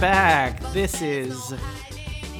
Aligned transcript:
Back. 0.00 0.60
This 0.74 1.00
is 1.00 1.54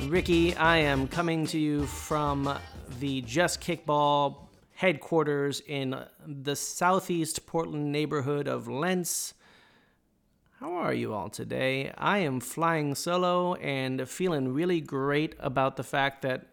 Ricky. 0.08 0.54
I 0.56 0.76
am 0.76 1.08
coming 1.08 1.46
to 1.46 1.58
you 1.58 1.86
from 1.86 2.58
the 3.00 3.22
Just 3.22 3.62
Kickball 3.62 4.48
headquarters 4.74 5.62
in 5.66 5.96
the 6.26 6.54
southeast 6.54 7.46
Portland 7.46 7.90
neighborhood 7.90 8.46
of 8.46 8.68
Lents. 8.68 9.32
How 10.60 10.74
are 10.74 10.92
you 10.92 11.14
all 11.14 11.30
today? 11.30 11.92
I 11.96 12.18
am 12.18 12.40
flying 12.40 12.94
solo 12.94 13.54
and 13.54 14.06
feeling 14.06 14.52
really 14.52 14.82
great 14.82 15.34
about 15.38 15.76
the 15.76 15.82
fact 15.82 16.20
that 16.22 16.48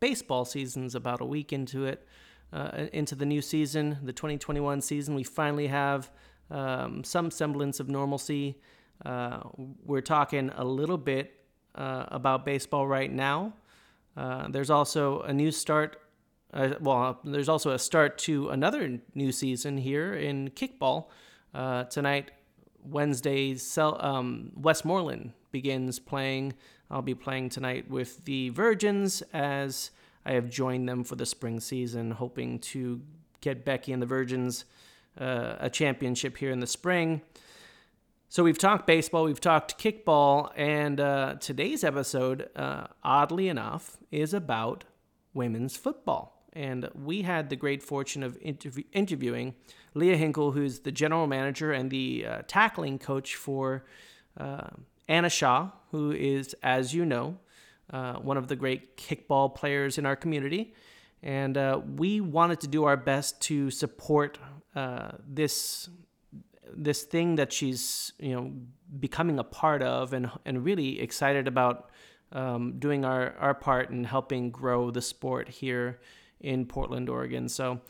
baseball 0.00 0.44
season's 0.44 0.96
about 0.96 1.20
a 1.20 1.26
week 1.26 1.52
into 1.52 1.84
it, 1.84 2.04
uh, 2.52 2.86
into 2.92 3.14
the 3.14 3.26
new 3.26 3.40
season, 3.40 3.98
the 4.02 4.12
2021 4.12 4.80
season. 4.80 5.14
We 5.14 5.22
finally 5.22 5.68
have 5.68 6.10
um, 6.50 7.04
some 7.04 7.30
semblance 7.30 7.78
of 7.78 7.88
normalcy. 7.88 8.58
Uh, 9.04 9.40
we're 9.84 10.00
talking 10.00 10.50
a 10.56 10.64
little 10.64 10.98
bit 10.98 11.34
uh, 11.74 12.04
about 12.08 12.44
baseball 12.44 12.86
right 12.86 13.10
now. 13.10 13.52
Uh, 14.16 14.48
there's 14.48 14.70
also 14.70 15.20
a 15.22 15.32
new 15.32 15.50
start. 15.50 16.00
Uh, 16.52 16.70
well, 16.80 17.20
there's 17.24 17.48
also 17.48 17.70
a 17.70 17.78
start 17.78 18.18
to 18.18 18.48
another 18.50 19.00
new 19.14 19.32
season 19.32 19.78
here 19.78 20.14
in 20.14 20.50
kickball. 20.50 21.06
Uh, 21.54 21.84
tonight, 21.84 22.32
Wednesday, 22.84 23.56
um, 23.78 24.52
Westmoreland 24.56 25.32
begins 25.52 25.98
playing. 25.98 26.54
I'll 26.90 27.02
be 27.02 27.14
playing 27.14 27.50
tonight 27.50 27.88
with 27.88 28.24
the 28.24 28.48
Virgins 28.50 29.22
as 29.32 29.92
I 30.26 30.32
have 30.32 30.50
joined 30.50 30.88
them 30.88 31.04
for 31.04 31.14
the 31.14 31.26
spring 31.26 31.60
season, 31.60 32.10
hoping 32.10 32.58
to 32.58 33.00
get 33.40 33.64
Becky 33.64 33.92
and 33.92 34.02
the 34.02 34.06
Virgins 34.06 34.64
a 35.16 35.68
championship 35.70 36.36
here 36.36 36.50
in 36.50 36.60
the 36.60 36.66
spring. 36.66 37.20
So 38.32 38.44
we've 38.44 38.58
talked 38.58 38.86
baseball, 38.86 39.24
we've 39.24 39.40
talked 39.40 39.76
kickball, 39.76 40.52
and 40.54 41.00
uh, 41.00 41.34
today's 41.40 41.82
episode, 41.82 42.48
uh, 42.54 42.86
oddly 43.02 43.48
enough, 43.48 43.96
is 44.12 44.32
about 44.32 44.84
women's 45.34 45.76
football. 45.76 46.46
And 46.52 46.88
we 46.94 47.22
had 47.22 47.50
the 47.50 47.56
great 47.56 47.82
fortune 47.82 48.22
of 48.22 48.38
interview- 48.40 48.84
interviewing 48.92 49.56
Leah 49.94 50.16
Hinkle, 50.16 50.52
who's 50.52 50.78
the 50.78 50.92
general 50.92 51.26
manager 51.26 51.72
and 51.72 51.90
the 51.90 52.24
uh, 52.24 52.42
tackling 52.46 53.00
coach 53.00 53.34
for 53.34 53.84
uh, 54.38 54.68
Anna 55.08 55.28
Shaw, 55.28 55.70
who 55.90 56.12
is, 56.12 56.54
as 56.62 56.94
you 56.94 57.04
know, 57.04 57.36
uh, 57.92 58.14
one 58.18 58.36
of 58.36 58.46
the 58.46 58.54
great 58.54 58.96
kickball 58.96 59.52
players 59.52 59.98
in 59.98 60.06
our 60.06 60.14
community. 60.14 60.72
And 61.20 61.58
uh, 61.58 61.80
we 61.96 62.20
wanted 62.20 62.60
to 62.60 62.68
do 62.68 62.84
our 62.84 62.96
best 62.96 63.40
to 63.42 63.72
support 63.72 64.38
this 65.26 65.88
this 66.76 67.02
thing 67.02 67.36
that 67.36 67.52
she's 67.52 68.12
you 68.18 68.34
know 68.34 68.52
becoming 68.98 69.38
a 69.38 69.44
part 69.44 69.82
of 69.82 70.12
and 70.12 70.30
and 70.44 70.64
really 70.64 71.00
excited 71.00 71.48
about 71.48 71.90
um, 72.32 72.78
doing 72.78 73.04
our 73.04 73.34
our 73.38 73.54
part 73.54 73.90
in 73.90 74.04
helping 74.04 74.50
grow 74.50 74.90
the 74.90 75.02
sport 75.02 75.48
here 75.48 76.00
in 76.40 76.66
Portland, 76.66 77.08
Oregon. 77.08 77.48
So 77.48 77.80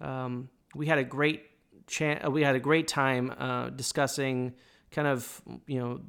um, 0.00 0.48
we 0.74 0.86
had 0.86 0.98
a 0.98 1.04
great 1.04 1.42
chan- 1.86 2.30
we 2.32 2.42
had 2.42 2.56
a 2.56 2.60
great 2.60 2.88
time 2.88 3.32
uh, 3.38 3.70
discussing 3.70 4.54
kind 4.90 5.08
of 5.08 5.42
you 5.66 5.78
know 5.78 6.00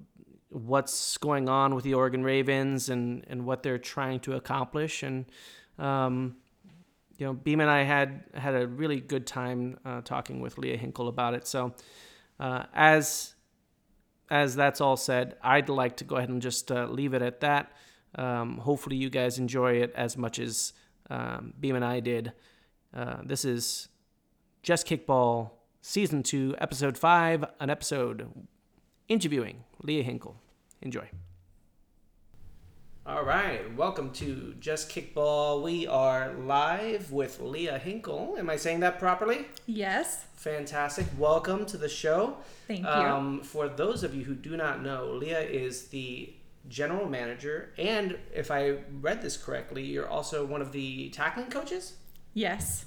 what's 0.50 1.18
going 1.18 1.50
on 1.50 1.76
with 1.76 1.84
the 1.84 1.94
Oregon 1.94 2.24
Ravens 2.24 2.90
and 2.90 3.24
and 3.28 3.46
what 3.46 3.64
they're 3.64 3.78
trying 3.78 4.20
to 4.22 4.34
accomplish 4.34 5.04
and 5.04 5.26
um, 5.80 6.36
you 7.18 7.26
know 7.26 7.34
Beam 7.34 7.60
and 7.60 7.70
I 7.70 7.84
had 7.84 8.24
had 8.34 8.56
a 8.56 8.68
really 8.68 9.00
good 9.00 9.28
time 9.28 9.80
uh, 9.86 10.02
talking 10.02 10.40
with 10.40 10.58
Leah 10.58 10.78
Hinkle 10.78 11.08
about 11.08 11.34
it. 11.34 11.48
So 11.48 11.74
uh, 12.40 12.64
as 12.74 13.36
as 14.30 14.56
that's 14.56 14.82
all 14.82 14.98
said, 14.98 15.36
I'd 15.44 15.70
like 15.70 15.98
to 15.98 16.04
go 16.04 16.16
ahead 16.16 16.30
and 16.30 16.42
just 16.42 16.72
uh, 16.72 16.88
leave 16.88 17.14
it 17.14 17.22
at 17.22 17.42
that. 17.42 17.72
Um, 18.16 18.58
hopefully, 18.58 18.96
you 18.96 19.10
guys 19.10 19.38
enjoy 19.38 19.74
it 19.74 19.94
as 19.96 20.18
much 20.18 20.40
as 20.40 20.74
um, 21.10 21.54
Beam 21.60 21.76
and 21.76 21.86
I 21.86 22.00
did. 22.00 22.34
Uh, 22.94 23.18
this 23.24 23.46
is 23.46 23.90
Just 24.64 24.88
Kickball 24.88 25.52
Season 25.82 26.24
2, 26.24 26.56
Episode 26.58 26.98
5, 26.98 27.46
an 27.60 27.70
episode 27.70 28.28
interviewing 29.08 29.64
Leah 29.84 30.04
Hinkle. 30.04 30.38
Enjoy. 30.82 31.08
All 33.08 33.24
right, 33.24 33.62
welcome 33.78 34.12
to 34.14 34.56
Just 34.60 34.90
Kickball. 34.90 35.62
We 35.62 35.86
are 35.86 36.34
live 36.34 37.12
with 37.12 37.40
Leah 37.40 37.78
Hinkle. 37.78 38.36
Am 38.40 38.50
I 38.50 38.56
saying 38.56 38.80
that 38.80 38.98
properly? 38.98 39.46
Yes. 39.68 40.26
Fantastic. 40.38 41.06
Welcome 41.18 41.68
to 41.68 41.78
the 41.78 41.88
show. 41.88 42.38
Thank 42.68 42.82
you. 42.82 42.88
Um, 42.88 43.42
for 43.42 43.68
those 43.70 44.04
of 44.04 44.16
you 44.16 44.24
who 44.24 44.34
do 44.34 44.58
not 44.58 44.82
know, 44.82 45.06
Leah 45.12 45.42
is 45.42 45.88
the 45.90 46.34
general 46.68 47.08
manager, 47.08 47.70
and 47.78 48.18
if 48.34 48.50
I 48.50 48.78
read 49.02 49.22
this 49.22 49.38
correctly, 49.38 49.84
you're 49.84 50.10
also 50.10 50.44
one 50.44 50.62
of 50.64 50.72
the 50.72 51.10
tackling 51.10 51.52
coaches. 51.52 51.94
Yes. 52.34 52.86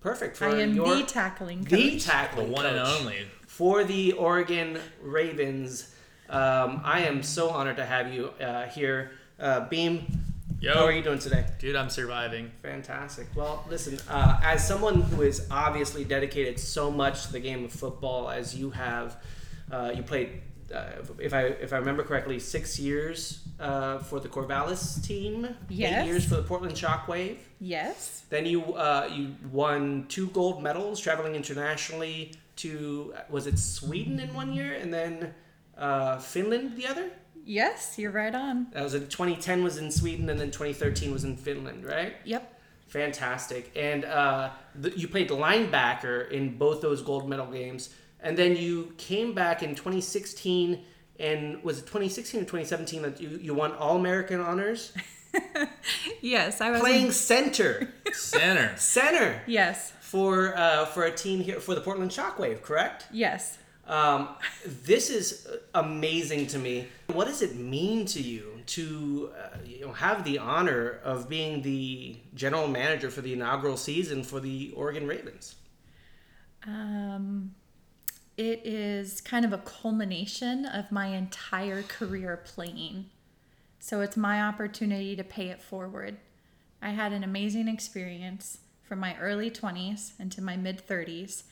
Perfect 0.00 0.36
for 0.36 0.46
I 0.48 0.60
am 0.60 0.74
your 0.74 0.96
the 0.96 1.02
tackling 1.04 1.60
coach. 1.64 1.70
the 1.70 2.00
tackling 2.00 2.48
The 2.48 2.52
one 2.52 2.66
and 2.66 2.78
only. 2.80 3.26
for 3.46 3.84
the 3.84 4.10
Oregon 4.12 4.80
Ravens. 5.00 5.94
Um, 6.28 6.80
I 6.82 7.02
am 7.02 7.22
so 7.22 7.50
honored 7.50 7.76
to 7.76 7.84
have 7.84 8.12
you 8.12 8.30
uh, 8.40 8.66
here, 8.66 9.12
uh, 9.40 9.68
Beam. 9.68 10.06
Yo. 10.60 10.74
How 10.74 10.84
are 10.84 10.92
you 10.92 11.02
doing 11.02 11.18
today? 11.18 11.44
Dude, 11.58 11.74
I'm 11.74 11.90
surviving. 11.90 12.50
Fantastic. 12.62 13.26
Well, 13.34 13.64
listen, 13.68 13.98
uh, 14.08 14.38
as 14.44 14.66
someone 14.66 15.02
who 15.02 15.22
is 15.22 15.46
obviously 15.50 16.04
dedicated 16.04 16.58
so 16.60 16.88
much 16.90 17.26
to 17.26 17.32
the 17.32 17.40
game 17.40 17.64
of 17.64 17.72
football 17.72 18.30
as 18.30 18.54
you 18.54 18.70
have, 18.70 19.16
uh, 19.72 19.92
you 19.94 20.04
played, 20.04 20.40
uh, 20.72 20.84
if 21.18 21.34
I 21.34 21.46
if 21.46 21.72
I 21.72 21.78
remember 21.78 22.04
correctly, 22.04 22.38
six 22.38 22.78
years 22.78 23.40
uh, 23.58 23.98
for 23.98 24.20
the 24.20 24.28
Corvallis 24.28 25.04
team. 25.04 25.46
Eight 25.46 25.54
Yes. 25.70 26.06
years 26.06 26.24
for 26.24 26.36
the 26.36 26.42
Portland 26.42 26.76
Shockwave. 26.76 27.38
Yes. 27.58 28.22
Then 28.30 28.46
you 28.46 28.62
uh, 28.74 29.10
you 29.12 29.34
won 29.50 30.06
two 30.08 30.28
gold 30.28 30.62
medals 30.62 31.00
traveling 31.00 31.34
internationally 31.34 32.34
to 32.56 33.14
was 33.28 33.48
it 33.48 33.58
Sweden 33.58 34.20
in 34.20 34.32
one 34.32 34.52
year 34.52 34.74
and 34.74 34.94
then 34.94 35.34
uh, 35.76 36.18
Finland 36.18 36.76
the 36.76 36.86
other. 36.86 37.10
Yes, 37.44 37.98
you're 37.98 38.10
right 38.12 38.34
on. 38.34 38.68
That 38.72 38.82
was 38.82 38.94
in 38.94 39.08
2010 39.08 39.62
was 39.64 39.76
in 39.78 39.90
Sweden 39.90 40.28
and 40.30 40.38
then 40.38 40.50
2013 40.50 41.12
was 41.12 41.24
in 41.24 41.36
Finland, 41.36 41.84
right? 41.84 42.14
Yep. 42.24 42.60
Fantastic. 42.88 43.72
And 43.74 44.04
uh, 44.04 44.50
the, 44.74 44.90
you 44.98 45.08
played 45.08 45.30
linebacker 45.30 46.30
in 46.30 46.58
both 46.58 46.80
those 46.80 47.02
gold 47.02 47.28
medal 47.28 47.46
games. 47.46 47.94
And 48.20 48.36
then 48.36 48.54
you 48.56 48.92
came 48.98 49.34
back 49.34 49.62
in 49.64 49.74
2016, 49.74 50.84
and 51.18 51.62
was 51.64 51.78
it 51.78 51.86
2016 51.86 52.40
or 52.42 52.44
2017 52.44 53.02
that 53.02 53.20
you, 53.20 53.30
you 53.42 53.54
won 53.54 53.72
All 53.72 53.96
American 53.96 54.40
honors? 54.40 54.92
Yes, 56.20 56.60
I 56.60 56.70
was 56.70 56.80
Playing 56.80 57.10
center. 57.10 57.88
Center. 58.12 58.76
center 58.76 59.42
Yes. 59.46 59.92
for, 60.00 60.56
uh, 60.56 60.84
for 60.86 61.04
a 61.04 61.10
team 61.10 61.40
here, 61.40 61.58
for 61.58 61.74
the 61.74 61.80
Portland 61.80 62.10
Shockwave, 62.10 62.62
correct? 62.62 63.06
Yes. 63.10 63.58
Um, 63.86 64.28
this 64.84 65.10
is 65.10 65.46
amazing 65.74 66.46
to 66.48 66.58
me. 66.58 66.88
What 67.08 67.26
does 67.26 67.42
it 67.42 67.56
mean 67.56 68.06
to 68.06 68.22
you 68.22 68.60
to 68.66 69.32
uh, 69.36 69.58
you 69.66 69.80
know, 69.86 69.92
have 69.92 70.24
the 70.24 70.38
honor 70.38 71.00
of 71.02 71.28
being 71.28 71.62
the 71.62 72.16
general 72.34 72.68
manager 72.68 73.10
for 73.10 73.22
the 73.22 73.32
inaugural 73.32 73.76
season 73.76 74.22
for 74.22 74.40
the 74.40 74.72
Oregon 74.76 75.06
Ravens? 75.06 75.56
Um 76.64 77.54
it 78.36 78.62
is 78.64 79.20
kind 79.20 79.44
of 79.44 79.52
a 79.52 79.58
culmination 79.58 80.64
of 80.64 80.90
my 80.90 81.08
entire 81.08 81.82
career 81.82 82.40
playing. 82.44 83.10
So 83.78 84.00
it's 84.00 84.16
my 84.16 84.42
opportunity 84.42 85.14
to 85.16 85.24
pay 85.24 85.48
it 85.48 85.60
forward. 85.60 86.16
I 86.80 86.90
had 86.90 87.12
an 87.12 87.24
amazing 87.24 87.68
experience 87.68 88.58
from 88.82 89.00
my 89.00 89.16
early 89.18 89.50
20s 89.50 90.18
into 90.18 90.40
my 90.40 90.56
mid 90.56 90.86
30s. 90.86 91.42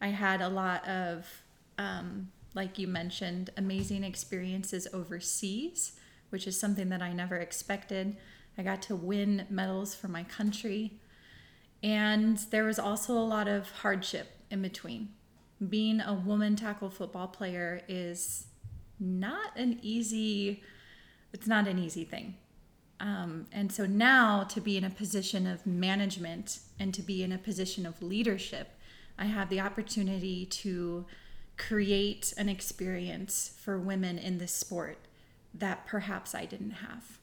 I 0.00 0.08
had 0.08 0.40
a 0.40 0.48
lot 0.48 0.86
of, 0.86 1.42
um, 1.78 2.30
like 2.54 2.78
you 2.78 2.88
mentioned, 2.88 3.50
amazing 3.56 4.04
experiences 4.04 4.86
overseas, 4.92 5.92
which 6.30 6.46
is 6.46 6.58
something 6.58 6.88
that 6.88 7.02
I 7.02 7.12
never 7.12 7.36
expected. 7.36 8.16
I 8.56 8.62
got 8.62 8.82
to 8.82 8.96
win 8.96 9.46
medals 9.48 9.94
for 9.94 10.08
my 10.08 10.24
country. 10.24 10.98
And 11.82 12.38
there 12.50 12.64
was 12.64 12.78
also 12.78 13.14
a 13.14 13.20
lot 13.20 13.46
of 13.46 13.70
hardship 13.70 14.32
in 14.50 14.62
between. 14.62 15.10
Being 15.68 16.00
a 16.00 16.14
woman 16.14 16.56
tackle 16.56 16.90
football 16.90 17.28
player 17.28 17.82
is 17.88 18.46
not 18.98 19.56
an 19.56 19.78
easy 19.82 20.62
it's 21.32 21.46
not 21.46 21.68
an 21.68 21.78
easy 21.78 22.04
thing. 22.04 22.34
Um, 23.00 23.46
and 23.52 23.70
so 23.70 23.84
now 23.84 24.44
to 24.44 24.60
be 24.62 24.78
in 24.78 24.84
a 24.84 24.90
position 24.90 25.46
of 25.46 25.66
management 25.66 26.60
and 26.80 26.92
to 26.94 27.02
be 27.02 27.22
in 27.22 27.32
a 27.32 27.38
position 27.38 27.84
of 27.84 28.00
leadership, 28.02 28.70
I 29.18 29.26
have 29.26 29.50
the 29.50 29.60
opportunity 29.60 30.46
to 30.46 31.04
create 31.58 32.32
an 32.38 32.48
experience 32.48 33.52
for 33.60 33.78
women 33.78 34.16
in 34.16 34.38
this 34.38 34.52
sport 34.52 34.98
that 35.52 35.86
perhaps 35.86 36.34
I 36.34 36.44
didn't 36.44 36.70
have. 36.70 37.18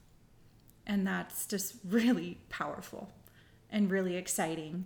And 0.86 1.08
that's 1.08 1.48
just 1.48 1.76
really 1.88 2.38
powerful 2.50 3.10
and 3.72 3.90
really 3.90 4.16
exciting. 4.16 4.86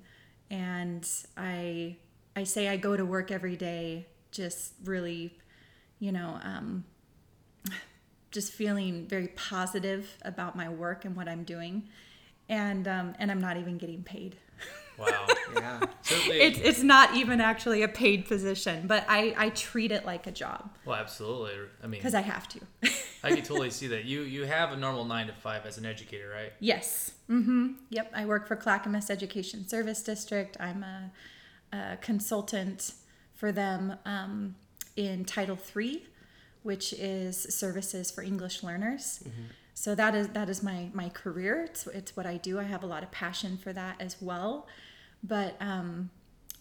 And 0.50 1.08
I 1.36 1.98
I 2.36 2.44
say 2.44 2.70
I 2.70 2.78
go 2.78 2.96
to 2.96 3.06
work 3.06 3.32
every 3.32 3.58
day 3.58 4.06
just 4.32 4.74
really, 4.84 5.38
you 6.00 6.12
know, 6.12 6.40
um, 6.44 6.86
just 8.32 8.54
feeling 8.54 9.06
very 9.08 9.28
positive 9.30 10.18
about 10.24 10.56
my 10.56 10.70
work 10.70 11.06
and 11.06 11.16
what 11.16 11.28
I'm 11.28 11.44
doing, 11.44 11.90
and 12.48 12.88
um, 12.88 13.16
and 13.20 13.30
I'm 13.30 13.42
not 13.42 13.58
even 13.58 13.78
getting 13.78 14.04
paid. 14.04 14.38
Wow. 15.00 15.28
Yeah. 15.56 15.80
So 16.02 16.16
they, 16.28 16.42
It's 16.42 16.60
it's 16.60 16.84
not 16.84 17.16
even 17.16 17.42
actually 17.42 17.82
a 17.84 17.88
paid 17.88 18.28
position, 18.28 18.86
but 18.88 19.06
I 19.08 19.34
I 19.38 19.50
treat 19.50 19.92
it 19.92 20.06
like 20.06 20.28
a 20.28 20.32
job 20.32 20.70
well, 20.86 20.96
absolutely. 20.98 21.54
I 21.84 21.88
mean, 21.88 22.00
because 22.00 22.14
I 22.16 22.22
have 22.22 22.48
to. 22.50 22.60
I 23.24 23.30
can 23.30 23.44
totally 23.44 23.70
see 23.80 23.88
that. 23.88 24.06
You 24.06 24.22
you 24.22 24.46
have 24.46 24.72
a 24.72 24.78
normal 24.78 25.06
nine 25.06 25.28
to 25.28 25.34
five 25.34 25.66
as 25.66 25.78
an 25.78 25.86
educator, 25.86 26.30
right? 26.30 26.54
yes. 26.60 27.12
Mm-hmm. 27.30 27.74
Yep. 27.92 28.12
I 28.16 28.26
work 28.26 28.48
for 28.48 28.56
Clackamas 28.56 29.10
Education 29.12 29.68
Service 29.68 30.02
District. 30.02 30.58
I'm 30.60 30.84
a, 30.84 31.12
a 31.78 31.98
consultant 31.98 32.94
for 33.36 33.52
them 33.52 33.96
um, 34.06 34.56
in 34.96 35.26
Title 35.26 35.58
III, 35.76 36.08
which 36.64 36.92
is 36.94 37.38
services 37.56 38.10
for 38.10 38.24
English 38.24 38.64
learners. 38.64 39.24
So 39.76 39.96
that 39.96 40.16
is 40.16 40.30
that 40.30 40.50
is 40.50 40.62
my 40.64 40.90
my 40.94 41.10
career. 41.10 41.64
It's 41.64 41.88
it's 41.88 42.18
what 42.18 42.26
I 42.26 42.38
do. 42.38 42.60
I 42.60 42.64
have 42.64 42.84
a 42.84 42.88
lot 42.88 43.04
of 43.04 43.12
passion 43.12 43.58
for 43.58 43.72
that 43.74 43.96
as 44.02 44.18
well. 44.20 44.68
But 45.24 45.56
um, 45.60 46.10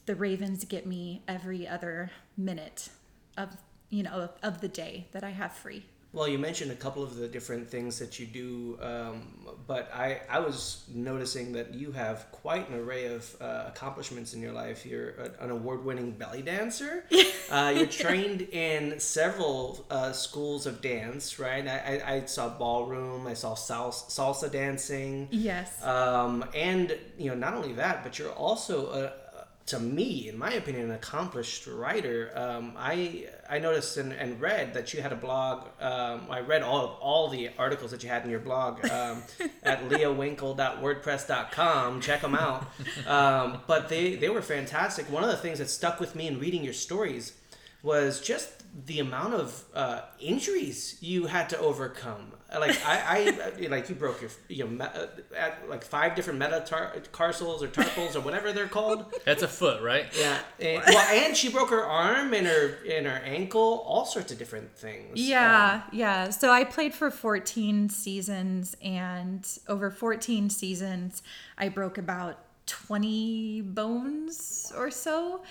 the 0.06 0.14
Ravens 0.14 0.64
get 0.64 0.86
me 0.86 1.22
every 1.28 1.66
other 1.66 2.10
minute 2.36 2.88
of 3.36 3.56
you 3.90 4.02
know 4.02 4.12
of, 4.12 4.30
of 4.42 4.60
the 4.60 4.68
day 4.68 5.06
that 5.12 5.22
I 5.24 5.30
have 5.30 5.52
free. 5.52 5.84
Well, 6.12 6.26
you 6.26 6.38
mentioned 6.38 6.70
a 6.70 6.74
couple 6.74 7.02
of 7.02 7.16
the 7.16 7.28
different 7.28 7.68
things 7.68 7.98
that 7.98 8.18
you 8.18 8.26
do, 8.26 8.78
um, 8.80 9.28
but 9.66 9.92
I, 9.94 10.22
I 10.30 10.38
was 10.38 10.84
noticing 10.92 11.52
that 11.52 11.74
you 11.74 11.92
have 11.92 12.32
quite 12.32 12.70
an 12.70 12.76
array 12.76 13.14
of 13.14 13.36
uh, 13.42 13.64
accomplishments 13.66 14.32
in 14.32 14.40
your 14.40 14.52
life. 14.52 14.86
You're 14.86 15.10
a, 15.10 15.44
an 15.44 15.50
award 15.50 15.84
winning 15.84 16.12
belly 16.12 16.40
dancer. 16.40 17.04
uh, 17.50 17.74
you're 17.76 17.86
trained 17.86 18.40
in 18.40 18.98
several 18.98 19.84
uh, 19.90 20.12
schools 20.12 20.64
of 20.64 20.80
dance, 20.80 21.38
right? 21.38 21.68
I, 21.68 22.02
I, 22.02 22.14
I 22.14 22.24
saw 22.24 22.48
ballroom, 22.48 23.26
I 23.26 23.34
saw 23.34 23.54
salsa, 23.54 24.08
salsa 24.08 24.50
dancing. 24.50 25.28
Yes. 25.30 25.84
Um, 25.84 26.42
and, 26.54 26.96
you 27.18 27.28
know, 27.28 27.36
not 27.36 27.52
only 27.52 27.74
that, 27.74 28.02
but 28.02 28.18
you're 28.18 28.32
also 28.32 28.90
a, 28.92 29.12
to 29.68 29.78
me, 29.78 30.28
in 30.28 30.36
my 30.38 30.52
opinion, 30.52 30.86
an 30.86 30.90
accomplished 30.92 31.66
writer. 31.66 32.32
Um, 32.34 32.72
I 32.76 33.26
I 33.48 33.58
noticed 33.58 33.96
and, 33.98 34.12
and 34.12 34.40
read 34.40 34.74
that 34.74 34.92
you 34.94 35.02
had 35.02 35.12
a 35.12 35.16
blog. 35.16 35.66
Um, 35.80 36.22
I 36.30 36.40
read 36.40 36.62
all 36.62 36.98
all 37.00 37.28
the 37.28 37.50
articles 37.58 37.90
that 37.90 38.02
you 38.02 38.08
had 38.08 38.24
in 38.24 38.30
your 38.30 38.40
blog 38.40 38.84
um, 38.90 39.22
at 39.62 39.86
leowinkle.wordpress.com. 39.88 42.00
Check 42.00 42.22
them 42.22 42.34
out. 42.34 42.66
Um, 43.06 43.60
but 43.66 43.88
they 43.88 44.16
they 44.16 44.30
were 44.30 44.42
fantastic. 44.42 45.10
One 45.12 45.22
of 45.22 45.30
the 45.30 45.36
things 45.36 45.58
that 45.58 45.70
stuck 45.70 46.00
with 46.00 46.14
me 46.14 46.26
in 46.26 46.40
reading 46.40 46.64
your 46.64 46.72
stories 46.72 47.34
was 47.82 48.20
just 48.20 48.64
the 48.86 49.00
amount 49.00 49.34
of 49.34 49.64
uh, 49.74 50.02
injuries 50.20 50.96
you 51.00 51.26
had 51.26 51.48
to 51.50 51.58
overcome. 51.58 52.32
Like 52.50 52.80
I, 52.86 53.36
I 53.60 53.66
like 53.66 53.88
you 53.90 53.94
broke 53.94 54.22
your 54.22 54.30
you 54.48 54.64
know 54.64 54.70
me- 54.70 54.80
uh, 54.80 55.06
at 55.36 55.68
like 55.68 55.84
five 55.84 56.14
different 56.14 56.38
meta 56.38 56.64
metatarsals 56.70 57.62
or 57.62 57.68
tarpals 57.68 58.16
or 58.16 58.20
whatever 58.20 58.52
they're 58.52 58.68
called. 58.68 59.04
That's 59.26 59.42
a 59.42 59.48
foot, 59.48 59.82
right? 59.82 60.06
Yeah, 60.18 60.38
and, 60.58 60.82
well, 60.86 61.14
and 61.14 61.36
she 61.36 61.50
broke 61.50 61.68
her 61.68 61.84
arm 61.84 62.32
and 62.32 62.46
her 62.46 62.78
and 62.90 63.06
her 63.06 63.20
ankle, 63.24 63.84
all 63.86 64.06
sorts 64.06 64.32
of 64.32 64.38
different 64.38 64.74
things. 64.76 65.20
Yeah, 65.20 65.82
yeah. 65.92 66.30
So 66.30 66.50
I 66.50 66.64
played 66.64 66.94
for 66.94 67.10
14 67.10 67.90
seasons, 67.90 68.76
and 68.82 69.46
over 69.68 69.90
14 69.90 70.48
seasons, 70.48 71.22
I 71.58 71.68
broke 71.68 71.98
about 71.98 72.38
20 72.68 73.62
bones 73.62 74.72
or 74.76 74.90
so. 74.90 75.42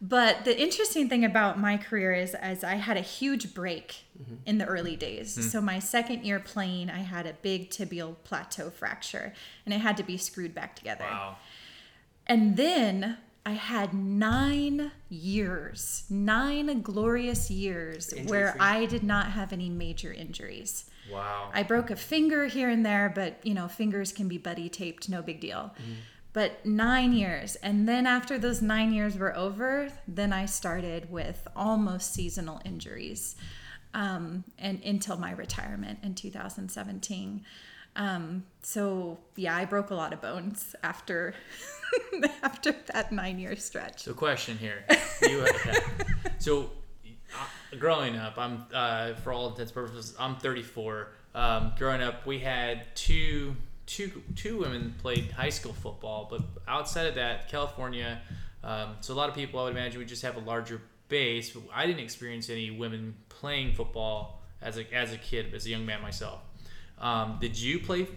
But 0.00 0.44
the 0.44 0.60
interesting 0.60 1.08
thing 1.08 1.24
about 1.24 1.58
my 1.58 1.78
career 1.78 2.12
is, 2.12 2.34
as 2.34 2.62
I 2.62 2.74
had 2.74 2.98
a 2.98 3.00
huge 3.00 3.54
break 3.54 4.04
mm-hmm. 4.20 4.34
in 4.44 4.58
the 4.58 4.66
early 4.66 4.96
days. 4.96 5.32
Mm-hmm. 5.32 5.48
So 5.48 5.60
my 5.62 5.78
second 5.78 6.24
year 6.24 6.40
playing, 6.40 6.90
I 6.90 6.98
had 6.98 7.26
a 7.26 7.32
big 7.40 7.70
tibial 7.70 8.16
plateau 8.24 8.68
fracture, 8.68 9.32
and 9.64 9.72
it 9.72 9.78
had 9.78 9.96
to 9.96 10.02
be 10.02 10.18
screwed 10.18 10.54
back 10.54 10.76
together. 10.76 11.04
Wow. 11.04 11.36
And 12.26 12.56
then 12.56 13.18
I 13.46 13.52
had 13.52 13.94
nine 13.94 14.90
years, 15.08 16.04
nine 16.10 16.82
glorious 16.82 17.50
years 17.50 18.12
where 18.26 18.48
Injury-free. 18.48 18.60
I 18.60 18.86
did 18.86 19.04
not 19.04 19.26
have 19.32 19.52
any 19.52 19.68
major 19.68 20.12
injuries. 20.12 20.90
Wow. 21.10 21.50
I 21.52 21.62
broke 21.62 21.90
a 21.90 21.96
finger 21.96 22.46
here 22.46 22.70
and 22.70 22.84
there, 22.84 23.12
but 23.14 23.38
you 23.42 23.52
know, 23.52 23.68
fingers 23.68 24.12
can 24.12 24.28
be 24.28 24.38
buddy 24.38 24.68
taped, 24.68 25.08
no 25.08 25.20
big 25.20 25.40
deal. 25.40 25.74
Mm-hmm. 25.80 25.92
But 26.34 26.66
nine 26.66 27.12
years. 27.14 27.54
And 27.56 27.88
then 27.88 28.06
after 28.06 28.38
those 28.38 28.60
nine 28.60 28.92
years 28.92 29.16
were 29.16 29.34
over, 29.34 29.88
then 30.06 30.32
I 30.32 30.46
started 30.46 31.10
with 31.10 31.46
almost 31.56 32.12
seasonal 32.12 32.60
injuries 32.64 33.36
um, 33.94 34.42
and 34.58 34.82
until 34.84 35.16
my 35.16 35.30
retirement 35.30 36.00
in 36.02 36.14
2017. 36.14 37.44
Um, 37.96 38.44
so 38.62 39.18
yeah, 39.36 39.56
I 39.56 39.64
broke 39.64 39.90
a 39.90 39.94
lot 39.94 40.12
of 40.12 40.20
bones 40.20 40.74
after 40.82 41.34
after 42.42 42.74
that 42.92 43.12
nine 43.12 43.38
year 43.38 43.54
stretch. 43.54 44.02
So, 44.02 44.12
question 44.12 44.58
here. 44.58 44.84
You. 45.22 45.46
So, 46.38 46.70
uh, 47.32 47.76
growing 47.78 48.16
up, 48.16 48.34
I'm 48.36 48.66
uh, 48.74 49.14
for 49.14 49.32
all 49.32 49.50
intents 49.50 49.70
purposes, 49.70 50.14
I'm 50.18 50.36
34. 50.36 51.12
Um, 51.36 51.72
growing 51.78 52.02
up, 52.02 52.26
we 52.26 52.40
had 52.40 52.94
two 52.96 53.54
two 53.86 54.22
two 54.36 54.58
women 54.58 54.94
played 55.00 55.30
high 55.32 55.50
school 55.50 55.72
football, 55.72 56.26
but 56.30 56.42
outside 56.66 57.06
of 57.06 57.14
that, 57.16 57.48
California. 57.48 58.20
Um, 58.62 58.96
so 59.00 59.12
a 59.12 59.16
lot 59.16 59.28
of 59.28 59.34
people, 59.34 59.60
I 59.60 59.64
would 59.64 59.72
imagine, 59.72 59.98
would 59.98 60.08
just 60.08 60.22
have 60.22 60.36
a 60.36 60.40
larger 60.40 60.80
base. 61.08 61.50
But 61.50 61.64
I 61.72 61.86
didn't 61.86 62.00
experience 62.00 62.48
any 62.48 62.70
women 62.70 63.14
playing 63.28 63.74
football 63.74 64.42
as 64.62 64.78
a 64.78 64.94
as 64.94 65.12
a 65.12 65.18
kid, 65.18 65.54
as 65.54 65.66
a 65.66 65.70
young 65.70 65.84
man 65.84 66.02
myself. 66.02 66.40
Um, 66.98 67.38
did 67.40 67.58
you 67.58 67.78
play 67.78 68.08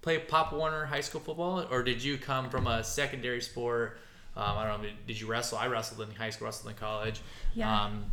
play 0.00 0.18
Pop 0.18 0.52
Warner 0.52 0.86
high 0.86 1.00
school 1.00 1.20
football, 1.20 1.66
or 1.70 1.82
did 1.82 2.02
you 2.02 2.18
come 2.18 2.50
from 2.50 2.66
a 2.66 2.82
secondary 2.82 3.40
sport? 3.40 3.98
Um, 4.34 4.56
I 4.56 4.66
don't 4.66 4.82
know. 4.82 4.88
Did 5.06 5.20
you 5.20 5.26
wrestle? 5.26 5.58
I 5.58 5.66
wrestled 5.66 6.08
in 6.08 6.14
high 6.14 6.30
school, 6.30 6.46
wrestled 6.46 6.72
in 6.72 6.78
college. 6.78 7.20
Yeah. 7.54 7.84
Um, 7.84 8.06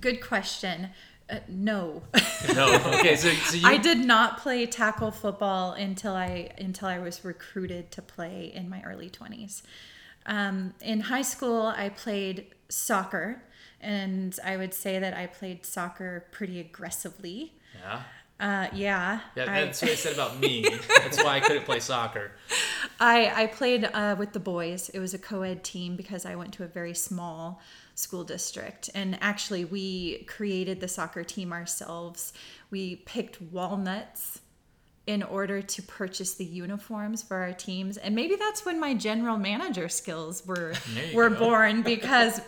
Good 0.00 0.20
question. 0.22 0.90
Uh, 1.30 1.38
no. 1.48 2.02
no. 2.54 2.74
Okay. 2.98 3.16
So, 3.16 3.30
so 3.30 3.56
you. 3.56 3.62
I 3.66 3.76
did 3.76 3.98
not 3.98 4.38
play 4.38 4.64
tackle 4.66 5.10
football 5.10 5.72
until 5.72 6.14
I 6.14 6.50
until 6.58 6.88
I 6.88 6.98
was 6.98 7.24
recruited 7.24 7.90
to 7.92 8.02
play 8.02 8.50
in 8.54 8.68
my 8.68 8.82
early 8.82 9.10
20s. 9.10 9.62
Um, 10.26 10.74
in 10.82 11.00
high 11.00 11.22
school, 11.22 11.66
I 11.66 11.88
played 11.90 12.46
soccer, 12.68 13.42
and 13.80 14.38
I 14.44 14.56
would 14.56 14.74
say 14.74 14.98
that 14.98 15.14
I 15.14 15.26
played 15.26 15.64
soccer 15.66 16.24
pretty 16.32 16.60
aggressively. 16.60 17.52
Yeah. 17.78 18.02
Uh, 18.40 18.68
yeah, 18.72 19.20
Yeah, 19.34 19.44
I- 19.52 19.64
that's 19.64 19.82
what 19.82 19.90
it 19.90 19.98
said 19.98 20.12
about 20.14 20.38
me. 20.38 20.62
That's 20.98 21.20
why 21.24 21.38
I 21.38 21.40
couldn't 21.40 21.64
play 21.64 21.80
soccer. 21.80 22.30
I, 23.00 23.32
I 23.34 23.46
played 23.48 23.90
uh, 23.92 24.14
with 24.16 24.32
the 24.32 24.38
boys. 24.38 24.90
It 24.90 25.00
was 25.00 25.12
a 25.12 25.18
co 25.18 25.42
ed 25.42 25.64
team 25.64 25.96
because 25.96 26.24
I 26.24 26.36
went 26.36 26.52
to 26.54 26.62
a 26.62 26.68
very 26.68 26.94
small 26.94 27.60
school 27.98 28.22
district. 28.22 28.88
And 28.94 29.18
actually, 29.20 29.64
we 29.64 30.22
created 30.28 30.78
the 30.78 30.86
soccer 30.86 31.24
team 31.24 31.52
ourselves. 31.52 32.32
We 32.70 32.96
picked 32.96 33.42
walnuts 33.42 34.40
in 35.08 35.24
order 35.24 35.60
to 35.60 35.82
purchase 35.82 36.34
the 36.34 36.44
uniforms 36.44 37.24
for 37.24 37.38
our 37.38 37.52
teams. 37.52 37.96
And 37.96 38.14
maybe 38.14 38.36
that's 38.36 38.64
when 38.64 38.78
my 38.78 38.94
general 38.94 39.36
manager 39.36 39.88
skills 39.88 40.46
were, 40.46 40.74
were 41.14 41.28
go. 41.28 41.38
born 41.38 41.82
because 41.94 42.40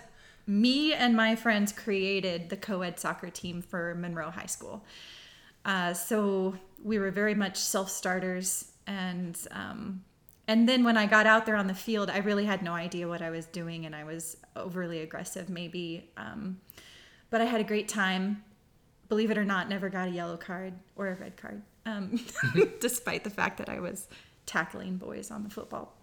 me 0.47 0.93
and 0.93 1.17
my 1.17 1.35
friends 1.35 1.73
created 1.73 2.49
the 2.49 2.57
co 2.57 2.83
ed 2.83 3.01
soccer 3.01 3.29
team 3.29 3.61
for 3.61 3.97
Monroe 3.97 4.31
High 4.31 4.47
School. 4.47 4.85
Uh, 5.65 5.95
so 5.95 6.55
we 6.83 7.01
were 7.01 7.11
very 7.11 7.35
much 7.35 7.57
self 7.57 7.91
starters, 7.91 8.71
and 8.87 9.37
um, 9.51 10.05
and 10.51 10.69
then 10.69 10.83
when 10.83 10.97
I 10.97 11.07
got 11.07 11.27
out 11.27 11.47
there 11.47 11.55
on 11.55 11.69
the 11.69 11.75
field, 11.75 12.11
I 12.11 12.19
really 12.19 12.45
had 12.45 12.61
no 12.61 12.73
idea 12.73 13.07
what 13.07 13.23
I 13.23 13.31
was 13.31 13.47
doing, 13.47 13.87
and 13.87 13.95
I 13.95 14.03
was 14.03 14.37
overly 14.57 14.99
aggressive, 14.99 15.49
maybe. 15.49 16.11
Um, 16.17 16.61
but 17.31 17.41
I 17.41 17.45
had 17.45 17.61
a 17.61 17.65
great 17.65 17.87
time. 17.87 18.43
Believe 19.09 19.31
it 19.31 19.39
or 19.39 19.45
not, 19.45 19.69
never 19.69 19.89
got 19.89 20.09
a 20.09 20.11
yellow 20.11 20.37
card 20.37 20.75
or 20.97 21.07
a 21.07 21.15
red 21.15 21.37
card, 21.37 21.63
um, 21.87 22.19
despite 22.81 23.23
the 23.23 23.31
fact 23.31 23.59
that 23.59 23.69
I 23.69 23.79
was 23.79 24.09
tackling 24.45 24.97
boys 24.97 25.31
on 25.31 25.45
the 25.45 25.51
football 25.51 25.97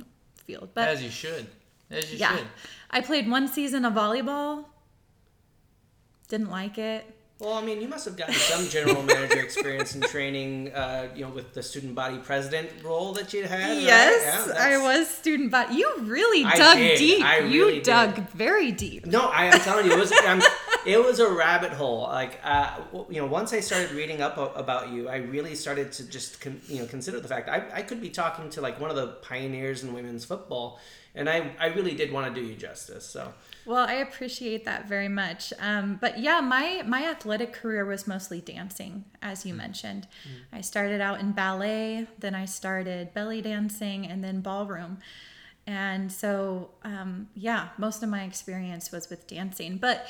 field. 0.45 0.69
But 0.73 0.87
As 0.87 1.03
you 1.03 1.09
should. 1.09 1.47
As 1.91 2.09
you 2.09 2.17
yeah, 2.17 2.37
should. 2.37 2.47
I 2.89 3.01
played 3.01 3.29
one 3.29 3.49
season 3.49 3.83
of 3.83 3.95
volleyball. 3.95 4.63
Didn't 6.29 6.51
like 6.51 6.77
it. 6.77 7.16
Well, 7.39 7.53
I 7.53 7.63
mean, 7.63 7.81
you 7.81 7.87
must 7.87 8.05
have 8.05 8.17
gotten 8.17 8.33
some 8.51 8.67
general 8.67 9.03
manager 9.03 9.39
experience 9.39 9.93
and 9.93 10.03
training, 10.03 10.73
uh, 10.73 11.09
you 11.15 11.23
know, 11.23 11.29
with 11.31 11.53
the 11.53 11.61
student 11.61 11.93
body 11.93 12.17
president 12.17 12.69
role 12.83 13.13
that 13.13 13.31
you 13.31 13.43
had. 13.43 13.69
right? 13.69 13.81
Yes, 13.81 14.47
Yeah, 14.47 14.55
I 14.57 14.77
was 14.79 15.07
student 15.07 15.51
body. 15.51 15.75
You 15.75 15.93
really 16.01 16.43
I 16.45 16.55
dug 16.57 16.77
did. 16.77 16.97
deep. 16.97 17.23
I 17.23 17.39
you 17.39 17.65
really 17.67 17.81
dug 17.81 18.15
did. 18.15 18.29
very 18.31 18.71
deep. 18.71 19.05
No, 19.05 19.21
I 19.27 19.45
am 19.45 19.59
telling 19.59 19.85
you, 19.85 19.91
it 19.93 19.99
was. 19.99 20.11
I'm, 20.25 20.41
it 20.87 20.97
was 21.03 21.19
a 21.19 21.29
rabbit 21.31 21.73
hole. 21.73 22.01
Like, 22.03 22.39
uh, 22.43 22.79
you 23.07 23.21
know, 23.21 23.27
once 23.27 23.53
I 23.53 23.59
started 23.59 23.91
reading 23.91 24.19
up 24.21 24.37
about 24.57 24.89
you, 24.89 25.07
I 25.07 25.17
really 25.17 25.53
started 25.53 25.91
to 25.93 26.09
just, 26.09 26.41
con- 26.41 26.61
you 26.67 26.79
know, 26.79 26.85
consider 26.87 27.19
the 27.19 27.27
fact 27.27 27.49
I, 27.49 27.67
I 27.71 27.81
could 27.83 28.01
be 28.01 28.09
talking 28.09 28.49
to 28.51 28.61
like 28.61 28.79
one 28.81 28.89
of 28.89 28.95
the 28.95 29.07
pioneers 29.21 29.83
in 29.83 29.93
women's 29.93 30.25
football, 30.25 30.79
and 31.17 31.27
I, 31.29 31.51
I 31.59 31.67
really 31.67 31.95
did 31.95 32.11
want 32.11 32.33
to 32.33 32.41
do 32.41 32.45
you 32.45 32.55
justice. 32.55 33.05
So, 33.05 33.33
Well, 33.65 33.85
I 33.85 33.93
appreciate 33.93 34.65
that 34.65 34.87
very 34.87 35.07
much. 35.07 35.51
Um, 35.59 35.97
but 35.99 36.19
yeah, 36.19 36.39
my 36.39 36.83
my 36.85 37.03
athletic 37.05 37.53
career 37.53 37.85
was 37.85 38.07
mostly 38.07 38.39
dancing, 38.39 39.05
as 39.21 39.45
you 39.45 39.53
mentioned. 39.53 40.07
I 40.53 40.61
started 40.61 41.01
out 41.01 41.19
in 41.19 41.31
ballet, 41.31 42.07
then 42.19 42.35
I 42.35 42.45
started 42.45 43.13
belly 43.13 43.41
dancing, 43.41 44.05
and 44.05 44.23
then 44.23 44.41
ballroom. 44.41 44.99
And 45.65 46.11
so, 46.11 46.69
um, 46.83 47.27
yeah, 47.35 47.69
most 47.77 48.01
of 48.01 48.09
my 48.09 48.23
experience 48.23 48.91
was 48.91 49.09
with 49.09 49.27
dancing. 49.27 49.77
But 49.77 50.07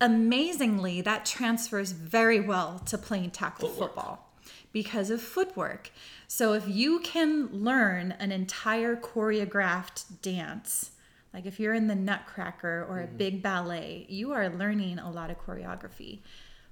amazingly, 0.00 1.00
that 1.00 1.26
transfers 1.26 1.90
very 1.90 2.38
well 2.38 2.78
to 2.86 2.98
playing 2.98 3.30
tackle 3.30 3.68
football 3.68 4.31
because 4.72 5.10
of 5.10 5.20
footwork. 5.20 5.90
So 6.26 6.54
if 6.54 6.66
you 6.66 7.00
can 7.00 7.48
learn 7.52 8.12
an 8.12 8.32
entire 8.32 8.96
choreographed 8.96 10.04
dance, 10.22 10.92
like 11.32 11.46
if 11.46 11.60
you're 11.60 11.74
in 11.74 11.86
the 11.86 11.94
Nutcracker 11.94 12.86
or 12.88 13.00
a 13.00 13.06
mm-hmm. 13.06 13.16
big 13.16 13.42
ballet, 13.42 14.06
you 14.08 14.32
are 14.32 14.48
learning 14.48 14.98
a 14.98 15.10
lot 15.10 15.30
of 15.30 15.38
choreography. 15.38 16.20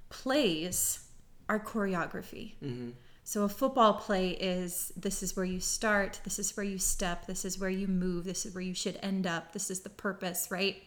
Plays 0.09 1.07
are 1.47 1.59
choreography. 1.59 2.53
Mm-hmm. 2.63 2.89
So 3.23 3.43
a 3.43 3.49
football 3.49 3.93
play 3.93 4.31
is 4.31 4.91
this 4.97 5.23
is 5.23 5.35
where 5.35 5.45
you 5.45 5.59
start, 5.59 6.19
this 6.23 6.39
is 6.39 6.55
where 6.57 6.65
you 6.65 6.77
step, 6.77 7.27
this 7.27 7.45
is 7.45 7.59
where 7.59 7.69
you 7.69 7.87
move, 7.87 8.25
this 8.25 8.45
is 8.45 8.53
where 8.53 8.63
you 8.63 8.73
should 8.73 8.99
end 9.01 9.27
up, 9.27 9.53
this 9.53 9.69
is 9.69 9.81
the 9.81 9.89
purpose, 9.89 10.49
right? 10.49 10.83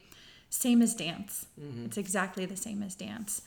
Same 0.51 0.83
as 0.83 0.95
dance. 0.95 1.47
Mm-hmm. 1.61 1.87
It's 1.87 1.97
exactly 1.97 2.45
the 2.45 2.57
same 2.57 2.83
as 2.83 2.95
dance. 2.95 3.43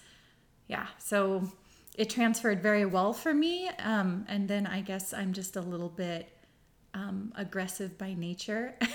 Yeah. 0.67 0.87
So 0.99 1.51
it 1.97 2.09
transferred 2.09 2.61
very 2.61 2.85
well 2.85 3.11
for 3.13 3.33
me. 3.33 3.67
Um, 3.79 4.25
and 4.29 4.47
then 4.47 4.65
I 4.67 4.81
guess 4.81 5.13
I'm 5.13 5.33
just 5.33 5.55
a 5.55 5.61
little 5.61 5.89
bit 5.89 6.29
um, 6.93 7.33
aggressive 7.35 7.97
by 7.97 8.13
nature. 8.13 8.75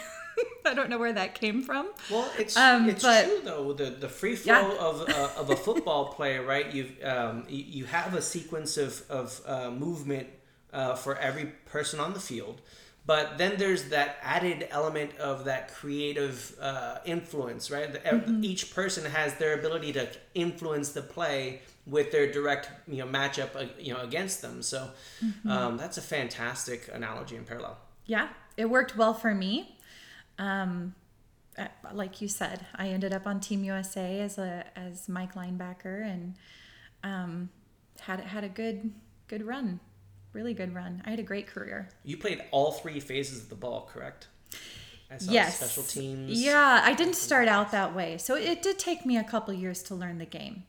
I 0.64 0.74
don't 0.74 0.88
know 0.88 0.98
where 0.98 1.12
that 1.12 1.34
came 1.34 1.62
from. 1.62 1.90
well, 2.10 2.30
it's 2.38 2.56
Um, 2.56 2.88
it's 2.88 3.02
but- 3.02 3.24
true 3.26 3.40
though. 3.44 3.72
The 3.72 3.90
the 3.90 4.08
free 4.08 4.36
flow 4.36 4.54
Yeah. 4.54 4.78
of 4.78 5.08
uh, 5.08 5.30
of 5.40 5.50
a 5.50 5.56
football 5.56 6.12
play, 6.14 6.38
right? 6.38 6.72
You 6.72 6.90
um, 7.04 7.44
you, 7.48 7.64
you 7.78 7.84
have 7.86 8.14
a 8.14 8.22
sequence 8.22 8.76
of 8.76 9.02
of 9.10 9.40
uh, 9.46 9.70
movement 9.70 10.28
uh, 10.72 10.94
for 10.94 11.16
every 11.18 11.46
person 11.66 12.00
on 12.00 12.12
the 12.14 12.20
field. 12.20 12.60
But 13.04 13.36
then 13.36 13.56
there's 13.58 13.84
that 13.90 14.18
added 14.22 14.68
element 14.70 15.16
of 15.18 15.44
that 15.46 15.74
creative 15.74 16.56
uh, 16.60 16.98
influence, 17.04 17.70
right? 17.70 17.92
The, 17.92 17.98
Mm-hmm. 17.98 18.44
Each 18.44 18.72
person 18.74 19.04
has 19.10 19.34
their 19.34 19.58
ability 19.58 19.92
to 19.94 20.08
influence 20.34 20.92
the 20.92 21.02
play 21.02 21.62
with 21.84 22.12
their 22.12 22.30
direct, 22.30 22.70
you 22.86 22.98
know, 22.98 23.06
matchup, 23.06 23.56
uh, 23.56 23.64
you 23.78 23.92
know, 23.92 24.00
against 24.00 24.40
them. 24.42 24.62
So 24.62 24.90
Mm-hmm. 25.24 25.50
um, 25.50 25.76
that's 25.76 25.98
a 25.98 26.02
fantastic 26.02 26.88
analogy 26.92 27.36
and 27.36 27.46
parallel. 27.46 27.76
Yeah, 28.06 28.28
it 28.56 28.66
worked 28.70 28.96
well 28.96 29.14
for 29.14 29.34
me. 29.34 29.76
Um, 30.38 30.94
like 31.92 32.20
you 32.20 32.28
said, 32.28 32.66
I 32.76 32.88
ended 32.88 33.12
up 33.12 33.26
on 33.26 33.40
Team 33.40 33.62
USA 33.64 34.20
as 34.20 34.38
a 34.38 34.64
as 34.76 35.08
Mike 35.08 35.34
linebacker 35.34 36.02
and 36.02 36.34
um, 37.04 37.50
had 38.00 38.20
had 38.20 38.44
a 38.44 38.48
good 38.48 38.92
good 39.28 39.46
run, 39.46 39.80
really 40.32 40.54
good 40.54 40.74
run. 40.74 41.02
I 41.04 41.10
had 41.10 41.18
a 41.18 41.24
great 41.24 41.46
career. 41.46 41.88
You 42.04 42.16
played 42.16 42.42
all 42.50 42.72
three 42.72 43.00
phases 43.00 43.42
of 43.42 43.48
the 43.48 43.54
ball, 43.54 43.88
correct? 43.92 44.28
Yes. 45.20 45.58
special 45.58 45.82
teams. 45.82 46.42
Yeah, 46.42 46.80
I 46.82 46.94
didn't 46.94 47.16
start 47.16 47.48
out 47.48 47.70
that 47.72 47.94
way. 47.94 48.16
So 48.18 48.34
it 48.34 48.62
did 48.62 48.78
take 48.78 49.04
me 49.04 49.16
a 49.16 49.24
couple 49.24 49.52
years 49.52 49.82
to 49.84 49.94
learn 49.94 50.18
the 50.18 50.24
game. 50.24 50.64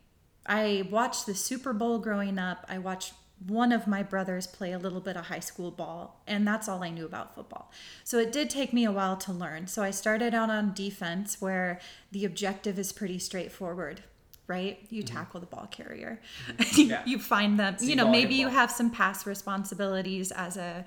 I 0.46 0.88
watched 0.92 1.26
the 1.26 1.36
Super 1.36 1.72
Bowl 1.72 2.00
growing 2.00 2.38
up. 2.38 2.66
I 2.68 2.78
watched 2.78 3.14
one 3.48 3.72
of 3.72 3.88
my 3.88 4.04
brothers 4.04 4.48
play 4.48 4.72
a 4.72 4.80
little 4.80 5.02
bit 5.02 5.18
of 5.18 5.26
high 5.26 5.40
school 5.40 5.72
ball, 5.72 6.22
and 6.28 6.48
that's 6.48 6.68
all 6.68 6.84
I 6.84 6.90
knew 6.90 7.06
about 7.06 7.36
football. 7.36 7.72
So 8.04 8.18
it 8.20 8.32
did 8.32 8.50
take 8.50 8.74
me 8.74 8.86
a 8.86 8.92
while 8.92 9.18
to 9.18 9.32
learn. 9.32 9.68
So 9.68 9.82
I 9.84 9.92
started 9.92 10.34
out 10.34 10.50
on 10.50 10.74
defense, 10.74 11.42
where 11.42 11.80
the 12.12 12.26
objective 12.26 12.78
is 12.78 12.92
pretty 12.92 13.20
straightforward. 13.20 14.02
Right, 14.46 14.86
you 14.90 15.04
mm-hmm. 15.04 15.16
tackle 15.16 15.40
the 15.40 15.46
ball 15.46 15.68
carrier. 15.72 16.20
Mm-hmm. 16.48 16.82
Yeah. 16.90 17.02
you 17.06 17.18
find 17.18 17.58
them. 17.58 17.78
See 17.78 17.90
you 17.90 17.96
know, 17.96 18.10
maybe 18.10 18.36
you 18.36 18.48
ball. 18.48 18.56
have 18.56 18.72
some 18.72 18.90
pass 18.90 19.26
responsibilities 19.26 20.32
as 20.32 20.58
a 20.58 20.86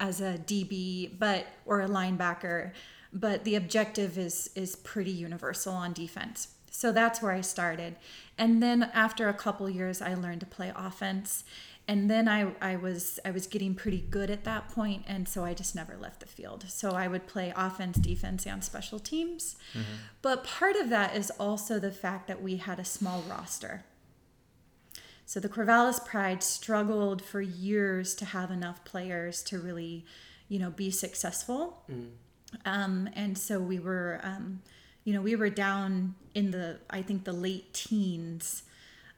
as 0.00 0.20
a 0.20 0.38
DB, 0.38 1.18
but 1.18 1.46
or 1.64 1.80
a 1.80 1.88
linebacker, 1.88 2.72
but 3.12 3.44
the 3.44 3.54
objective 3.54 4.18
is 4.18 4.50
is 4.54 4.76
pretty 4.76 5.10
universal 5.10 5.72
on 5.72 5.92
defense. 5.92 6.48
So 6.70 6.92
that's 6.92 7.22
where 7.22 7.32
I 7.32 7.40
started. 7.40 7.96
And 8.36 8.62
then 8.62 8.84
after 8.94 9.28
a 9.28 9.34
couple 9.34 9.68
years 9.68 10.00
I 10.00 10.14
learned 10.14 10.40
to 10.40 10.46
play 10.46 10.72
offense. 10.76 11.44
And 11.88 12.10
then 12.10 12.28
I, 12.28 12.52
I 12.60 12.76
was 12.76 13.18
I 13.24 13.30
was 13.30 13.46
getting 13.46 13.74
pretty 13.74 13.98
good 14.10 14.30
at 14.30 14.44
that 14.44 14.68
point 14.68 15.04
and 15.08 15.26
so 15.26 15.42
I 15.44 15.54
just 15.54 15.74
never 15.74 15.96
left 15.96 16.20
the 16.20 16.26
field. 16.26 16.66
So 16.68 16.90
I 16.90 17.08
would 17.08 17.26
play 17.26 17.52
offense, 17.56 17.96
defense, 17.96 18.46
and 18.46 18.62
special 18.62 18.98
teams. 18.98 19.56
But 20.20 20.44
part 20.44 20.76
of 20.76 20.90
that 20.90 21.16
is 21.16 21.30
also 21.40 21.78
the 21.78 21.90
fact 21.90 22.28
that 22.28 22.42
we 22.42 22.56
had 22.58 22.78
a 22.78 22.84
small 22.84 23.22
roster. 23.22 23.84
So 25.24 25.40
the 25.40 25.48
Corvallis 25.48 26.04
Pride 26.04 26.42
struggled 26.42 27.22
for 27.22 27.40
years 27.40 28.14
to 28.16 28.24
have 28.26 28.50
enough 28.50 28.84
players 28.84 29.42
to 29.44 29.58
really, 29.58 30.04
you 30.48 30.58
know, 30.58 30.70
be 30.70 30.90
successful. 30.90 31.84
Um, 32.64 33.08
and 33.14 33.36
so 33.36 33.60
we 33.60 33.78
were, 33.78 34.20
um, 34.22 34.60
you 35.04 35.12
know, 35.12 35.20
we 35.22 35.36
were 35.36 35.50
down 35.50 36.14
in 36.34 36.50
the, 36.50 36.78
I 36.90 37.02
think, 37.02 37.24
the 37.24 37.32
late 37.32 37.72
teens 37.74 38.62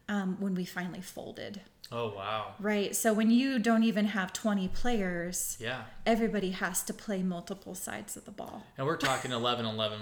um, 0.09 0.37
when 0.41 0.55
we 0.55 0.65
finally 0.65 1.00
folded. 1.00 1.61
Oh 1.92 2.11
wow. 2.14 2.54
Right. 2.61 2.94
So 2.94 3.12
when 3.12 3.30
you 3.30 3.59
don't 3.59 3.82
even 3.82 4.06
have 4.06 4.32
20 4.32 4.68
players, 4.68 5.56
Yeah. 5.61 5.82
everybody 6.06 6.50
has 6.50 6.82
to 6.85 6.94
play 6.94 7.23
multiple 7.23 7.75
sides 7.75 8.16
of 8.16 8.25
the 8.25 8.30
ball. 8.30 8.64
And 8.78 8.87
we're 8.87 8.97
talking 8.97 9.32
11-11 9.32 9.99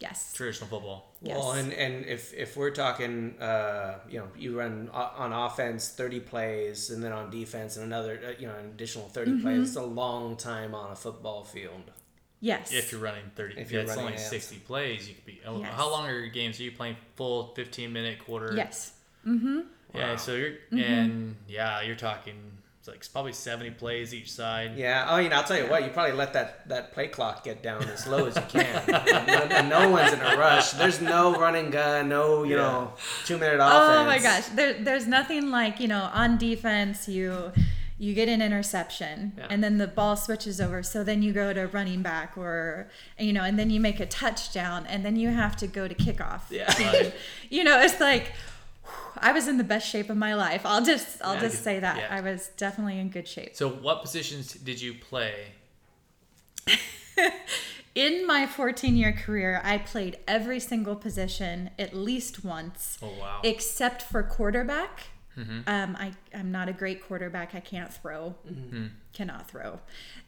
Yes. 0.00 0.32
traditional 0.32 0.68
football. 0.70 1.12
Well, 1.20 1.52
and, 1.52 1.72
and 1.72 2.06
if, 2.06 2.32
if 2.32 2.56
we're 2.56 2.70
talking, 2.70 3.34
uh, 3.40 3.98
you 4.08 4.20
know, 4.20 4.28
you 4.38 4.56
run 4.58 4.88
on 4.92 5.32
offense 5.32 5.88
30 5.88 6.20
plays 6.20 6.90
and 6.90 7.02
then 7.02 7.12
on 7.12 7.30
defense 7.30 7.76
and 7.76 7.84
another, 7.84 8.20
uh, 8.24 8.30
you 8.40 8.46
know, 8.46 8.54
an 8.54 8.66
additional 8.66 9.08
30 9.08 9.32
Mm-hmm. 9.32 9.42
plays, 9.42 9.68
it's 9.68 9.76
a 9.76 9.82
long 9.82 10.36
time 10.36 10.74
on 10.74 10.92
a 10.92 10.96
football 10.96 11.42
field. 11.44 11.90
Yes. 12.40 12.72
If 12.72 12.92
you're 12.92 13.00
running 13.00 13.24
30, 13.34 13.60
If 13.60 13.72
you're 13.72 13.80
it's 13.82 13.88
running 13.90 14.04
only 14.04 14.16
it, 14.16 14.20
60 14.20 14.56
plays. 14.60 15.08
You 15.08 15.14
could 15.16 15.26
be. 15.26 15.40
oh, 15.44 15.60
Yes. 15.60 15.74
How 15.74 15.90
long 15.90 16.06
are 16.06 16.16
your 16.16 16.28
games? 16.28 16.60
Are 16.60 16.62
you 16.62 16.70
playing 16.72 16.96
full 17.16 17.52
15 17.56 17.92
minute 17.92 18.24
quarter? 18.24 18.54
yes. 18.56 18.92
Yeah. 19.94 20.16
So 20.16 20.34
you're 20.34 20.50
Mm-hmm. 20.72 20.78
and 20.78 21.36
yeah, 21.48 21.80
you're 21.82 21.96
talking. 21.96 22.34
It's 22.78 22.86
like 22.88 22.98
it's 22.98 23.08
probably 23.08 23.32
70 23.32 23.70
plays 23.72 24.14
each 24.14 24.30
side. 24.30 24.72
Yeah. 24.76 25.06
Oh, 25.08 25.16
you 25.18 25.28
know, 25.28 25.36
I'll 25.36 25.44
tell 25.44 25.58
you 25.58 25.68
what, 25.68 25.82
you 25.84 25.90
probably 25.90 26.12
let 26.14 26.32
that, 26.34 26.68
that 26.68 26.92
play 26.92 27.08
clock 27.08 27.42
get 27.42 27.60
down 27.62 27.82
as 27.84 28.06
low 28.06 28.26
as 28.26 28.36
you 28.36 28.42
can. 28.48 28.82
and, 28.88 29.52
and 29.52 29.68
no 29.68 29.90
one's 29.90 30.12
in 30.12 30.20
a 30.20 30.36
rush. 30.36 30.70
There's 30.72 31.00
no 31.00 31.34
running 31.34 31.70
gun, 31.70 32.08
no, 32.08 32.44
you 32.44 32.52
Yeah. 32.56 32.62
know, 32.62 32.92
two 33.24 33.36
minute 33.36 33.56
offense. 33.56 33.72
Oh 33.72 34.04
my 34.04 34.18
gosh, 34.18 34.46
there, 34.54 34.74
there's 34.74 35.06
nothing 35.08 35.50
like 35.50 35.80
you 35.80 35.88
know 35.88 36.08
on 36.12 36.38
defense 36.38 37.08
you 37.08 37.50
you 38.00 38.14
get 38.14 38.28
an 38.28 38.40
interception 38.40 39.32
Yeah. 39.36 39.48
and 39.50 39.62
then 39.64 39.78
the 39.78 39.88
ball 39.88 40.14
switches 40.14 40.60
over 40.60 40.84
so 40.84 41.02
then 41.02 41.20
you 41.20 41.32
go 41.32 41.52
to 41.52 41.66
running 41.66 42.00
back 42.00 42.38
or 42.38 42.88
you 43.18 43.32
know 43.32 43.42
and 43.42 43.58
then 43.58 43.70
you 43.70 43.80
make 43.80 43.98
a 43.98 44.06
touchdown 44.06 44.86
and 44.86 45.04
then 45.04 45.16
you 45.16 45.30
have 45.30 45.56
to 45.56 45.66
go 45.66 45.88
to 45.88 45.96
kickoff 45.96 46.42
Yeah. 46.48 46.72
You 47.50 47.64
know 47.64 47.80
it's 47.80 47.98
like 47.98 48.26
whew, 48.26 48.32
I 49.20 49.32
was 49.32 49.48
in 49.48 49.56
the 49.58 49.64
best 49.64 49.88
shape 49.88 50.10
of 50.10 50.16
my 50.16 50.34
life 50.34 50.62
I'll 50.64 50.84
just 50.84 51.20
I'll 51.22 51.34
Yeah. 51.34 51.40
just 51.40 51.62
say 51.64 51.80
that 51.80 51.96
Yeah. 51.98 52.08
I 52.10 52.20
was 52.20 52.48
definitely 52.56 52.98
in 52.98 53.08
good 53.08 53.26
shape 53.28 53.54
So 53.56 53.68
what 53.68 54.02
positions 54.02 54.52
did 54.54 54.80
you 54.80 54.94
play? 54.94 55.52
in 57.94 58.26
my 58.26 58.46
14 58.46 58.96
year 58.96 59.12
career 59.12 59.60
I 59.64 59.78
played 59.78 60.18
every 60.28 60.60
single 60.60 60.94
position 60.96 61.70
at 61.78 61.94
least 61.94 62.44
once 62.44 62.98
Oh 63.02 63.08
wow. 63.20 63.40
except 63.42 64.02
for 64.02 64.22
quarterback. 64.22 65.08
Um, 65.66 65.96
I, 65.98 66.12
I'm 66.34 66.50
not 66.50 66.68
a 66.68 66.72
great 66.72 67.02
quarterback. 67.06 67.54
I 67.54 67.60
can't 67.60 67.92
throw. 67.92 68.34
Cannot 69.12 69.48
throw. 69.50 69.80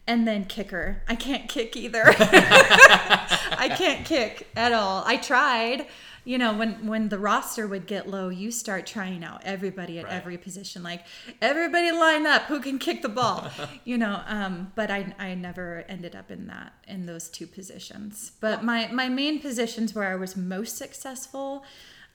And 0.07 0.27
then 0.27 0.45
kicker. 0.45 1.03
I 1.09 1.15
can't 1.15 1.49
kick 1.49 1.77
either. 1.77 2.05
I 2.07 3.75
can't 3.77 4.05
kick 4.07 4.49
at 4.57 4.73
all. 4.73 5.03
I 5.07 5.17
tried. 5.17 5.87
You 6.25 6.37
know, 6.39 6.53
when 6.57 6.87
when 6.87 7.09
the 7.09 7.19
roster 7.19 7.67
would 7.67 7.87
get 7.87 8.09
low, 8.09 8.29
you 8.29 8.51
start 8.51 8.87
trying 8.87 9.25
out 9.25 9.41
everybody 9.45 9.99
at 9.99 10.05
Right. 10.05 10.13
every 10.13 10.37
position. 10.39 10.83
Like 10.83 11.05
everybody 11.41 11.91
line 11.93 12.27
up. 12.27 12.43
Who 12.43 12.61
can 12.61 12.79
kick 12.79 13.03
the 13.03 13.09
ball? 13.09 13.49
you 13.85 13.97
know. 13.99 14.21
Um, 14.27 14.73
but 14.75 14.91
I 14.91 15.15
I 15.19 15.35
never 15.35 15.85
ended 15.89 16.15
up 16.15 16.31
in 16.31 16.47
that 16.49 16.73
in 16.87 17.07
those 17.07 17.29
two 17.29 17.47
positions. 17.47 18.33
But 18.41 18.63
my 18.63 18.89
my 18.93 19.09
main 19.09 19.41
positions 19.41 19.95
where 19.95 20.09
I 20.09 20.15
was 20.17 20.37
most 20.37 20.77
successful, 20.77 21.65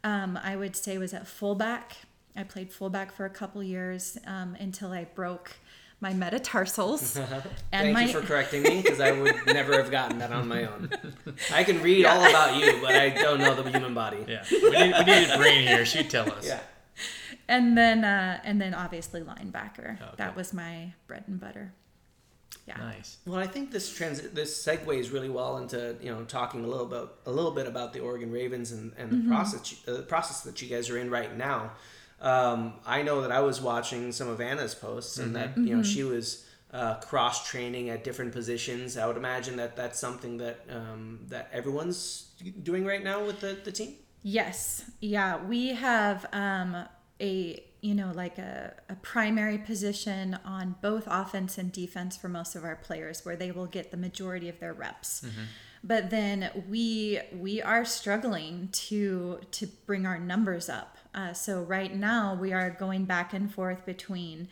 um, 0.03 0.37
I 0.41 0.55
would 0.55 0.75
say 0.75 0.97
was 0.97 1.13
at 1.13 1.27
fullback. 1.27 1.97
I 2.35 2.43
played 2.43 2.71
fullback 2.71 3.11
for 3.11 3.25
a 3.25 3.29
couple 3.29 3.63
years 3.63 4.17
um, 4.25 4.55
until 4.59 4.91
I 4.91 5.05
broke 5.05 5.51
my 6.01 6.13
metatarsals, 6.13 7.15
and 7.17 7.33
Thank 7.71 7.93
my 7.93 8.03
you 8.03 8.09
for 8.09 8.21
correcting 8.21 8.63
me 8.63 8.81
because 8.81 8.99
I 8.99 9.11
would 9.11 9.35
never 9.47 9.73
have 9.73 9.89
gotten 9.89 10.19
that 10.19 10.31
on 10.31 10.47
my 10.47 10.65
own. 10.65 10.89
I 11.53 11.63
can 11.63 11.81
read 11.81 12.05
all 12.05 12.23
about 12.25 12.59
you, 12.59 12.79
but 12.81 12.95
I 12.95 13.09
don't 13.09 13.39
know 13.39 13.55
the 13.55 13.69
human 13.71 13.93
body. 13.93 14.23
Yeah, 14.27 14.43
we 14.51 14.69
need, 14.69 14.93
we 14.97 15.03
need 15.03 15.29
a 15.29 15.37
brain 15.37 15.67
here. 15.67 15.85
She'd 15.85 16.09
tell 16.09 16.31
us. 16.31 16.45
Yeah. 16.45 16.59
and 17.47 17.77
then 17.77 18.03
uh, 18.03 18.39
and 18.43 18.59
then 18.59 18.73
obviously 18.73 19.21
linebacker. 19.21 20.01
Okay. 20.01 20.11
That 20.17 20.35
was 20.35 20.53
my 20.53 20.93
bread 21.07 21.23
and 21.27 21.39
butter. 21.39 21.73
Yeah. 22.67 22.77
Nice. 22.77 23.17
Well, 23.25 23.39
I 23.39 23.47
think 23.47 23.71
this 23.71 23.93
trans 23.93 24.21
this 24.21 24.65
segues 24.65 25.13
really 25.13 25.29
well 25.29 25.57
into 25.57 25.95
you 26.01 26.11
know 26.11 26.23
talking 26.23 26.65
a 26.65 26.67
little 26.67 26.87
bit 26.87 27.07
a 27.25 27.31
little 27.31 27.51
bit 27.51 27.67
about 27.67 27.93
the 27.93 27.99
Oregon 27.99 28.31
Ravens 28.31 28.71
and, 28.71 28.91
and 28.97 29.11
the 29.11 29.29
process 29.29 29.75
uh, 29.87 29.93
the 29.93 30.01
process 30.01 30.41
that 30.41 30.61
you 30.61 30.67
guys 30.67 30.89
are 30.89 30.97
in 30.97 31.09
right 31.09 31.35
now. 31.37 31.71
Um, 32.25 32.73
I 32.85 33.03
know 33.03 33.21
that 33.21 33.31
I 33.31 33.39
was 33.39 33.61
watching 33.61 34.11
some 34.11 34.27
of 34.27 34.41
Anna's 34.41 34.75
posts 34.75 35.19
and 35.19 35.35
that 35.35 35.57
you 35.57 35.77
know 35.77 35.83
she 35.83 36.03
was 36.03 36.45
uh, 36.73 36.95
cross 36.95 37.49
training 37.49 37.89
at 37.89 38.03
different 38.03 38.33
positions. 38.33 38.97
I 38.97 39.05
would 39.07 39.15
imagine 39.15 39.55
that 39.57 39.75
that's 39.75 39.99
something 39.99 40.37
that 40.37 40.59
um, 40.69 41.19
that 41.27 41.49
everyone's 41.53 42.31
doing 42.63 42.83
right 42.83 43.03
now 43.03 43.23
with 43.23 43.39
the, 43.39 43.57
the 43.63 43.71
team. 43.71 43.95
Yes. 44.23 44.83
Yeah. 45.01 45.37
We 45.45 45.69
have 45.75 46.25
um, 46.33 46.85
a, 47.21 47.63
you 47.81 47.93
know, 47.93 48.11
like 48.15 48.39
a, 48.39 48.73
a 48.89 48.95
primary 48.95 49.59
position 49.59 50.39
on 50.43 50.75
both 50.81 51.03
offense 51.05 51.59
and 51.59 51.71
defense 51.71 52.17
for 52.17 52.27
most 52.27 52.55
of 52.55 52.63
our 52.63 52.75
players 52.75 53.23
where 53.23 53.35
they 53.35 53.51
will 53.51 53.67
get 53.67 53.91
the 53.91 53.97
majority 53.97 54.49
of 54.49 54.59
their 54.59 54.73
reps. 54.73 55.23
But 55.87 56.09
then 56.09 56.49
we 56.67 57.19
we 57.31 57.61
are 57.61 57.85
struggling 57.85 58.69
to 58.89 59.39
to 59.51 59.67
bring 59.85 60.05
our 60.07 60.17
numbers 60.17 60.67
up. 60.67 60.97
Uh, 61.13 61.31
so 61.33 61.61
right 61.61 61.95
now 61.95 62.33
we 62.33 62.51
are 62.53 62.69
going 62.71 63.05
back 63.05 63.33
and 63.33 63.53
forth 63.53 63.85
between, 63.85 64.49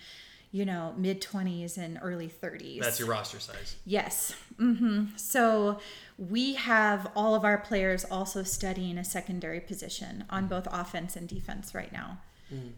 you 0.51 0.63
know, 0.63 0.93
mid 0.95 1.21
twenties 1.21 1.77
and 1.77 1.99
early 2.03 2.29
thirties. 2.29 2.81
That's 2.83 2.99
your 2.99 3.07
roster 3.09 3.39
size. 3.39 3.75
Yes. 3.83 4.35
hmm 4.57 5.05
So 5.15 5.79
we 6.19 6.53
have 6.53 7.11
all 7.15 7.33
of 7.33 7.43
our 7.43 7.57
players 7.57 8.05
also 8.05 8.43
studying 8.43 8.99
a 8.99 9.03
secondary 9.03 9.59
position 9.59 10.25
on 10.29 10.47
both 10.47 10.67
offense 10.71 11.15
and 11.15 11.27
defense 11.27 11.73
right 11.73 11.91
now 11.91 12.19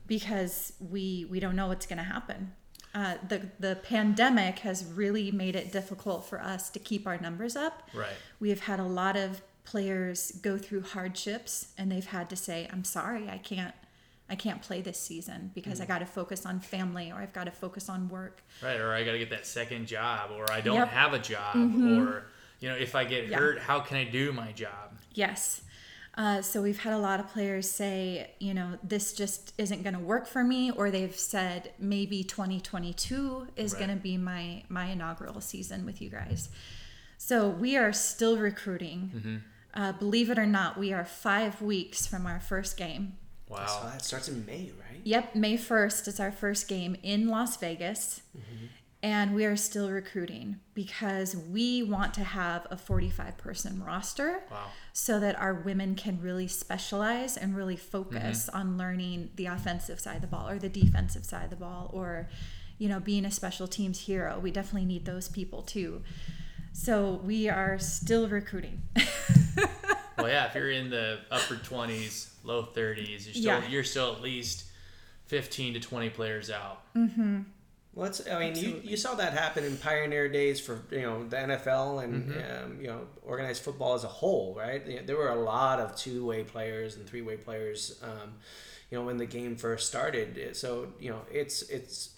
because 0.07 0.71
we 0.79 1.27
we 1.29 1.41
don't 1.41 1.55
know 1.57 1.67
what's 1.67 1.85
going 1.85 1.97
to 1.97 2.03
happen. 2.05 2.53
Uh, 2.95 3.15
the 3.27 3.41
the 3.59 3.75
pandemic 3.75 4.59
has 4.59 4.85
really 4.85 5.29
made 5.29 5.55
it 5.55 5.71
difficult 5.71 6.25
for 6.25 6.41
us 6.41 6.69
to 6.69 6.79
keep 6.79 7.05
our 7.05 7.17
numbers 7.19 7.55
up. 7.55 7.83
Right. 7.93 8.15
We 8.39 8.49
have 8.51 8.61
had 8.61 8.79
a 8.79 8.85
lot 8.85 9.17
of 9.17 9.41
players 9.65 10.31
go 10.41 10.57
through 10.57 10.81
hardships 10.83 11.73
and 11.77 11.91
they've 11.91 12.05
had 12.05 12.29
to 12.29 12.35
say, 12.37 12.69
"I'm 12.71 12.85
sorry, 12.85 13.29
I 13.29 13.37
can't 13.37 13.75
I 14.29 14.35
can't 14.35 14.61
play 14.61 14.81
this 14.81 14.99
season 14.99 15.51
because 15.53 15.81
I 15.81 15.85
got 15.85 15.99
to 15.99 16.05
focus 16.05 16.45
on 16.45 16.59
family 16.59 17.11
or 17.11 17.17
I've 17.17 17.33
got 17.33 17.43
to 17.43 17.51
focus 17.51 17.89
on 17.89 18.07
work." 18.07 18.41
Right. 18.63 18.79
Or 18.79 18.93
I 18.93 19.03
got 19.03 19.11
to 19.11 19.19
get 19.19 19.29
that 19.31 19.45
second 19.45 19.87
job, 19.87 20.31
or 20.31 20.49
I 20.51 20.61
don't 20.61 20.75
Yep. 20.77 20.87
Mm-hmm. 20.87 20.97
have 20.97 21.13
a 21.13 21.19
job, 21.19 21.55
or 21.55 22.23
you 22.61 22.69
know, 22.69 22.75
if 22.77 22.95
I 22.95 23.03
get 23.03 23.27
Yeah. 23.27 23.37
hurt, 23.39 23.59
how 23.59 23.81
can 23.81 23.97
I 23.97 24.05
do 24.05 24.31
my 24.31 24.51
job? 24.53 24.97
Yes. 25.13 25.61
Uh, 26.17 26.41
so 26.41 26.61
we've 26.61 26.79
had 26.79 26.93
a 26.93 26.97
lot 26.97 27.19
of 27.19 27.27
players 27.27 27.69
say, 27.69 28.31
you 28.39 28.53
know, 28.53 28.77
this 28.81 29.11
just 29.13 29.51
isn't 29.57 29.83
going 29.83 29.93
to 29.93 29.99
work 29.99 30.25
for 30.27 30.43
me, 30.45 30.71
or 30.71 30.89
they've 30.89 31.15
said 31.15 31.71
maybe 31.77 32.23
2022 32.23 33.47
is 33.57 33.73
Right. 33.73 33.79
going 33.79 33.89
to 33.97 34.01
be 34.01 34.15
my 34.17 34.63
my 34.69 34.85
inaugural 34.85 35.41
season 35.41 35.85
with 35.85 36.01
you 36.01 36.09
guys. 36.09 36.49
So 37.17 37.49
we 37.49 37.75
are 37.75 37.91
still 37.91 38.37
recruiting. 38.37 39.11
Mm-hmm. 39.15 39.35
Uh, 39.73 39.91
believe 39.93 40.29
it 40.29 40.39
or 40.39 40.45
not, 40.45 40.77
we 40.77 40.93
are 40.93 41.03
five 41.03 41.61
weeks 41.61 42.07
from 42.07 42.25
our 42.25 42.39
first 42.39 42.77
game. 42.77 43.17
Wow. 43.49 43.65
So 43.67 43.89
that 43.89 44.03
starts 44.05 44.29
in 44.29 44.45
May, 44.45 44.71
right? 44.79 45.01
Yep, 45.03 45.35
May 45.35 45.57
1st 45.57 46.07
is 46.07 46.19
our 46.19 46.31
first 46.31 46.67
game 46.69 46.95
in 47.03 47.27
Las 47.27 47.57
Vegas. 47.57 48.21
And 49.05 49.35
we 49.35 49.45
are 49.45 49.55
still 49.55 49.91
recruiting 49.91 50.61
because 50.73 51.35
we 51.35 51.83
want 51.83 52.15
to 52.15 52.23
have 52.23 52.65
a 52.71 52.75
45 52.75 53.37
person 53.37 53.83
roster 53.85 54.41
Wow. 54.49 54.69
so 54.93 55.19
that 55.19 55.39
our 55.39 55.53
women 55.53 55.93
can 55.93 56.19
really 56.19 56.47
specialize 56.47 57.37
and 57.37 57.55
really 57.55 57.75
focus 57.75 58.47
mm-hmm. 58.47 58.57
on 58.57 58.77
learning 58.79 59.29
the 59.35 59.45
offensive 59.45 59.99
side 59.99 60.15
of 60.15 60.21
the 60.21 60.27
ball 60.27 60.49
or 60.49 60.57
the 60.57 60.69
defensive 60.69 61.23
side 61.23 61.43
of 61.43 61.49
the 61.51 61.55
ball 61.55 61.91
or 61.93 62.29
you 62.79 62.89
know 62.89 62.99
being 62.99 63.25
a 63.25 63.31
special 63.31 63.67
teams 63.67 63.99
hero 64.07 64.39
we 64.39 64.49
definitely 64.49 64.85
need 64.85 65.05
those 65.05 65.29
people 65.29 65.61
too 65.61 66.01
so 66.73 67.21
we 67.23 67.47
are 67.47 67.77
still 67.77 68.27
recruiting 68.27 68.81
well, 70.17 70.27
yeah. 70.27 70.47
If 70.47 70.55
you're 70.55 70.71
in 70.71 70.89
the 70.89 71.19
upper 71.29 71.55
20s, 71.55 72.29
low 72.43 72.63
30s, 72.75 73.07
you're 73.07 73.17
still 73.19 73.43
Yeah. 73.43 73.67
you're 73.67 73.83
still 73.83 74.13
at 74.15 74.21
least 74.21 74.65
15 75.27 75.75
to 75.75 75.79
20 75.79 76.09
players 76.09 76.49
out. 76.49 76.81
Mm-hmm. 76.95 77.41
Well, 77.95 78.07
it's, 78.07 78.27
I 78.29 78.39
mean, 78.39 78.55
you, 78.57 78.81
you 78.83 78.97
saw 78.97 79.15
that 79.15 79.31
happen 79.31 79.63
in 79.63 79.77
pioneer 79.77 80.27
days 80.27 80.59
for 80.59 80.83
you 80.91 81.01
know 81.01 81.25
the 81.27 81.37
NFL 81.37 82.03
and 82.03 82.33
um, 82.33 82.81
you 82.81 82.87
know 82.87 83.07
organized 83.23 83.63
football 83.63 83.93
as 83.93 84.03
a 84.03 84.09
whole, 84.09 84.53
right? 84.53 84.85
You 84.85 84.97
know, 84.97 85.01
There 85.05 85.15
were 85.15 85.29
a 85.29 85.41
lot 85.41 85.79
of 85.79 85.95
two 85.95 86.25
way 86.25 86.43
players 86.43 86.97
and 86.97 87.07
three 87.07 87.21
way 87.21 87.37
players, 87.37 87.97
um, 88.03 88.33
you 88.91 88.97
know, 88.97 89.05
when 89.05 89.15
the 89.15 89.25
game 89.25 89.55
first 89.55 89.87
started. 89.87 90.57
So 90.57 90.89
you 90.99 91.09
know, 91.09 91.21
it's 91.31 91.61
it's 91.63 92.09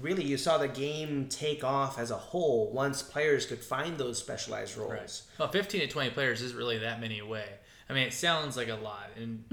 really 0.00 0.22
you 0.22 0.36
saw 0.36 0.56
the 0.56 0.68
game 0.68 1.26
take 1.28 1.64
off 1.64 1.98
as 1.98 2.12
a 2.12 2.16
whole 2.16 2.70
once 2.70 3.02
players 3.02 3.44
could 3.44 3.58
find 3.58 3.98
those 3.98 4.18
specialized 4.18 4.76
roles. 4.76 4.90
Well, 5.36 5.48
15 5.48 5.80
to 5.80 5.88
20 5.88 6.10
players 6.10 6.42
isn't 6.42 6.56
really 6.56 6.78
that 6.78 7.00
many 7.00 7.18
away. 7.18 7.48
I 7.90 7.92
mean, 7.92 8.06
it 8.06 8.14
sounds 8.14 8.56
like 8.56 8.68
a 8.68 8.76
lot, 8.76 9.10
and 9.16 9.44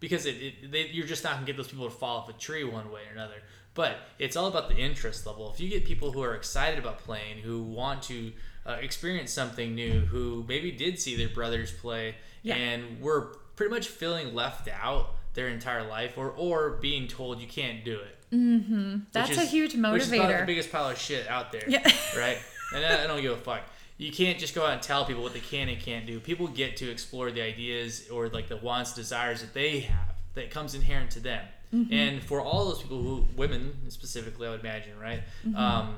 because 0.00 0.24
it, 0.26 0.36
it 0.36 0.72
they, 0.72 0.86
you're 0.86 1.06
just 1.06 1.22
not 1.24 1.34
gonna 1.34 1.46
get 1.46 1.56
those 1.56 1.68
people 1.68 1.84
to 1.86 1.94
fall 1.94 2.18
off 2.18 2.28
a 2.28 2.32
tree 2.32 2.64
one 2.64 2.90
way 2.90 3.02
or 3.10 3.12
another. 3.12 3.42
But 3.78 3.98
it's 4.18 4.34
all 4.34 4.48
about 4.48 4.68
the 4.68 4.74
interest 4.74 5.24
level. 5.24 5.52
If 5.54 5.60
you 5.60 5.68
get 5.68 5.84
people 5.84 6.10
who 6.10 6.20
are 6.20 6.34
excited 6.34 6.80
about 6.80 6.98
playing, 6.98 7.38
who 7.44 7.62
want 7.62 8.02
to 8.10 8.32
uh, 8.66 8.72
experience 8.80 9.30
something 9.32 9.72
new, 9.72 10.00
who 10.00 10.44
maybe 10.48 10.72
did 10.72 10.98
see 10.98 11.14
their 11.16 11.28
brothers 11.28 11.70
play, 11.70 12.16
Yeah. 12.42 12.56
and 12.56 13.00
were 13.00 13.36
pretty 13.54 13.72
much 13.72 13.86
feeling 13.86 14.34
left 14.34 14.66
out 14.82 15.14
their 15.34 15.46
entire 15.46 15.86
life, 15.86 16.18
or 16.18 16.30
or 16.32 16.70
being 16.80 17.06
told 17.06 17.40
you 17.40 17.46
can't 17.46 17.84
do 17.84 18.00
it. 18.00 19.12
that's 19.12 19.28
Which 19.28 19.38
a 19.38 19.42
huge 19.42 19.74
huge 19.74 19.92
Which 19.92 20.02
is 20.02 20.08
probably 20.08 20.34
the 20.34 20.44
biggest 20.44 20.72
pile 20.72 20.88
of 20.90 20.98
shit 20.98 21.28
out 21.28 21.52
there. 21.52 21.62
Yeah. 21.68 21.88
Right? 22.18 22.38
And 22.74 22.84
I, 22.84 23.04
I 23.04 23.06
don't 23.06 23.22
give 23.22 23.30
a 23.30 23.36
fuck. 23.36 23.60
You 23.96 24.10
can't 24.10 24.40
just 24.40 24.56
go 24.56 24.66
out 24.66 24.72
and 24.72 24.82
tell 24.82 25.04
people 25.04 25.22
what 25.22 25.34
they 25.34 25.40
can 25.54 25.68
and 25.68 25.80
can't 25.80 26.04
do. 26.04 26.18
People 26.18 26.48
get 26.48 26.76
to 26.78 26.90
explore 26.90 27.30
the 27.30 27.42
ideas 27.42 28.08
or 28.10 28.28
like 28.28 28.48
the 28.48 28.56
wants, 28.56 28.92
desires 28.92 29.40
that 29.40 29.54
they 29.54 29.80
have 29.80 30.16
that 30.34 30.50
comes 30.50 30.74
inherent 30.74 31.12
to 31.12 31.20
them. 31.20 31.44
Mm-hmm. 31.74 31.92
And 31.92 32.22
for 32.22 32.40
all 32.40 32.66
those 32.66 32.80
people 32.82 33.02
who, 33.02 33.24
women 33.36 33.90
specifically, 33.90 34.46
I 34.48 34.50
would 34.50 34.60
imagine, 34.60 34.98
right, 34.98 35.22
Mm-hmm. 35.46 35.56
um, 35.56 35.96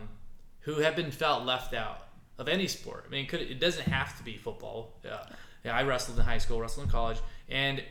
who 0.61 0.75
have 0.81 0.95
been 0.97 1.11
felt 1.11 1.45
left 1.45 1.73
out 1.75 2.07
of 2.39 2.49
any 2.49 2.67
sport. 2.67 3.05
I 3.07 3.11
mean, 3.11 3.25
it, 3.25 3.29
could, 3.29 3.41
it 3.41 3.61
doesn't 3.61 3.87
have 3.89 4.17
to 4.19 4.25
be 4.25 4.37
football. 4.37 4.99
Yeah. 5.05 5.21
yeah, 5.65 5.77
I 5.77 5.85
wrestled 5.85 6.19
in 6.19 6.25
high 6.25 6.39
school, 6.39 6.61
wrestled 6.61 6.87
in 6.87 6.93
college, 6.93 7.19
and 7.49 7.83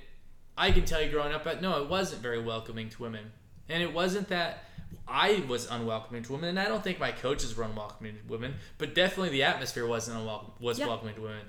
I 0.58 0.72
can 0.72 0.86
tell 0.86 1.02
you 1.02 1.10
growing 1.10 1.34
up, 1.34 1.44
but 1.44 1.62
no, 1.62 1.82
it 1.82 1.90
wasn't 1.90 2.22
very 2.22 2.42
welcoming 2.42 2.90
to 2.90 3.02
women. 3.02 3.32
And 3.70 3.82
it 3.82 3.94
wasn't 3.94 4.28
that 4.30 4.66
I 5.08 5.44
was 5.48 5.68
unwelcoming 5.70 6.24
to 6.24 6.32
women, 6.34 6.50
and 6.50 6.60
I 6.60 6.66
don't 6.68 6.84
think 6.84 7.00
my 7.00 7.12
coaches 7.12 7.56
were 7.56 7.64
unwelcoming 7.64 8.16
to 8.18 8.32
women, 8.32 8.56
but 8.78 8.94
definitely 8.94 9.30
the 9.30 9.44
atmosphere 9.44 9.88
wasn't 9.88 10.18
unwelcome, 10.18 10.52
was 10.60 10.80
Yeah. 10.80 10.88
welcoming 10.88 11.16
to 11.16 11.22
women. 11.22 11.46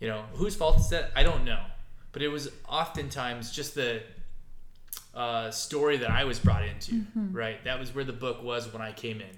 You 0.00 0.08
know, 0.08 0.24
whose 0.34 0.54
fault 0.56 0.78
is 0.80 0.88
that? 0.90 1.10
I 1.16 1.22
don't 1.22 1.44
know. 1.44 1.62
But 2.12 2.22
it 2.22 2.28
was 2.28 2.50
oftentimes 2.68 3.50
just 3.52 3.74
the 3.74 4.02
uh, 5.14 5.50
story 5.50 5.96
that 5.98 6.10
I 6.10 6.24
was 6.24 6.38
brought 6.38 6.64
into, 6.64 6.92
Mm-hmm. 6.94 7.32
right? 7.36 7.62
That 7.64 7.78
was 7.80 7.94
where 7.94 8.04
the 8.04 8.12
book 8.12 8.42
was 8.42 8.72
when 8.72 8.82
I 8.82 8.92
came 8.92 9.20
in. 9.20 9.30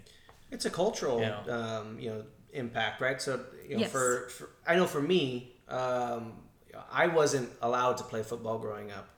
It's 0.50 0.64
a 0.66 0.70
cultural, 0.70 1.20
Yeah. 1.20 1.40
um, 1.48 1.98
you 1.98 2.10
know, 2.10 2.24
impact, 2.52 3.00
right? 3.00 3.20
So, 3.22 3.40
you 3.66 3.76
know, 3.76 3.80
Yes. 3.82 3.90
for, 3.90 4.28
for 4.28 4.50
I 4.66 4.76
know 4.76 4.86
for 4.86 5.00
me, 5.00 5.54
um, 5.68 6.34
I 6.90 7.06
wasn't 7.06 7.50
allowed 7.62 7.96
to 7.98 8.04
play 8.04 8.22
football 8.22 8.58
growing 8.58 8.90
up. 8.90 9.08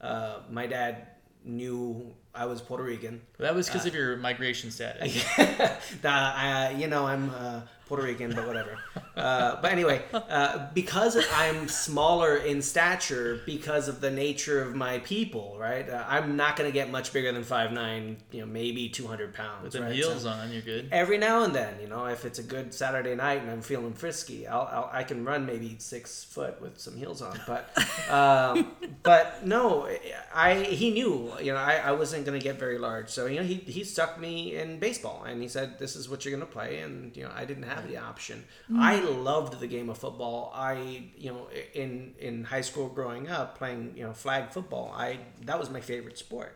Uh, 0.00 0.38
my 0.50 0.66
dad 0.66 1.08
knew 1.44 2.14
I 2.34 2.46
was 2.46 2.60
Puerto 2.60 2.84
Rican. 2.84 3.20
But 3.36 3.44
that 3.44 3.54
was 3.54 3.66
because 3.68 3.86
of 3.86 3.94
your 3.94 4.16
migration 4.16 4.70
status. 4.70 5.24
that 5.36 6.36
I, 6.36 6.70
you 6.78 6.86
know, 6.86 7.06
I'm 7.06 7.30
uh, 7.30 7.60
Puerto 7.86 8.02
Rican, 8.04 8.34
but 8.34 8.46
whatever. 8.46 8.78
Uh, 9.16 9.60
but 9.60 9.70
anyway, 9.70 10.02
uh, 10.12 10.66
because 10.72 11.16
I'm 11.34 11.68
smaller 11.68 12.36
in 12.38 12.62
stature, 12.62 13.40
because 13.46 13.88
of 13.88 14.00
the 14.00 14.10
nature 14.10 14.62
of 14.62 14.74
my 14.74 14.98
people, 15.00 15.56
right? 15.58 15.88
Uh, 15.88 16.02
I'm 16.08 16.36
not 16.36 16.56
going 16.56 16.68
to 16.68 16.72
get 16.74 16.90
much 16.90 17.12
bigger 17.12 17.30
than 17.30 17.44
five 17.44 17.72
nine. 17.72 18.16
You 18.32 18.40
know, 18.40 18.46
maybe 18.46 18.88
200 18.88 19.34
pounds. 19.34 19.64
With 19.64 19.72
the 19.74 19.82
right? 19.82 19.94
heels 19.94 20.22
So- 20.22 20.30
on, 20.30 20.50
you're 20.52 20.62
good. 20.62 20.88
every 20.92 21.18
now 21.18 21.44
and 21.44 21.54
then, 21.54 21.74
you 21.80 21.88
know, 21.88 22.06
if 22.06 22.24
it's 22.24 22.38
a 22.38 22.42
good 22.42 22.72
Saturday 22.72 23.14
night 23.14 23.42
and 23.42 23.50
I'm 23.50 23.60
feeling 23.62 23.92
frisky, 23.92 24.46
I'll, 24.46 24.68
I'll 24.72 24.90
I 24.92 25.04
can 25.04 25.24
run 25.24 25.44
maybe 25.46 25.76
six 25.78 26.24
foot 26.24 26.60
with 26.60 26.78
some 26.80 26.96
heels 26.96 27.20
on. 27.22 27.38
But 27.46 27.68
um, 28.10 28.72
but 29.02 29.46
no, 29.46 29.88
I 30.34 30.62
he 30.62 30.90
knew, 30.90 31.30
you 31.40 31.52
know, 31.52 31.58
I, 31.58 31.76
I 31.76 31.92
wasn't 31.92 32.24
gonna 32.24 32.38
get 32.38 32.58
very 32.58 32.78
large. 32.78 33.10
So 33.10 33.26
you 33.26 33.36
know, 33.40 33.46
he 33.46 33.54
he 33.56 33.84
stuck 33.84 34.18
me 34.18 34.56
in 34.56 34.78
baseball 34.78 35.24
and 35.26 35.42
he 35.42 35.48
said, 35.48 35.78
"This 35.78 35.94
is 35.96 36.08
what 36.08 36.24
you're 36.24 36.32
gonna 36.32 36.50
play," 36.50 36.78
and 36.78 37.14
you 37.16 37.24
know, 37.24 37.30
I 37.34 37.44
didn't 37.44 37.64
have 37.64 37.73
the 37.88 37.96
option. 37.98 38.44
I 38.78 39.00
loved 39.00 39.60
the 39.60 39.66
game 39.66 39.88
of 39.90 39.98
football. 39.98 40.52
I 40.54 41.04
you 41.16 41.30
know, 41.32 41.48
in 41.74 42.14
in 42.18 42.44
high 42.44 42.60
school 42.62 42.88
growing 42.88 43.28
up 43.28 43.58
playing 43.58 43.94
you 43.96 44.04
know 44.04 44.12
flag 44.12 44.50
football, 44.50 44.92
I 44.96 45.18
that 45.42 45.58
was 45.58 45.70
my 45.70 45.80
favorite 45.80 46.18
sport. 46.18 46.52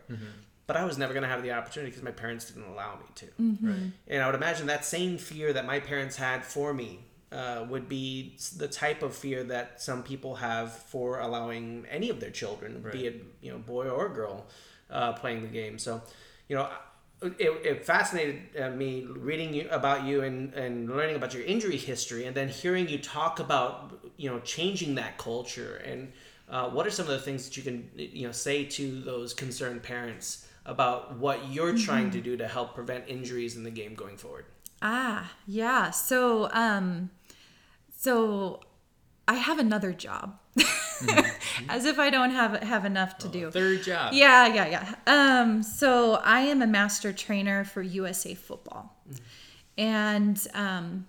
but 0.67 0.75
I 0.77 0.85
was 0.85 0.97
never 0.97 1.13
going 1.13 1.23
to 1.23 1.29
have 1.29 1.41
the 1.41 1.51
opportunity 1.51 1.89
because 1.89 2.03
my 2.03 2.11
parents 2.11 2.45
didn't 2.49 2.69
allow 2.71 2.95
me 2.95 3.05
to. 3.15 3.25
Right. 3.69 3.91
And 4.07 4.21
I 4.23 4.25
would 4.27 4.35
imagine 4.35 4.67
that 4.67 4.85
same 4.85 5.17
fear 5.17 5.51
that 5.53 5.65
my 5.65 5.79
parents 5.79 6.15
had 6.15 6.45
for 6.45 6.73
me 6.73 6.99
uh, 7.31 7.65
would 7.69 7.87
be 7.89 8.37
the 8.57 8.67
type 8.67 9.01
of 9.03 9.15
fear 9.15 9.43
that 9.45 9.81
some 9.81 10.03
people 10.03 10.35
have 10.35 10.71
for 10.73 11.19
allowing 11.19 11.85
any 11.89 12.09
of 12.09 12.19
their 12.19 12.29
children, 12.31 12.81
Right. 12.83 12.93
be 12.93 13.07
it 13.07 13.23
you 13.41 13.51
know 13.51 13.57
boy 13.57 13.87
or 13.89 14.09
girl, 14.09 14.45
uh, 14.91 15.13
playing 15.13 15.41
the 15.41 15.47
game. 15.61 15.77
So, 15.79 16.01
you 16.47 16.55
know. 16.55 16.69
It, 17.21 17.51
it 17.65 17.85
fascinated 17.85 18.41
uh, 18.57 18.69
me 18.69 19.05
reading 19.05 19.53
you, 19.53 19.67
about 19.71 20.05
you 20.05 20.21
and, 20.21 20.53
and 20.53 20.89
learning 20.89 21.17
about 21.17 21.33
your 21.33 21.43
injury 21.43 21.75
history 21.75 22.25
and 22.25 22.35
then 22.35 22.47
hearing 22.47 22.87
you 22.87 22.97
talk 22.97 23.41
about 23.41 23.99
you 24.15 24.29
know 24.29 24.39
changing 24.39 24.95
that 24.95 25.17
culture 25.17 25.81
and 25.85 26.13
uh, 26.49 26.69
what 26.69 26.87
are 26.87 26.89
some 26.89 27.05
of 27.05 27.11
the 27.11 27.19
things 27.19 27.45
that 27.45 27.57
you 27.57 27.63
can 27.63 27.89
you 27.95 28.25
know 28.25 28.31
say 28.31 28.63
to 28.63 29.01
those 29.01 29.33
concerned 29.33 29.83
parents 29.83 30.47
about 30.65 31.17
what 31.17 31.49
you're 31.51 31.75
trying 31.75 32.11
to 32.11 32.21
do 32.21 32.37
to 32.37 32.47
help 32.47 32.75
prevent 32.75 33.03
injuries 33.07 33.55
in 33.55 33.63
the 33.63 33.71
game 33.71 33.95
going 33.95 34.17
forward? 34.17 34.45
Ah, 34.81 35.31
yeah. 35.47 35.89
So, 35.91 36.49
um, 36.53 37.09
so 37.95 38.61
I 39.27 39.35
have 39.35 39.59
another 39.59 39.91
job, 39.91 40.38
as 41.69 41.85
if 41.85 41.99
I 41.99 42.09
don't 42.09 42.31
have 42.31 42.61
have 42.63 42.85
enough 42.85 43.17
to 43.19 43.27
do. 43.27 43.51
Third 43.51 43.83
job. 43.83 44.13
Yeah, 44.13 44.47
yeah, 44.47 44.67
yeah. 44.67 44.95
Um, 45.07 45.63
so 45.63 46.15
I 46.15 46.41
am 46.41 46.61
a 46.61 46.67
master 46.67 47.13
trainer 47.13 47.63
for 47.63 47.81
USA 47.81 48.33
Football, 48.33 48.95
and 49.77 50.45
um, 50.53 51.05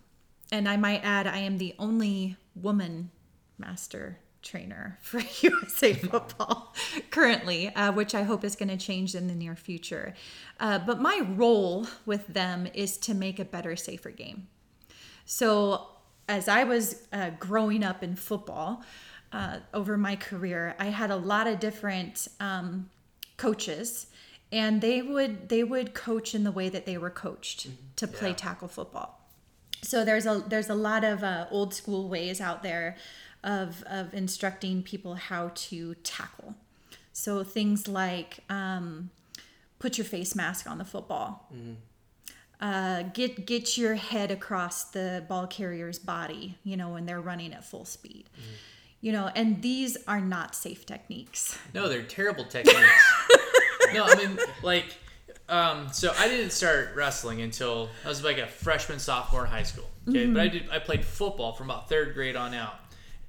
and 0.53 0.69
I 0.69 0.77
might 0.77 1.05
add, 1.05 1.27
I 1.27 1.39
am 1.39 1.59
the 1.59 1.75
only 1.79 2.37
woman 2.55 3.11
master 3.59 4.19
trainer 4.43 4.99
for 5.03 5.21
USA 5.43 5.93
Football 5.95 6.75
currently, 7.11 7.75
uh, 7.75 7.93
which 7.93 8.15
I 8.15 8.23
hope 8.23 8.45
is 8.45 8.57
going 8.57 8.69
to 8.69 8.77
change 8.77 9.15
in 9.15 9.29
the 9.29 9.35
near 9.35 9.57
future. 9.57 10.15
Uh, 10.59 10.79
but 10.79 11.01
my 11.01 11.21
role 11.35 11.87
with 12.07 12.27
them 12.29 12.67
is 12.75 12.97
to 12.99 13.15
make 13.15 13.39
a 13.39 13.45
better, 13.45 13.77
safer 13.77 14.11
game. 14.11 14.49
So, 15.25 15.87
as 16.29 16.49
I 16.49 16.65
was 16.65 17.03
uh, 17.13 17.31
growing 17.41 17.83
up 17.83 18.05
in 18.05 18.15
football 18.15 18.83
uh, 19.33 19.59
over 19.73 19.97
my 19.97 20.17
career, 20.17 20.75
I 20.79 20.87
had 20.87 21.11
a 21.11 21.17
lot 21.17 21.47
of 21.47 21.61
different 21.61 22.29
um, 22.41 22.91
coaches, 23.37 24.07
and 24.53 24.81
they 24.81 25.03
would 25.03 25.49
they 25.49 25.63
would 25.65 25.95
coach 25.95 26.35
in 26.35 26.45
the 26.45 26.53
way 26.53 26.69
that 26.69 26.85
they 26.87 26.99
were 26.99 27.11
coached 27.11 27.69
to 27.97 28.07
play 28.09 28.31
Yeah. 28.31 28.35
tackle 28.35 28.69
football. 28.69 29.21
So 29.83 30.05
there's 30.05 30.27
a 30.27 30.45
there's 30.47 30.69
a 30.69 30.75
lot 30.75 31.05
of 31.05 31.23
uh, 31.23 31.47
old 31.51 31.73
school 31.75 32.09
ways 32.09 32.41
out 32.41 32.63
there 32.63 32.97
of 33.45 33.83
of 33.85 34.13
instructing 34.15 34.83
people 34.83 35.15
how 35.15 35.53
to 35.55 35.95
tackle. 36.03 36.55
So 37.13 37.45
things 37.45 37.87
like 37.89 38.41
um, 38.51 39.11
put 39.79 39.97
your 39.99 40.05
face 40.05 40.35
mask 40.35 40.69
on 40.69 40.79
the 40.79 40.85
football 40.85 41.49
uh, 42.61 43.03
get 43.15 43.47
get 43.47 43.79
your 43.79 43.95
head 43.95 44.31
across 44.31 44.85
the 44.85 45.25
ball 45.29 45.47
carrier's 45.47 45.99
body, 45.99 46.57
you 46.63 46.77
know, 46.77 46.91
when 46.91 47.07
they're 47.07 47.21
running 47.21 47.53
at 47.55 47.65
full 47.65 47.85
speed. 47.87 48.25
You 49.01 49.13
know, 49.13 49.31
and 49.35 49.63
these 49.63 49.97
are 50.07 50.21
not 50.21 50.55
safe 50.55 50.85
techniques. 50.85 51.59
No, 51.75 51.89
they're 51.89 52.03
terrible 52.03 52.45
techniques. 52.45 53.13
no, 53.95 54.05
I 54.05 54.15
mean 54.15 54.39
like 54.63 54.95
um, 55.49 55.89
so 55.93 56.13
I 56.19 56.29
didn't 56.29 56.51
start 56.53 56.91
wrestling 56.95 57.41
until 57.41 57.89
I 58.05 58.09
was 58.09 58.23
like 58.23 58.39
a 58.39 58.47
freshman, 58.47 58.99
sophomore 59.01 59.45
in 59.45 59.51
high 59.51 59.65
school. 59.65 59.89
Okay, 60.09 60.27
but 60.27 60.41
I 60.41 60.49
did 60.49 60.71
I 60.71 60.79
played 60.79 61.05
football 61.05 61.53
from 61.53 61.71
about 61.71 61.89
third 61.89 62.15
grade 62.15 62.37
on 62.37 62.55
out, 62.55 62.75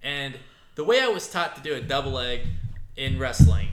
and 0.03 0.37
the 0.75 0.83
way 0.83 0.99
I 1.01 1.07
was 1.07 1.29
taught 1.29 1.55
to 1.55 1.61
do 1.61 1.73
a 1.73 1.81
double 1.81 2.11
leg 2.11 2.41
in 2.95 3.17
wrestling 3.17 3.69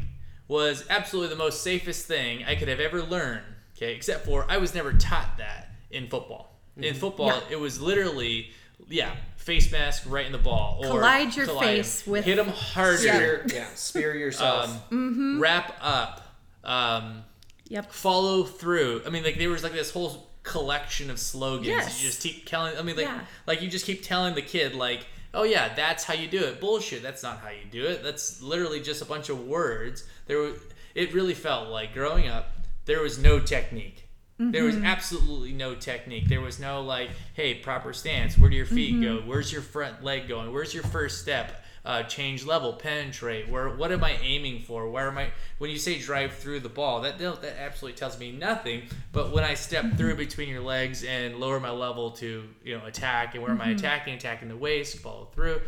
was 0.47 0.87
absolutely 0.89 1.35
the 1.35 1.39
most 1.39 1.63
safest 1.63 2.07
thing 2.07 2.45
I 2.45 2.55
could 2.55 2.69
have 2.69 2.81
ever 2.81 3.03
learned. 3.03 3.43
Okay, 3.77 3.95
except 3.95 4.25
for 4.25 4.47
I 4.49 4.57
was 4.59 4.75
never 4.75 4.93
taught 4.93 5.37
that 5.39 5.71
in 5.91 6.09
football. 6.09 6.55
In 6.77 6.95
football, 6.95 7.29
Yeah. 7.29 7.41
it 7.51 7.61
was 7.61 7.81
literally 7.81 8.51
yeah, 8.89 9.15
face 9.37 9.71
mask 9.73 10.05
right 10.07 10.27
in 10.27 10.33
the 10.33 10.39
ball 10.39 10.81
or 10.85 10.89
Collide 10.89 11.35
your 11.37 11.51
'em. 11.51 11.59
face 11.59 12.07
with- 12.07 12.25
hit 12.25 12.37
them 12.37 12.49
harder 12.49 12.97
spear, 12.99 13.47
yeah 13.53 13.67
spear 13.75 14.15
yourself 14.15 14.71
um, 14.93 15.39
wrap 15.41 15.77
up, 15.81 16.37
um, 16.65 17.25
Yep. 17.69 17.93
follow 17.93 18.45
through. 18.45 19.03
I 19.07 19.11
mean, 19.11 19.25
like 19.25 19.39
there 19.39 19.51
was 19.51 19.63
like 19.63 19.73
this 19.73 19.91
whole 19.91 20.31
collection 20.43 21.11
of 21.11 21.19
slogans. 21.19 21.67
Yes. 21.67 22.01
You 22.03 22.09
just 22.09 22.23
keep 22.23 22.47
telling. 22.47 22.77
I 22.79 22.83
mean, 22.83 22.97
like 22.97 23.05
Yeah. 23.07 23.21
like 23.47 23.61
you 23.61 23.69
just 23.69 23.85
keep 23.85 24.03
telling 24.03 24.35
the 24.35 24.41
kid 24.43 24.75
like, 24.75 25.07
oh 25.35 25.43
yeah, 25.43 25.75
that's 25.75 26.05
how 26.05 26.15
you 26.15 26.29
do 26.29 26.43
it. 26.45 26.61
Bullshit. 26.61 27.03
That's 27.03 27.23
not 27.23 27.41
how 27.41 27.51
you 27.51 27.65
do 27.71 27.85
it. 27.85 28.03
That's 28.03 28.41
literally 28.41 28.81
just 28.81 29.03
a 29.03 29.05
bunch 29.05 29.29
of 29.29 29.47
words. 29.47 30.05
There, 30.27 30.39
was, 30.39 30.55
it 30.95 31.13
really 31.13 31.35
felt 31.35 31.69
like 31.69 31.93
growing 31.93 32.27
up. 32.29 32.53
There 32.87 33.03
was 33.03 33.19
no 33.19 33.39
technique. 33.39 34.08
There 34.39 34.65
was 34.65 34.77
mm-hmm. 34.77 34.85
absolutely 34.85 35.53
no 35.53 35.75
technique. 35.75 36.29
There 36.29 36.41
was 36.41 36.61
no 36.61 36.83
like, 36.83 37.11
hey, 37.35 37.55
proper 37.55 37.93
stance. 37.93 38.39
Where 38.39 38.49
do 38.49 38.57
your 38.57 38.67
feet 38.67 39.01
go? 39.03 39.19
Mm-hmm. 39.19 39.29
Where's 39.29 39.53
your 39.53 39.63
front 39.63 40.05
leg 40.05 40.29
going? 40.29 40.53
Where's 40.53 40.73
your 40.73 40.85
first 40.85 41.21
step? 41.21 41.65
Uh, 41.85 42.03
change 42.03 42.45
level, 42.45 42.75
penetrate. 42.75 43.49
Where? 43.49 43.71
What 43.71 43.91
am 43.93 44.05
I 44.05 44.17
aiming 44.23 44.61
for? 44.61 44.91
Where 44.91 45.09
am 45.09 45.17
I? 45.17 45.31
When 45.57 45.71
you 45.71 45.79
say 45.79 45.99
drive 45.99 46.35
through 46.35 46.61
the 46.61 46.69
ball, 46.69 47.01
that 47.01 47.19
that 47.19 47.59
absolutely 47.59 47.99
tells 47.99 48.19
me 48.19 48.31
nothing. 48.31 48.83
But 49.11 49.33
when 49.33 49.43
I 49.43 49.55
step 49.55 49.85
mm-hmm. 49.85 49.97
through 49.97 50.17
between 50.17 50.49
your 50.51 50.61
legs 50.61 51.03
and 51.03 51.37
lower 51.37 51.59
my 51.59 51.71
level 51.71 52.11
to 52.13 52.45
you 52.63 52.77
know 52.77 52.85
attack, 52.85 53.35
and 53.35 53.43
where 53.43 53.53
am 53.53 53.61
I 53.61 53.71
attacking? 53.71 54.15
Attacking 54.15 54.49
the 54.49 54.57
waist, 54.57 54.99
follow 54.99 55.29
through. 55.35 55.63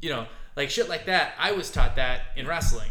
You 0.00 0.10
know, 0.10 0.26
like 0.56 0.70
shit 0.70 0.88
like 0.88 1.06
that. 1.06 1.34
I 1.38 1.52
was 1.52 1.70
taught 1.70 1.96
that 1.96 2.22
in 2.36 2.46
wrestling. 2.46 2.90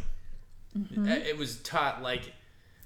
Uh, 0.75 1.09
It 1.09 1.37
was 1.37 1.57
taught 1.57 2.01
like 2.03 2.33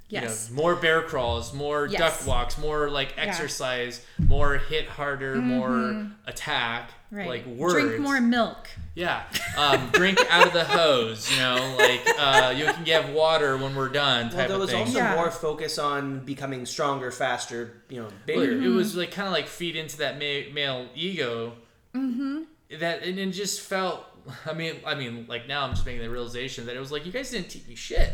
Yes. 0.10 0.48
you 0.50 0.56
know, 0.56 0.62
more 0.62 0.76
bear 0.78 1.02
crawls, 1.02 1.54
more 1.54 1.86
Yes. 1.88 2.00
duck 2.20 2.28
walks, 2.28 2.58
more 2.58 2.90
like 2.90 3.14
exercise, 3.18 4.06
more 4.18 4.58
hit 4.58 4.88
harder, 4.88 5.36
more 5.36 6.08
attack, 6.26 6.92
Right. 7.12 7.28
like 7.28 7.46
words. 7.46 7.74
Drink 7.74 8.00
more 8.00 8.22
milk. 8.22 8.70
Yeah. 8.96 9.24
Um, 9.58 9.90
drink 9.92 10.18
out 10.30 10.48
of 10.48 10.54
the 10.54 10.64
hose, 10.64 11.30
you 11.32 11.38
know, 11.40 11.76
like 11.78 12.02
uh, 12.18 12.54
you 12.56 12.66
can 12.66 12.84
get 12.86 13.12
water 13.14 13.58
when 13.58 13.76
we're 13.76 13.90
done 13.90 14.28
well 14.30 14.38
type 14.38 14.48
there 14.48 14.56
of 14.56 14.62
was 14.62 14.72
thing. 14.72 14.80
also 14.88 14.98
Yeah. 15.00 15.16
more 15.16 15.30
focus 15.30 15.78
on 15.78 16.20
becoming 16.26 16.66
stronger 16.66 17.12
faster 17.12 17.82
you 17.90 17.98
know 17.98 18.04
Well, 18.06 18.14
bigger 18.26 18.62
It 18.62 18.70
was 18.70 18.96
like 18.96 19.12
kind 19.12 19.28
of 19.28 19.34
like 19.34 19.48
feed 19.48 19.76
into 19.76 19.98
that 19.98 20.16
ma- 20.16 20.54
male 20.54 20.88
ego. 20.96 21.54
Mm-hmm. 21.94 22.44
That 22.80 23.04
and 23.04 23.20
it 23.20 23.32
just 23.32 23.62
felt. 23.62 24.06
I 24.46 24.52
mean, 24.54 24.76
I 24.86 24.94
mean, 24.96 25.26
like 25.30 25.48
now 25.48 25.64
I'm 25.64 25.72
just 25.72 25.86
making 25.86 26.02
the 26.02 26.10
realization 26.10 26.66
that 26.66 26.76
it 26.76 26.80
was 26.80 26.92
like 26.92 27.06
you 27.06 27.12
guys 27.14 27.30
didn't 27.32 27.50
teach 27.50 27.68
me 27.68 27.76
shit. 27.76 28.12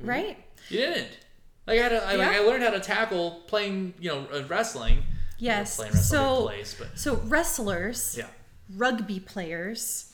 Right? 0.00 0.36
You 0.68 0.78
didn't. 0.78 1.08
Like 1.68 1.78
I 1.78 1.82
had, 1.82 1.88
to, 1.90 2.04
I, 2.04 2.14
like 2.16 2.28
I 2.28 2.40
learned 2.40 2.62
how 2.64 2.70
to 2.70 2.80
tackle 2.80 3.42
playing, 3.46 3.94
you 4.00 4.08
know, 4.10 4.26
uh, 4.32 4.42
wrestling. 4.48 5.04
Yes. 5.38 5.76
playing 5.76 5.92
wrestling 5.92 6.20
So 6.20 6.42
place, 6.46 6.74
but 6.78 6.98
so 6.98 7.16
wrestlers, 7.26 8.16
yeah, 8.18 8.26
rugby 8.76 9.20
players, 9.20 10.12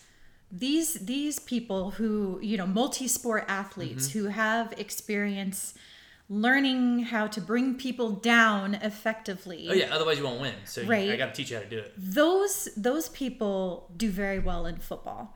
these 0.53 0.95
these 0.95 1.39
people 1.39 1.93
who, 1.93 2.39
you 2.43 2.57
know, 2.59 2.67
multi-sport 2.67 3.45
athletes 3.49 4.09
Mm-hmm. 4.09 4.19
who 4.19 4.25
have 4.29 4.75
experience 4.77 5.75
learning 6.31 7.01
how 7.01 7.27
to 7.27 7.41
bring 7.41 7.75
people 7.75 8.11
down 8.11 8.75
effectively. 8.77 9.67
oh 9.71 9.75
yeah. 9.75 9.95
Otherwise, 9.95 10.19
you 10.19 10.25
won't 10.25 10.41
win. 10.41 10.55
So 10.65 10.81
you- 10.81 10.89
Right. 10.89 11.11
I 11.11 11.17
got 11.17 11.27
to 11.27 11.33
teach 11.33 11.51
you 11.51 11.57
how 11.57 11.63
to 11.63 11.69
do 11.69 11.79
it. 11.79 11.93
those 11.97 12.69
those 12.77 13.09
people 13.11 13.91
do 13.97 14.11
very 14.11 14.39
well 14.39 14.67
in 14.67 14.77
football 14.77 15.35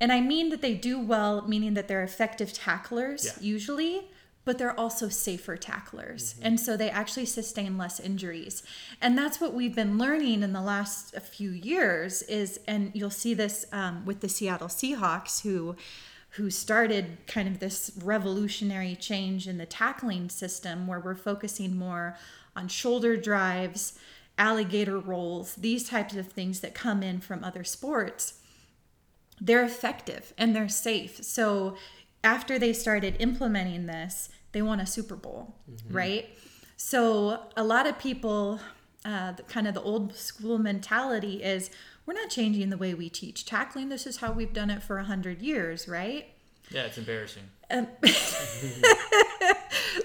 and 0.00 0.10
i 0.12 0.20
mean 0.20 0.48
that 0.50 0.60
they 0.62 0.74
do 0.74 0.98
well 1.00 1.46
meaning 1.46 1.74
that 1.74 1.86
they're 1.88 2.02
effective 2.02 2.52
tacklers 2.52 3.24
Yeah. 3.26 3.32
usually 3.54 3.94
but 4.44 4.58
they're 4.58 4.78
also 4.78 5.08
safer 5.08 5.56
tacklers 5.56 6.34
and 6.42 6.58
so 6.60 6.76
they 6.76 6.90
actually 6.90 7.26
sustain 7.26 7.78
less 7.78 7.98
injuries 7.98 8.62
and 9.00 9.16
that's 9.16 9.40
what 9.40 9.54
we've 9.54 9.74
been 9.74 9.98
learning 9.98 10.42
in 10.42 10.52
the 10.52 10.60
last 10.60 11.16
few 11.20 11.50
years 11.50 12.22
is 12.22 12.60
and 12.66 12.90
you'll 12.94 13.10
see 13.10 13.34
this 13.34 13.66
um, 13.72 14.04
with 14.04 14.20
the 14.20 14.28
seattle 14.28 14.68
seahawks 14.68 15.42
who 15.42 15.76
who 16.34 16.50
started 16.50 17.16
kind 17.28 17.46
of 17.46 17.60
this 17.60 17.92
revolutionary 18.02 18.96
change 18.96 19.46
in 19.46 19.56
the 19.56 19.66
tackling 19.66 20.28
system 20.28 20.86
where 20.86 20.98
we're 20.98 21.14
focusing 21.14 21.76
more 21.76 22.16
on 22.56 22.66
shoulder 22.66 23.16
drives, 23.16 23.96
alligator 24.36 24.98
rolls, 24.98 25.54
these 25.54 25.88
types 25.88 26.16
of 26.16 26.26
things 26.26 26.58
that 26.58 26.74
come 26.74 27.04
in 27.04 27.20
from 27.20 27.44
other 27.44 27.62
sports. 27.62 28.40
They're 29.40 29.64
effective 29.64 30.32
and 30.36 30.56
they're 30.56 30.68
safe. 30.68 31.22
So 31.22 31.76
after 32.24 32.58
they 32.58 32.72
started 32.72 33.16
implementing 33.20 33.86
this, 33.86 34.30
they 34.52 34.62
won 34.62 34.80
a 34.80 34.86
Super 34.86 35.14
Bowl, 35.14 35.54
mm-hmm. 35.70 35.94
right? 35.94 36.38
So 36.76 37.40
a 37.56 37.62
lot 37.62 37.86
of 37.86 37.98
people, 37.98 38.60
uh, 39.04 39.32
the, 39.32 39.42
kind 39.44 39.68
of 39.68 39.74
the 39.74 39.82
old 39.82 40.16
school 40.16 40.58
mentality 40.58 41.42
is 41.42 41.70
we're 42.06 42.14
not 42.14 42.30
changing 42.30 42.70
the 42.70 42.76
way 42.76 42.94
we 42.94 43.08
teach 43.08 43.44
tackling. 43.44 43.90
This 43.90 44.06
is 44.06 44.16
how 44.16 44.32
we've 44.32 44.52
done 44.52 44.70
it 44.70 44.82
for 44.82 44.98
a 44.98 45.04
hundred 45.04 45.42
years, 45.42 45.86
right? 45.86 46.28
Yeah, 46.70 46.82
it's 46.82 46.98
embarrassing. 46.98 47.44
Um, 47.70 47.88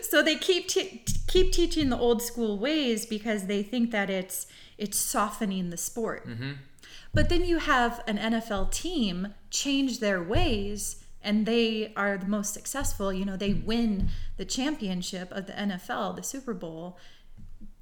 so 0.02 0.22
they 0.22 0.36
keep 0.36 0.68
keep 0.68 1.52
teaching 1.52 1.90
the 1.90 1.98
old 1.98 2.22
school 2.22 2.58
ways 2.58 3.06
because 3.06 3.46
they 3.46 3.64
think 3.64 3.92
that 3.92 4.10
it's 4.10 4.48
it's 4.78 4.98
softening 4.98 5.70
the 5.70 5.78
sport. 5.78 6.28
Mm-hmm. 6.28 6.52
But 7.14 7.30
then 7.30 7.44
you 7.44 7.58
have 7.58 8.04
an 8.08 8.18
NFL 8.18 8.72
team 8.72 9.34
change 9.50 10.00
their 10.00 10.22
ways 10.22 11.04
and 11.30 11.46
they 11.46 11.94
are 11.96 12.18
the 12.18 12.26
most 12.38 12.52
successful, 12.60 13.08
you 13.20 13.26
know, 13.26 13.38
they 13.38 13.54
win 13.54 14.10
the 14.38 14.46
championship 14.58 15.28
of 15.32 15.46
the 15.50 15.54
NFL, 15.54 16.16
the 16.16 16.24
Super 16.24 16.54
Bowl, 16.64 16.98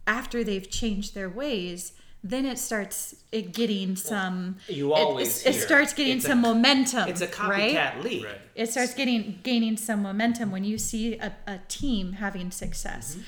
after 0.06 0.44
they've 0.44 0.70
changed 0.70 1.14
their 1.16 1.30
ways, 1.30 1.94
then 2.24 2.46
it 2.46 2.58
starts 2.58 3.16
it 3.32 3.54
getting 3.54 3.96
some. 3.96 4.58
you 4.68 4.92
it- 4.94 4.98
always 5.00 5.42
it, 5.44 5.50
it 5.50 5.54
hear 5.56 5.62
starts 5.68 5.94
getting 5.94 6.18
it's 6.18 6.26
a- 6.26 6.30
some 6.30 6.42
momentum. 6.42 7.08
It's 7.10 7.22
a 7.22 7.28
copycat 7.28 7.50
right? 7.96 8.04
league. 8.04 8.26
Right. 8.26 8.42
it 8.56 8.68
starts 8.72 8.94
getting 8.94 9.40
gaining 9.44 9.78
some 9.78 10.02
momentum 10.02 10.52
when 10.52 10.64
you 10.64 10.78
see 10.78 11.06
a, 11.18 11.32
a 11.48 11.60
team 11.68 12.14
having 12.14 12.50
success 12.52 13.06
Mm-hmm. 13.16 13.22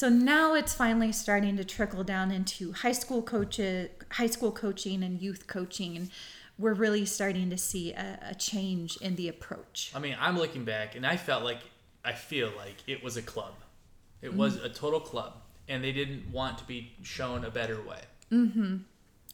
so 0.00 0.08
now 0.08 0.54
it's 0.60 0.74
finally 0.74 1.12
starting 1.12 1.56
to 1.60 1.64
trickle 1.64 2.04
down 2.04 2.30
into 2.38 2.72
high 2.72 2.92
school 3.02 3.22
coaches 3.22 3.88
high 4.20 4.26
school 4.36 4.52
coaching 4.64 4.98
and 5.06 5.20
youth 5.26 5.46
coaching 5.46 5.96
and 5.98 6.10
we're 6.62 6.74
really 6.86 7.04
starting 7.04 7.50
to 7.50 7.58
see 7.58 7.92
a, 7.92 8.18
a 8.32 8.34
change 8.34 8.96
in 9.06 9.16
the 9.16 9.28
approach 9.28 9.90
I 9.94 9.98
mean, 9.98 10.16
I'm 10.26 10.36
looking 10.42 10.64
back, 10.64 10.94
and 10.96 11.04
I 11.06 11.16
felt 11.28 11.42
like 11.50 11.60
I 12.04 12.12
feel 12.12 12.50
like 12.56 12.76
it 12.86 13.02
was 13.06 13.16
a 13.16 13.22
club. 13.34 13.54
It 14.26 14.32
was 14.42 14.56
Mm. 14.56 14.64
a 14.64 14.68
total 14.82 15.00
club, 15.00 15.32
and 15.68 15.82
they 15.84 15.92
didn't 15.92 16.24
want 16.38 16.58
to 16.58 16.64
be 16.64 16.78
shown 17.02 17.44
a 17.44 17.50
better 17.50 17.78
way. 17.90 18.02
Mm-hmm. 18.30 18.76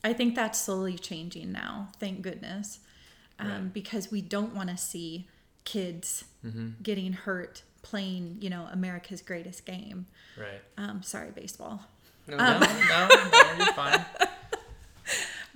i 0.05 0.13
think 0.19 0.35
that's 0.35 0.59
slowly 0.67 0.97
changing 1.11 1.49
now 1.53 1.73
thank 2.03 2.17
goodness 2.29 2.67
um, 3.39 3.49
Right. 3.49 3.73
because 3.81 4.05
we 4.11 4.21
don't 4.37 4.53
want 4.59 4.69
to 4.71 4.77
see 4.77 5.29
kids 5.65 6.25
Mm-hmm. 6.47 6.69
getting 6.89 7.13
hurt 7.27 7.55
playing 7.83 8.25
you 8.41 8.51
know 8.55 8.65
america's 8.79 9.23
greatest 9.31 9.61
game 9.75 10.07
Right? 10.45 10.63
um, 10.83 11.03
sorry 11.13 11.31
baseball 11.43 11.77
No, 12.27 12.35
Um, 12.39 12.61
no, 12.61 12.69
no, 12.93 13.09
no, 13.33 13.41
you're 13.59 13.73
fine. 13.85 14.05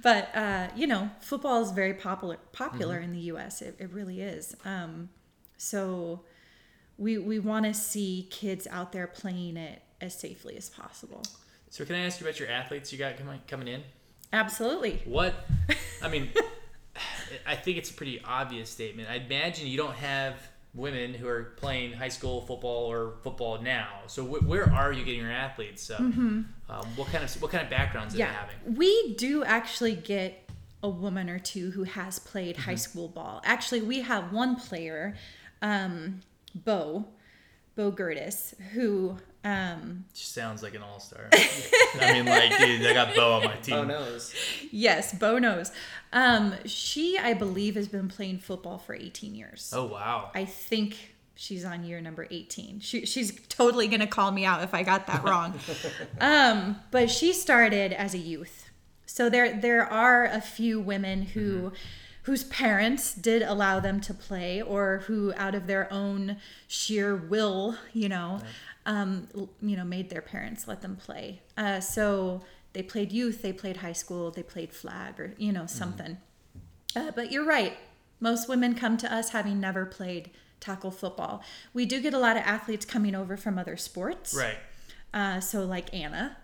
But 0.02 0.34
uh, 0.34 0.68
you 0.74 0.86
know, 0.86 1.10
football 1.20 1.62
is 1.62 1.70
very 1.70 1.94
popular 1.94 2.38
popular 2.52 2.98
in 2.98 3.12
the 3.12 3.20
U.S. 3.20 3.62
It, 3.62 3.76
it 3.78 3.90
really 3.92 4.20
is. 4.20 4.54
Um, 4.64 5.08
so 5.56 6.24
we 6.98 7.18
we 7.18 7.38
want 7.38 7.66
to 7.66 7.74
see 7.74 8.28
kids 8.30 8.66
out 8.70 8.92
there 8.92 9.06
playing 9.06 9.56
it 9.56 9.82
as 10.00 10.18
safely 10.18 10.56
as 10.56 10.68
possible. 10.68 11.22
So, 11.70 11.84
can 11.84 11.94
I 11.94 12.00
ask 12.00 12.20
you 12.20 12.26
about 12.26 12.38
your 12.38 12.50
athletes 12.50 12.92
you 12.92 12.98
got 12.98 13.16
coming 13.16 13.40
coming 13.46 13.68
in? 13.68 13.82
Absolutely. 14.32 15.02
What? 15.04 15.34
I 16.02 16.08
mean, 16.08 16.30
I 17.46 17.54
think 17.54 17.78
it's 17.78 17.90
a 17.90 17.94
pretty 17.94 18.20
obvious 18.24 18.70
statement. 18.70 19.08
I 19.08 19.16
imagine 19.16 19.66
you 19.66 19.76
don't 19.76 19.94
have 19.94 20.34
women 20.74 21.12
who 21.14 21.28
are 21.28 21.52
playing 21.56 21.92
high 21.92 22.08
school 22.08 22.40
football 22.42 22.90
or 22.90 23.14
football 23.22 23.60
now. 23.60 23.88
So, 24.06 24.24
wh- 24.24 24.48
where 24.48 24.70
are 24.72 24.92
you 24.92 25.04
getting 25.04 25.20
your 25.20 25.30
athletes? 25.32 25.90
Uh, 25.90 25.96
um, 25.98 26.86
what 26.96 27.08
kind 27.08 27.22
of 27.24 27.42
what 27.42 27.50
kind 27.50 27.62
of 27.64 27.70
backgrounds 27.70 28.14
are 28.14 28.18
they 28.18 28.22
having? 28.24 28.56
we 28.76 29.14
do 29.14 29.44
actually 29.44 29.94
get 29.94 30.48
a 30.82 30.88
woman 30.88 31.28
or 31.30 31.38
two 31.38 31.70
who 31.72 31.84
has 31.84 32.18
played 32.18 32.56
high 32.56 32.74
school 32.74 33.08
ball. 33.08 33.40
Actually, 33.44 33.82
we 33.82 34.00
have 34.00 34.32
one 34.32 34.56
player, 34.56 35.14
um, 35.60 36.20
Bo, 36.54 37.06
Bo 37.76 37.92
Gertis, 37.92 38.58
who 38.72 39.16
um, 39.44 40.04
She 40.14 40.26
sounds 40.26 40.62
like 40.62 40.74
an 40.74 40.82
all 40.82 41.00
star. 41.00 41.28
I 41.32 42.12
mean, 42.12 42.26
like, 42.26 42.56
dude, 42.58 42.86
I 42.86 42.94
got 42.94 43.14
Bo 43.14 43.32
on 43.32 43.44
my 43.44 43.56
team. 43.56 43.74
Oh 43.74 43.84
knows. 43.84 44.34
yes, 44.70 45.12
Bo 45.14 45.38
knows. 45.38 45.72
Um, 46.12 46.54
she, 46.64 47.18
I 47.18 47.34
believe, 47.34 47.74
has 47.74 47.88
been 47.88 48.08
playing 48.08 48.38
football 48.38 48.78
for 48.78 48.94
18 48.94 49.34
years. 49.34 49.72
Oh 49.74 49.84
wow. 49.84 50.30
I 50.34 50.44
think 50.44 51.14
she's 51.34 51.64
on 51.64 51.84
year 51.84 52.00
number 52.00 52.28
18. 52.30 52.80
She, 52.80 53.04
she's 53.06 53.38
totally 53.48 53.88
going 53.88 54.00
to 54.00 54.06
call 54.06 54.30
me 54.30 54.44
out 54.44 54.62
if 54.62 54.74
I 54.74 54.82
got 54.82 55.06
that 55.08 55.24
wrong. 55.24 55.58
um, 56.20 56.76
but 56.90 57.10
she 57.10 57.32
started 57.32 57.92
as 57.92 58.14
a 58.14 58.18
youth. 58.18 58.70
So 59.06 59.28
there 59.28 59.60
there 59.60 59.84
are 59.84 60.24
a 60.24 60.40
few 60.40 60.80
women 60.80 61.22
who 61.22 61.72
whose 62.22 62.44
parents 62.44 63.14
did 63.14 63.42
allow 63.42 63.80
them 63.80 64.00
to 64.00 64.14
play 64.14 64.62
or 64.62 65.02
who 65.06 65.34
out 65.36 65.54
of 65.54 65.66
their 65.66 65.92
own 65.92 66.36
sheer 66.68 67.16
will, 67.16 67.76
you 67.92 68.08
know, 68.08 68.40
um, 68.86 69.28
you 69.60 69.76
know, 69.76 69.84
made 69.84 70.10
their 70.10 70.22
parents 70.22 70.66
let 70.66 70.82
them 70.82 70.96
play. 70.96 71.42
Uh, 71.56 71.80
so 71.80 72.42
they 72.72 72.82
played 72.82 73.12
youth, 73.12 73.42
they 73.42 73.52
played 73.52 73.78
high 73.78 73.92
school, 73.92 74.30
they 74.30 74.42
played 74.42 74.72
flag 74.72 75.20
or, 75.20 75.34
you 75.38 75.52
know, 75.52 75.66
something. 75.66 76.18
Uh, 76.96 77.10
but 77.14 77.30
you're 77.30 77.44
right. 77.44 77.76
Most 78.20 78.48
women 78.48 78.74
come 78.74 78.96
to 78.98 79.12
us 79.12 79.30
having 79.30 79.60
never 79.60 79.84
played 79.86 80.30
tackle 80.60 80.90
football. 80.90 81.42
We 81.74 81.86
do 81.86 82.00
get 82.00 82.14
a 82.14 82.18
lot 82.18 82.36
of 82.36 82.42
athletes 82.44 82.84
coming 82.84 83.14
over 83.14 83.36
from 83.36 83.58
other 83.58 83.76
sports. 83.76 84.34
Right. 84.34 84.58
Uh, 85.12 85.40
so, 85.40 85.64
like 85.64 85.92
Anna, 85.92 86.36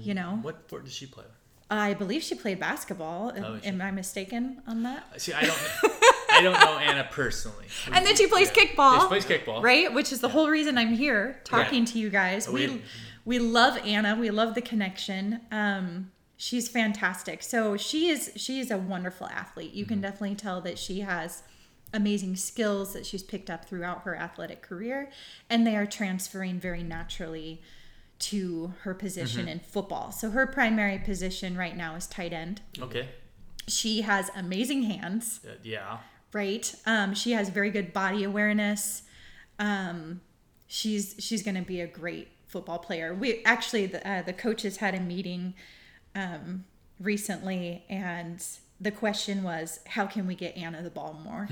you 0.00 0.14
know, 0.14 0.38
What 0.42 0.66
sport 0.66 0.84
does 0.84 0.94
she 0.94 1.06
play? 1.06 1.24
I 1.70 1.94
believe 1.94 2.22
she 2.22 2.34
played 2.34 2.60
basketball. 2.60 3.32
Oh, 3.36 3.58
she? 3.60 3.66
Am 3.66 3.80
I 3.82 3.90
mistaken 3.90 4.62
on 4.66 4.82
that? 4.84 5.20
See, 5.20 5.32
I 5.32 5.42
don't. 5.42 5.58
I 6.34 6.42
don't 6.42 6.58
know 6.60 6.78
Anna 6.78 7.08
personally. 7.10 7.66
And 7.92 8.04
then 8.04 8.16
she 8.16 8.26
plays 8.26 8.50
Yeah. 8.54 8.64
kickball. 8.64 8.94
Yeah, 8.94 9.00
she 9.00 9.06
plays 9.08 9.24
kickball. 9.26 9.62
Right? 9.62 9.92
Which 9.92 10.12
is 10.12 10.20
the 10.20 10.28
whole 10.28 10.48
reason 10.50 10.76
I'm 10.78 10.94
here 10.94 11.40
talking 11.44 11.84
to 11.86 11.98
you 11.98 12.10
guys. 12.10 12.48
We 12.48 12.66
We- 12.68 12.82
we 13.26 13.38
love 13.38 13.78
Anna. 13.84 14.16
We 14.16 14.30
love 14.30 14.54
the 14.54 14.60
connection. 14.60 15.40
Um, 15.50 16.10
she's 16.36 16.68
fantastic. 16.68 17.42
So 17.42 17.76
she 17.76 18.08
is 18.08 18.32
she 18.36 18.60
is 18.60 18.70
a 18.70 18.76
wonderful 18.78 19.28
athlete. 19.28 19.72
You 19.72 19.84
Mm-hmm. 19.84 19.92
can 19.94 20.00
definitely 20.02 20.34
tell 20.36 20.60
that 20.62 20.78
she 20.78 21.00
has 21.00 21.42
amazing 21.92 22.34
skills 22.36 22.92
that 22.92 23.06
she's 23.06 23.22
picked 23.22 23.48
up 23.48 23.64
throughout 23.66 24.02
her 24.02 24.16
athletic 24.16 24.60
career 24.62 25.10
and 25.48 25.64
they 25.66 25.76
are 25.76 25.86
transferring 25.86 26.58
very 26.58 26.82
naturally 26.82 27.62
to 28.18 28.74
her 28.82 28.94
position 28.94 29.42
Mm-hmm. 29.42 29.48
in 29.48 29.60
football. 29.60 30.10
So 30.12 30.30
her 30.30 30.46
primary 30.46 30.98
position 30.98 31.56
right 31.56 31.76
now 31.76 31.94
is 31.94 32.06
tight 32.06 32.32
end. 32.32 32.60
Okay. 32.80 33.08
She 33.68 34.02
has 34.02 34.30
amazing 34.36 34.82
hands 34.84 35.40
Uh, 35.46 35.52
yeah. 35.62 35.98
Right? 36.34 36.74
Um, 36.84 37.14
she 37.14 37.32
has 37.32 37.48
very 37.48 37.70
good 37.70 37.92
body 37.92 38.24
awareness. 38.24 39.02
Um, 39.58 40.20
she's 40.66 41.14
she's 41.18 41.42
going 41.42 41.54
to 41.54 41.62
be 41.62 41.80
a 41.80 41.86
great 41.86 42.28
football 42.46 42.78
player. 42.78 43.14
We 43.14 43.42
actually 43.44 43.86
the 43.86 44.06
uh, 44.06 44.22
the 44.22 44.32
coaches 44.34 44.76
had 44.78 44.94
a 44.94 45.00
meeting 45.00 45.54
um, 46.14 46.64
recently, 47.00 47.84
and 47.88 48.44
the 48.80 48.90
question 48.90 49.42
was, 49.42 49.80
how 49.86 50.06
can 50.06 50.26
we 50.26 50.34
get 50.34 50.56
Anna 50.56 50.82
the 50.82 50.90
ball 50.90 51.18
more? 51.24 51.46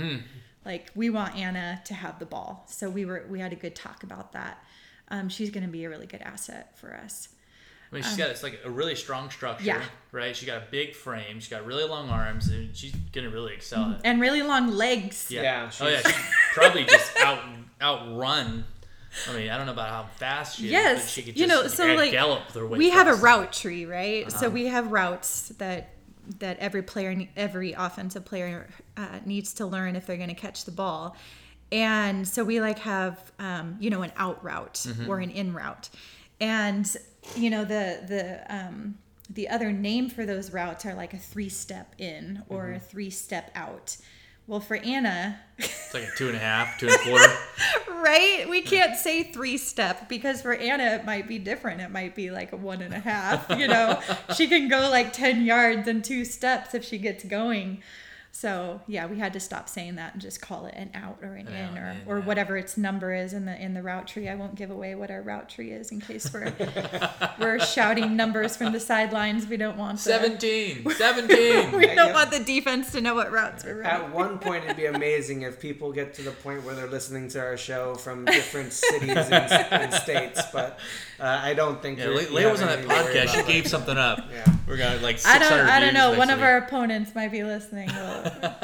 Like 0.64 0.90
we 0.94 1.08
want 1.10 1.36
Anna 1.36 1.80
to 1.86 1.94
have 1.94 2.18
the 2.18 2.26
ball. 2.26 2.64
So 2.68 2.90
we 2.90 3.04
were 3.04 3.24
we 3.30 3.40
had 3.40 3.52
a 3.52 3.56
good 3.56 3.74
talk 3.74 4.02
about 4.02 4.32
that. 4.32 4.62
Um, 5.08 5.28
she's 5.28 5.50
going 5.50 5.64
to 5.64 5.70
be 5.70 5.84
a 5.84 5.90
really 5.90 6.06
good 6.06 6.22
asset 6.22 6.78
for 6.78 6.94
us. 6.94 7.28
I 7.92 7.96
mean, 7.96 8.04
she's 8.04 8.16
got 8.16 8.30
it's 8.30 8.42
like 8.42 8.60
a 8.64 8.70
really 8.70 8.94
strong 8.94 9.28
structure, 9.30 9.60
Um, 9.70 9.80
Yeah. 9.80 9.84
right? 10.12 10.34
She 10.34 10.46
got 10.46 10.58
a 10.62 10.66
big 10.70 10.94
frame. 10.94 11.38
She's 11.40 11.48
got 11.48 11.66
really 11.66 11.84
long 11.84 12.08
arms, 12.08 12.48
and 12.48 12.74
she's 12.74 12.94
gonna 13.12 13.28
really 13.28 13.52
excel 13.54 13.90
at. 13.90 13.96
it. 13.96 14.00
And 14.04 14.18
really 14.20 14.40
long 14.42 14.70
legs. 14.72 15.26
Yeah. 15.30 15.42
Yeah, 15.42 15.70
oh 15.80 15.88
yeah. 15.88 16.00
She 16.00 16.14
probably 16.54 16.84
just 16.84 17.16
out 17.18 17.38
outrun. 17.82 18.64
I 19.28 19.36
mean, 19.36 19.50
I 19.50 19.58
don't 19.58 19.66
know 19.66 19.72
about 19.72 19.90
how 19.90 20.06
fast 20.16 20.56
she 20.56 20.66
is. 20.66 20.72
Yes, 20.72 21.02
but 21.02 21.10
she 21.10 21.22
could 21.22 21.34
just 21.36 21.40
you 21.40 21.46
know, 21.46 21.66
so, 21.66 21.86
ga- 21.86 21.96
like, 21.96 22.12
gallop 22.12 22.50
their 22.54 22.66
way. 22.66 22.78
we 22.78 22.90
have 22.90 23.08
a 23.08 23.14
route 23.14 23.52
tree 23.52 23.84
right 23.84 24.30
so 24.32 24.46
Uh-huh. 24.46 24.50
we 24.50 24.66
have 24.68 24.90
routes 24.90 25.48
that 25.58 25.90
that 26.38 26.58
every 26.60 26.82
player 26.82 27.14
ne- 27.14 27.28
every 27.36 27.72
offensive 27.72 28.24
player 28.24 28.70
uh, 28.96 29.18
needs 29.26 29.52
to 29.54 29.66
learn 29.66 29.96
if 29.96 30.06
they're 30.06 30.16
going 30.16 30.28
to 30.30 30.34
catch 30.34 30.64
the 30.64 30.70
ball 30.70 31.14
and 31.72 32.26
so 32.26 32.44
we 32.44 32.60
like 32.60 32.78
have 32.78 33.32
um, 33.38 33.76
you 33.80 33.90
know 33.90 34.00
an 34.02 34.12
out 34.16 34.42
route 34.42 34.74
Mm-hmm. 34.88 35.10
or 35.10 35.18
an 35.18 35.30
in 35.30 35.52
route 35.52 35.90
and 36.42 36.94
you 37.36 37.48
know 37.48 37.64
the 37.64 38.00
the 38.06 38.54
um, 38.54 38.98
the 39.30 39.48
other 39.48 39.72
name 39.72 40.10
for 40.10 40.26
those 40.26 40.52
routes 40.52 40.84
are 40.84 40.94
like 40.94 41.14
a 41.14 41.18
three 41.18 41.48
step 41.48 41.94
in 41.98 42.42
or 42.48 42.64
Mm-hmm. 42.64 42.76
a 42.76 42.80
three 42.80 43.08
step 43.10 43.50
out 43.54 43.96
well 44.48 44.60
for 44.60 44.76
anna 44.76 45.38
It's 45.56 45.94
like 45.94 46.02
a 46.02 46.10
two 46.18 46.26
and 46.26 46.36
a 46.36 46.40
half, 46.40 46.78
two 46.78 46.88
and 46.88 46.96
a 46.96 46.98
quarter. 46.98 47.32
right? 48.02 48.44
We 48.50 48.60
can't 48.62 48.96
say 48.96 49.22
three 49.22 49.56
step 49.56 50.08
because 50.08 50.42
for 50.42 50.52
Anna 50.54 50.84
it 50.96 51.04
might 51.04 51.28
be 51.28 51.38
different. 51.38 51.80
It 51.80 51.90
might 51.92 52.16
be 52.16 52.30
like 52.32 52.50
a 52.52 52.56
one 52.56 52.82
and 52.82 52.92
a 52.92 52.98
half. 52.98 53.48
You 53.56 53.68
know, 53.68 54.00
she 54.36 54.48
can 54.48 54.68
go 54.68 54.90
like 54.90 55.12
ten 55.12 55.44
yards 55.44 55.86
in 55.86 56.02
two 56.02 56.24
steps 56.24 56.74
if 56.74 56.84
she 56.84 56.98
gets 56.98 57.22
going. 57.24 57.82
So 58.34 58.80
yeah, 58.86 59.04
we 59.06 59.18
had 59.18 59.34
to 59.34 59.40
stop 59.40 59.68
saying 59.68 59.96
that 59.96 60.14
and 60.14 60.22
just 60.22 60.40
call 60.40 60.64
it 60.64 60.74
an 60.74 60.90
out 60.94 61.18
or 61.22 61.34
an 61.34 61.46
An 61.48 61.54
in 61.54 61.78
or, 61.78 61.90
in, 61.90 61.96
or 62.06 62.18
yeah. 62.18 62.24
whatever 62.24 62.56
its 62.56 62.78
number 62.78 63.12
is 63.14 63.34
in 63.34 63.44
the 63.44 63.60
in 63.62 63.74
the 63.74 63.82
route 63.82 64.08
tree. 64.08 64.26
I 64.26 64.34
won't 64.34 64.54
give 64.54 64.70
away 64.70 64.94
what 64.94 65.10
our 65.10 65.20
route 65.20 65.50
tree 65.50 65.70
is 65.70 65.92
in 65.92 66.00
case 66.00 66.32
we're 66.32 66.50
we're 67.38 67.60
shouting 67.60 68.16
numbers 68.16 68.56
from 68.56 68.72
the 68.72 68.80
sidelines. 68.80 69.46
We 69.46 69.58
don't 69.58 69.76
want 69.76 69.98
the, 69.98 70.04
17, 70.04 70.90
17. 70.96 71.72
we 71.72 71.86
Yeah, 71.86 71.94
don't 71.94 72.08
yeah. 72.08 72.14
want 72.14 72.30
the 72.30 72.40
defense 72.40 72.90
to 72.92 73.02
know 73.02 73.14
what 73.14 73.30
routes 73.30 73.64
we're 73.64 73.82
running. 73.82 74.06
At 74.06 74.14
one 74.14 74.38
point, 74.38 74.64
it'd 74.64 74.76
be 74.78 74.86
amazing 74.98 75.42
if 75.42 75.60
people 75.60 75.92
get 75.92 76.14
to 76.14 76.22
the 76.22 76.30
point 76.30 76.64
where 76.64 76.74
they're 76.74 76.86
listening 76.88 77.28
to 77.28 77.40
our 77.40 77.58
show 77.58 77.96
from 77.96 78.24
different 78.24 78.72
cities 78.72 79.10
and, 79.10 79.32
and 79.72 79.92
states. 79.92 80.40
But 80.52 80.78
uh, 81.22 81.40
I 81.42 81.54
don't 81.54 81.80
think. 81.80 81.98
Yeah, 81.98 82.06
you're- 82.06 82.16
Le- 82.16 82.22
you 82.24 82.34
Leah 82.36 82.50
was 82.50 82.60
on 82.60 82.66
that 82.68 82.78
anything 82.80 82.96
to 82.96 83.02
worry 83.04 83.14
podcast. 83.14 83.34
She 83.46 83.52
gave 83.52 83.66
something 83.68 83.96
up. 83.96 84.18
Yeah. 84.32 84.44
We're 84.66 84.76
gonna 84.76 84.96
like 85.00 85.16
I 85.16 85.38
600 85.38 85.48
don't 85.48 85.68
I 85.68 85.80
don't 85.80 85.94
know. 85.94 86.08
next 86.08 86.18
One 86.18 86.30
of 86.30 86.38
week. 86.38 86.46
our 86.46 86.56
opponents 86.58 87.14
might 87.14 87.30
be 87.32 87.42
listening. 87.44 87.90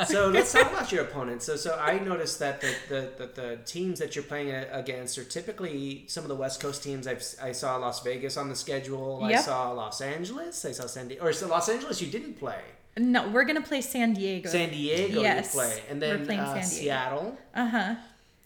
So 0.07 0.29
let's 0.29 0.53
talk 0.53 0.71
about 0.73 0.91
your 0.93 1.03
opponents. 1.05 1.45
So, 1.45 1.57
so 1.57 1.77
I 1.81 1.99
noticed 1.99 2.39
that 2.39 2.61
the, 2.61 2.73
the, 2.89 3.11
the, 3.19 3.27
the 3.41 3.59
teams 3.67 3.99
that 3.99 4.15
you're 4.15 4.23
playing 4.25 4.51
against 4.73 5.19
are 5.19 5.25
typically 5.25 6.05
some 6.07 6.23
of 6.25 6.29
the 6.29 6.37
West 6.37 6.61
Coast 6.61 6.83
teams. 6.83 7.07
I've, 7.07 7.23
I 7.43 7.53
saw 7.53 7.77
Las 7.77 8.03
Vegas 8.05 8.37
on 8.37 8.49
the 8.49 8.55
schedule. 8.57 9.23
I 9.25 9.37
saw 9.37 9.73
Los 9.73 10.01
Angeles. 10.01 10.65
I 10.65 10.73
saw 10.73 10.87
San 10.87 11.09
Diego. 11.09 11.25
Or 11.25 11.33
so 11.33 11.49
Los 11.49 11.69
Angeles, 11.69 12.01
you 12.01 12.09
didn't 12.11 12.35
play. 12.39 12.61
No, 12.97 13.29
we're 13.29 13.45
gonna 13.45 13.61
play 13.61 13.81
San 13.81 14.15
Diego. 14.15 14.49
San 14.49 14.71
Diego 14.71 15.21
Yes, 15.21 15.55
you 15.55 15.61
play, 15.61 15.83
and 15.91 16.01
we're 16.01 16.17
then 16.17 16.27
playing 16.27 16.41
uh, 16.41 16.47
San 16.47 16.55
Diego. 16.63 16.69
Seattle. 16.83 17.39
Uh 17.55 17.69
huh. 17.69 17.95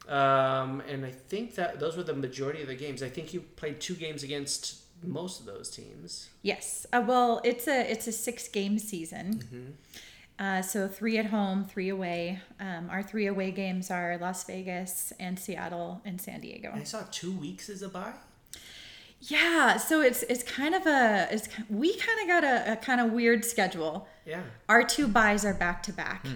Um, 0.09 0.83
and 0.89 1.05
I 1.05 1.11
think 1.11 1.55
that 1.55 1.79
those 1.79 1.97
were 1.97 2.03
the 2.03 2.15
majority 2.15 2.63
of 2.63 2.69
the 2.69 2.75
games. 2.75 3.03
I 3.03 3.09
think 3.09 3.33
you 3.33 3.41
played 3.41 3.81
two 3.81 3.95
games 3.95 4.23
against 4.23 4.83
most 5.03 5.41
of 5.41 5.47
those 5.47 5.71
teams. 5.71 6.29
Yes. 6.43 6.87
Uh, 6.93 7.03
well, 7.07 7.41
it's 7.45 7.69
a 7.69 7.91
it's 7.91 8.07
a 8.07 8.13
six 8.13 8.49
game 8.49 8.79
season. 8.79 9.43
Mm-hmm. 9.45 9.71
Uh, 10.39 10.63
so 10.63 10.89
three 10.89 11.19
at 11.19 11.27
home, 11.27 11.65
three 11.65 11.89
away. 11.89 12.41
Um, 12.59 12.89
our 12.91 13.03
three 13.03 13.27
away 13.27 13.53
games 13.53 13.91
are 13.91 14.19
Las 14.21 14.45
Vegas 14.45 15.13
and 15.21 15.39
Seattle 15.39 16.01
and 16.05 16.21
San 16.21 16.41
Diego. 16.41 16.73
I 16.75 16.83
saw 16.83 17.03
two 17.11 17.33
weeks 17.33 17.69
as 17.69 17.83
a 17.83 17.89
bye. 17.89 18.15
Yeah. 19.21 19.77
So 19.77 20.01
it's 20.01 20.23
it's 20.25 20.43
kind 20.43 20.75
of 20.75 20.85
a 20.87 21.29
it's 21.31 21.49
we 21.69 21.97
kind 21.97 22.21
of 22.23 22.27
got 22.27 22.45
a, 22.45 22.73
a 22.73 22.77
kind 22.77 23.01
of 23.01 23.13
weird 23.13 23.45
schedule. 23.45 24.09
Yeah. 24.27 24.43
Our 24.69 24.83
two 24.83 25.07
byes 25.07 25.45
are 25.45 25.55
back 25.55 25.83
to 25.85 25.93
back. 25.93 26.27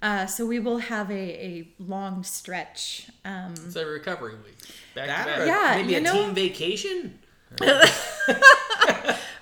Uh, 0.00 0.26
so 0.26 0.46
we 0.46 0.58
will 0.60 0.78
have 0.78 1.10
a, 1.10 1.14
a 1.14 1.68
long 1.78 2.22
stretch. 2.22 3.08
Um, 3.24 3.54
It's 3.66 3.74
a 3.76 3.84
recovery 3.86 4.34
week. 4.36 4.56
Back 4.94 5.06
That 5.08 5.24
to 5.26 5.32
or 5.42 5.46
back. 5.46 5.48
Yeah, 5.48 5.76
maybe 5.82 5.92
you 5.92 5.98
a 5.98 6.00
know- 6.00 6.12
team 6.26 6.34
vacation. 6.34 7.18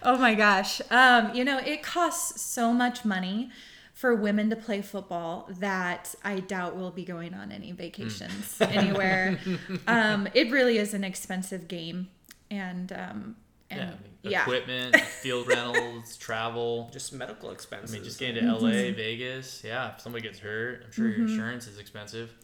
Oh 0.02 0.16
my 0.18 0.34
gosh. 0.34 0.80
Um, 0.90 1.34
you 1.34 1.44
know, 1.44 1.58
it 1.58 1.82
costs 1.82 2.40
so 2.40 2.72
much 2.72 3.04
money 3.04 3.50
for 3.92 4.14
women 4.14 4.50
to 4.50 4.56
play 4.56 4.80
football 4.80 5.48
that 5.58 6.14
I 6.22 6.38
doubt 6.38 6.76
we'll 6.76 6.92
be 6.92 7.04
going 7.04 7.34
on 7.34 7.50
any 7.50 7.72
vacations 7.72 8.56
anywhere. 8.60 9.40
Um, 9.88 10.28
it 10.32 10.52
really 10.52 10.78
is 10.78 10.94
an 10.94 11.02
expensive 11.02 11.66
game. 11.66 12.08
And, 12.52 12.92
um, 12.92 13.36
and 13.70 13.80
Yeah, 13.80 13.86
I 13.86 13.90
mean, 13.90 14.32
yeah. 14.32 14.42
equipment, 14.42 14.96
field 14.96 15.46
rentals, 15.48 16.16
travel. 16.16 16.88
Just 16.92 17.12
medical 17.12 17.50
expenses. 17.50 17.94
I 17.94 17.98
mean, 17.98 18.04
just 18.04 18.18
getting 18.18 18.36
to 18.36 18.40
Mm-hmm. 18.42 18.64
LA, 18.64 18.70
Vegas. 18.94 19.62
Yeah, 19.64 19.94
if 19.94 20.00
somebody 20.00 20.22
gets 20.26 20.38
hurt, 20.38 20.82
I'm 20.86 20.92
sure 20.92 21.08
your 21.08 21.26
insurance 21.26 21.66
is 21.66 21.78
expensive. 21.78 22.34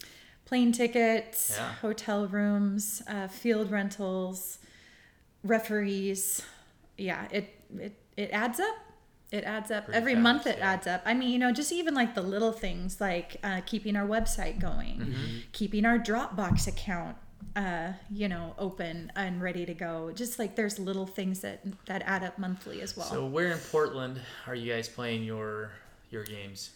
plane 0.45 0.71
tickets, 0.71 1.53
Yeah. 1.57 1.73
hotel 1.81 2.27
rooms, 2.27 3.01
uh, 3.07 3.27
field 3.27 3.71
rentals, 3.71 4.59
referees. 5.43 6.41
Yeah, 6.97 7.27
it, 7.31 7.53
it, 7.79 7.95
it 8.17 8.29
adds 8.31 8.59
up. 8.59 8.75
It 9.31 9.43
adds 9.45 9.71
up 9.71 9.85
Pretty 9.85 9.97
every 9.97 10.13
fast, 10.13 10.23
month. 10.23 10.47
It 10.47 10.57
yeah. 10.59 10.73
adds 10.73 10.85
up. 10.87 11.01
I 11.05 11.15
mean, 11.15 11.31
you 11.31 11.39
know, 11.39 11.51
just 11.51 11.71
even 11.71 11.95
like 11.95 12.13
the 12.13 12.21
little 12.21 12.51
things 12.51 13.01
like 13.01 13.37
uh, 13.43 13.61
keeping 13.65 13.95
our 13.95 14.05
website 14.07 14.59
going, 14.59 14.99
Mm-hmm. 14.99 15.37
keeping 15.53 15.85
our 15.85 15.97
Dropbox 15.97 16.67
account, 16.67 17.17
uh, 17.55 17.93
you 18.11 18.27
know, 18.27 18.55
open 18.57 19.11
and 19.15 19.41
ready 19.41 19.65
to 19.65 19.73
go. 19.73 20.11
Just 20.13 20.39
like 20.39 20.55
there's 20.55 20.79
little 20.79 21.05
things 21.05 21.41
that 21.41 21.63
that 21.85 22.01
add 22.03 22.23
up 22.23 22.37
monthly 22.37 22.81
as 22.81 22.95
well. 22.97 23.05
So 23.07 23.25
where 23.25 23.51
in 23.51 23.59
Portland 23.71 24.19
are 24.47 24.55
you 24.55 24.71
guys 24.73 24.87
playing 24.89 25.23
your 25.23 25.71
your 26.09 26.23
games? 26.23 26.71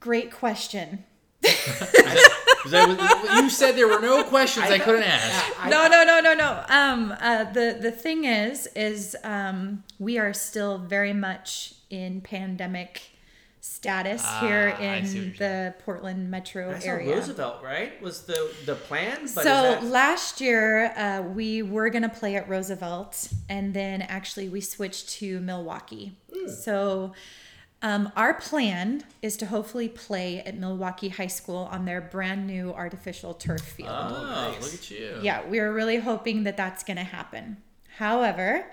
Great 0.00 0.32
question. 0.32 1.04
Is 1.42 2.72
that 2.72 2.88
what- 2.88 3.42
you 3.42 3.48
said 3.50 3.72
there 3.76 3.88
were 3.88 4.00
no 4.00 4.24
questions 4.24 4.66
I, 4.66 4.78
couldn't 4.78 5.04
ask. 5.04 5.68
no, 5.68 5.88
no, 5.88 6.04
no, 6.04 6.20
no, 6.20 6.34
no. 6.34 6.64
Um, 6.68 7.14
uh, 7.18 7.44
the 7.44 7.78
the 7.80 7.90
thing 7.90 8.24
is, 8.24 8.68
is 8.76 9.16
um, 9.24 9.82
we 9.98 10.18
are 10.18 10.34
still 10.34 10.78
very 10.78 11.12
much 11.14 11.74
in 11.88 12.20
pandemic 12.20 13.12
status 13.60 14.22
here 14.40 14.74
Ah, 14.76 14.80
I 14.80 14.94
in 14.96 15.06
you're 15.14 15.24
the 15.34 15.74
Portland 15.84 16.30
metro 16.30 16.74
I 16.74 16.78
saw 16.78 16.88
area. 16.88 17.14
Roosevelt, 17.14 17.62
right? 17.62 18.00
Was 18.02 18.22
the 18.22 18.52
the 18.66 18.74
plan? 18.74 19.20
But 19.22 19.28
so 19.28 19.42
that, 19.44 19.84
last 19.84 20.40
year 20.40 20.92
uh, 20.96 21.22
we 21.22 21.62
were 21.62 21.90
gonna 21.90 22.08
play 22.08 22.36
at 22.36 22.48
Roosevelt, 22.48 23.28
and 23.48 23.74
then 23.74 24.02
actually 24.02 24.48
we 24.48 24.60
switched 24.60 25.10
to 25.20 25.40
Milwaukie. 25.40 26.12
Hmm. 26.32 26.48
So 26.48 27.12
um, 27.82 28.12
our 28.16 28.34
plan 28.34 29.04
is 29.22 29.36
to 29.38 29.46
hopefully 29.46 29.88
play 29.88 30.40
at 30.40 30.58
Milwaukie 30.58 31.10
High 31.12 31.26
School 31.28 31.68
on 31.72 31.84
their 31.86 32.00
brand 32.00 32.46
new 32.46 32.72
artificial 32.72 33.32
turf 33.34 33.62
field. 33.62 33.88
Oh, 33.90 34.52
nice. 34.52 34.62
look 34.62 34.74
at 34.74 34.90
you. 34.90 35.18
Yeah, 35.22 35.42
we're 35.48 35.72
really 35.72 35.96
hoping 35.96 36.44
that 36.44 36.58
that's 36.58 36.84
going 36.84 36.98
to 36.98 37.04
happen. 37.04 37.56
However, 37.96 38.66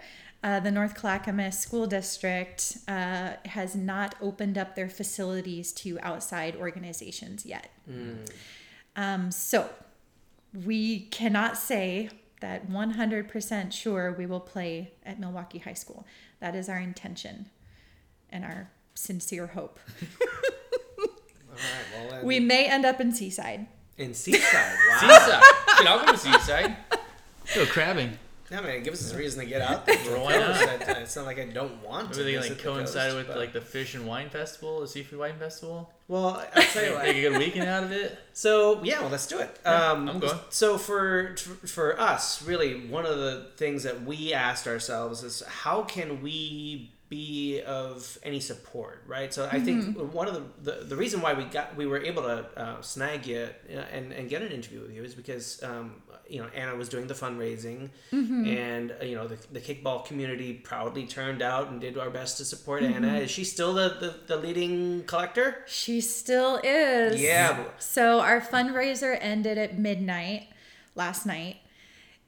uh, 0.44 0.60
the 0.60 0.72
North 0.72 0.96
Clackamas 0.96 1.58
School 1.60 1.88
District 1.88 2.78
uh, 2.88 3.34
has 3.46 3.76
not 3.76 4.16
opened 4.22 4.58
up 4.58 4.76
their 4.76 4.90
facilities 4.90 5.72
to 5.74 6.00
outside 6.02 6.56
organizations 6.56 7.46
yet. 7.46 7.70
Um, 8.96 9.32
so 9.32 9.70
we 10.66 11.02
cannot 11.02 11.58
say 11.58 12.10
that 12.42 12.70
100% 12.70 13.72
sure 13.74 14.12
we 14.18 14.26
will 14.26 14.40
play 14.40 14.94
at 15.06 15.20
Milwaukie 15.20 15.64
High 15.64 15.74
School. 15.74 16.06
That 16.40 16.56
is 16.56 16.70
our 16.70 16.78
intention 16.80 17.50
and 18.30 18.44
our 18.46 18.70
sincere 18.94 19.48
hope. 19.48 19.80
all 21.02 21.08
right, 22.00 22.12
well, 22.12 22.24
We 22.26 22.40
may 22.40 22.68
end 22.68 22.86
up 22.86 23.02
in 23.02 23.12
Seaside. 23.12 23.68
in 23.98 24.14
Seaside. 24.14 24.54
Wow. 24.54 25.00
Seaside. 25.00 25.44
Shit, 25.78 25.88
I'll 25.88 26.06
go 26.06 26.12
to 26.12 26.18
Seaside. 26.18 26.76
Go 27.56 27.66
crabbing. 27.66 28.18
Yeah, 28.50 28.62
man, 28.62 28.82
give 28.84 28.94
us 28.94 29.12
a 29.14 29.18
reason 29.18 29.42
to 29.42 29.46
get 29.46 29.62
out 29.62 29.86
there. 29.86 29.98
Well, 30.06 30.24
why 30.26 30.38
not? 30.38 30.62
It's 31.00 31.16
not- 31.16 31.26
like 31.26 31.38
I 31.40 31.46
don't 31.46 31.84
want 31.84 32.14
to. 32.14 32.20
Maybe 32.20 32.32
they 32.32 32.38
visit 32.38 32.50
like 32.52 32.58
the 32.60 32.64
coincided 32.64 33.14
coast, 33.14 33.18
with 33.18 33.28
but- 33.28 33.38
like 33.38 33.54
the 33.54 33.60
fish 33.62 33.94
and 33.96 34.08
wine 34.08 34.30
festival, 34.30 34.80
the 34.82 34.88
seafood 34.88 35.20
wine 35.20 35.38
festival. 35.38 35.92
Well, 36.08 36.42
I'll 36.56 36.64
tell 36.64 36.84
you 36.84 36.90
Take 36.92 36.96
what. 36.98 37.08
a 37.10 37.22
good 37.22 37.38
weekend 37.38 37.68
out 37.68 37.84
of 37.84 37.92
it. 37.92 38.18
So 38.32 38.82
yeah, 38.84 39.02
well, 39.02 39.10
let's 39.10 39.28
do 39.28 39.40
it. 39.40 39.60
Um, 39.66 40.08
I'm 40.08 40.20
going. 40.20 40.40
So 40.50 40.78
for 40.78 41.36
for 41.66 42.00
us, 42.00 42.42
really, 42.42 42.88
one 42.88 43.06
of 43.06 43.18
the 43.18 43.48
things 43.58 43.84
that 43.84 44.04
we 44.04 44.34
asked 44.34 44.68
ourselves 44.68 45.24
is 45.24 45.42
how 45.46 45.82
can 45.84 46.22
we 46.22 46.92
be 47.10 47.62
of 47.62 48.18
any 48.24 48.40
support, 48.42 49.04
right? 49.08 49.34
So 49.34 49.48
I 49.52 49.60
think 49.60 49.78
Mm-hmm. 49.86 50.12
one 50.12 50.28
of 50.28 50.34
the, 50.34 50.72
the 50.72 50.84
the 50.86 50.96
reason 50.98 51.22
why 51.22 51.34
we 51.34 51.46
got 51.46 51.76
we 51.78 51.86
were 51.86 52.00
able 52.04 52.24
to 52.24 52.46
uh, 52.58 52.82
snag 52.82 53.26
you 53.26 53.48
uh, 53.70 53.80
and 53.96 54.12
and 54.12 54.30
get 54.30 54.42
an 54.42 54.52
interview 54.52 54.82
with 54.82 54.92
you 54.92 55.04
is 55.04 55.16
because 55.16 55.64
um, 55.64 56.02
you 56.30 56.42
know 56.42 56.50
Anna 56.54 56.76
was 56.76 56.90
doing 56.90 57.08
the 57.08 57.14
fundraising, 57.14 57.90
Mm-hmm. 58.12 58.46
and 58.48 58.92
uh, 59.02 59.06
you 59.06 59.16
know 59.16 59.26
the, 59.28 59.38
the 59.54 59.62
kickball 59.62 60.04
community 60.06 60.54
proudly 60.54 61.06
turned 61.06 61.42
out 61.42 61.70
and 61.70 61.80
did 61.80 61.98
our 61.98 62.10
best 62.10 62.38
to 62.40 62.46
support 62.46 62.84
Mm-hmm. 62.84 62.94
Anna. 63.06 63.20
Is 63.20 63.32
she 63.32 63.44
still 63.46 63.74
the, 63.74 63.88
the, 64.02 64.16
the 64.28 64.38
leading 64.38 65.04
collector? 65.06 65.64
She 65.66 66.02
still 66.02 66.60
is. 66.64 67.22
Yeah. 67.22 67.64
So 67.80 68.20
our 68.20 68.42
fundraiser 68.42 69.18
ended 69.22 69.58
at 69.58 69.78
midnight 69.80 70.50
last 70.96 71.26
night. 71.26 71.58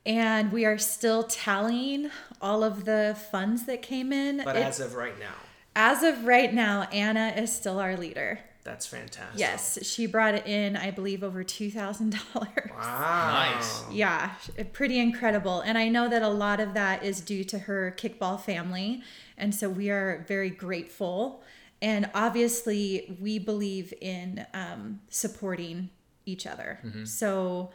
And 0.10 0.52
we 0.52 0.66
are 0.66 0.78
still 0.80 1.24
tallying 1.24 2.10
all 2.42 2.64
of 2.64 2.86
the 2.86 3.16
funds 3.32 3.66
that 3.68 3.82
came 3.84 4.12
in. 4.12 4.42
But 4.44 4.56
It- 4.56 4.64
as 4.66 4.80
of 4.80 4.96
right 4.96 5.18
now, 5.20 5.36
as 5.76 6.02
of 6.04 6.26
right 6.26 6.52
now, 6.54 6.84
Anna 6.92 7.32
is 7.38 7.56
still 7.56 7.80
our 7.80 7.96
leader. 7.96 8.40
that's 8.66 8.86
fantastic. 8.86 9.40
Yes, 9.40 9.80
she 9.82 10.06
brought 10.06 10.46
in, 10.46 10.76
I 10.76 10.92
believe, 10.92 11.24
over 11.24 11.44
two 11.44 11.72
thousand 11.72 12.18
dollars. 12.34 12.70
Wow. 12.72 13.52
Nice. 13.56 13.84
Yeah, 13.92 14.32
pretty 14.74 15.00
incredible. 15.00 15.62
And 15.62 15.76
I 15.78 15.88
know 15.90 16.08
that 16.10 16.22
a 16.22 16.30
lot 16.30 16.60
of 16.60 16.74
that 16.76 17.04
is 17.04 17.22
due 17.22 17.44
to 17.46 17.60
her 17.60 17.96
kickball 17.98 18.40
family. 18.40 19.02
And 19.38 19.56
so 19.56 19.70
we 19.70 19.90
are 19.90 20.24
very 20.28 20.50
grateful. 20.52 21.42
And 21.82 22.10
obviously, 22.14 23.18
we 23.22 23.40
believe 23.40 23.92
in 24.02 24.46
um, 24.54 25.00
supporting 25.10 25.90
each 26.26 26.46
other. 26.46 26.80
So, 27.06 27.72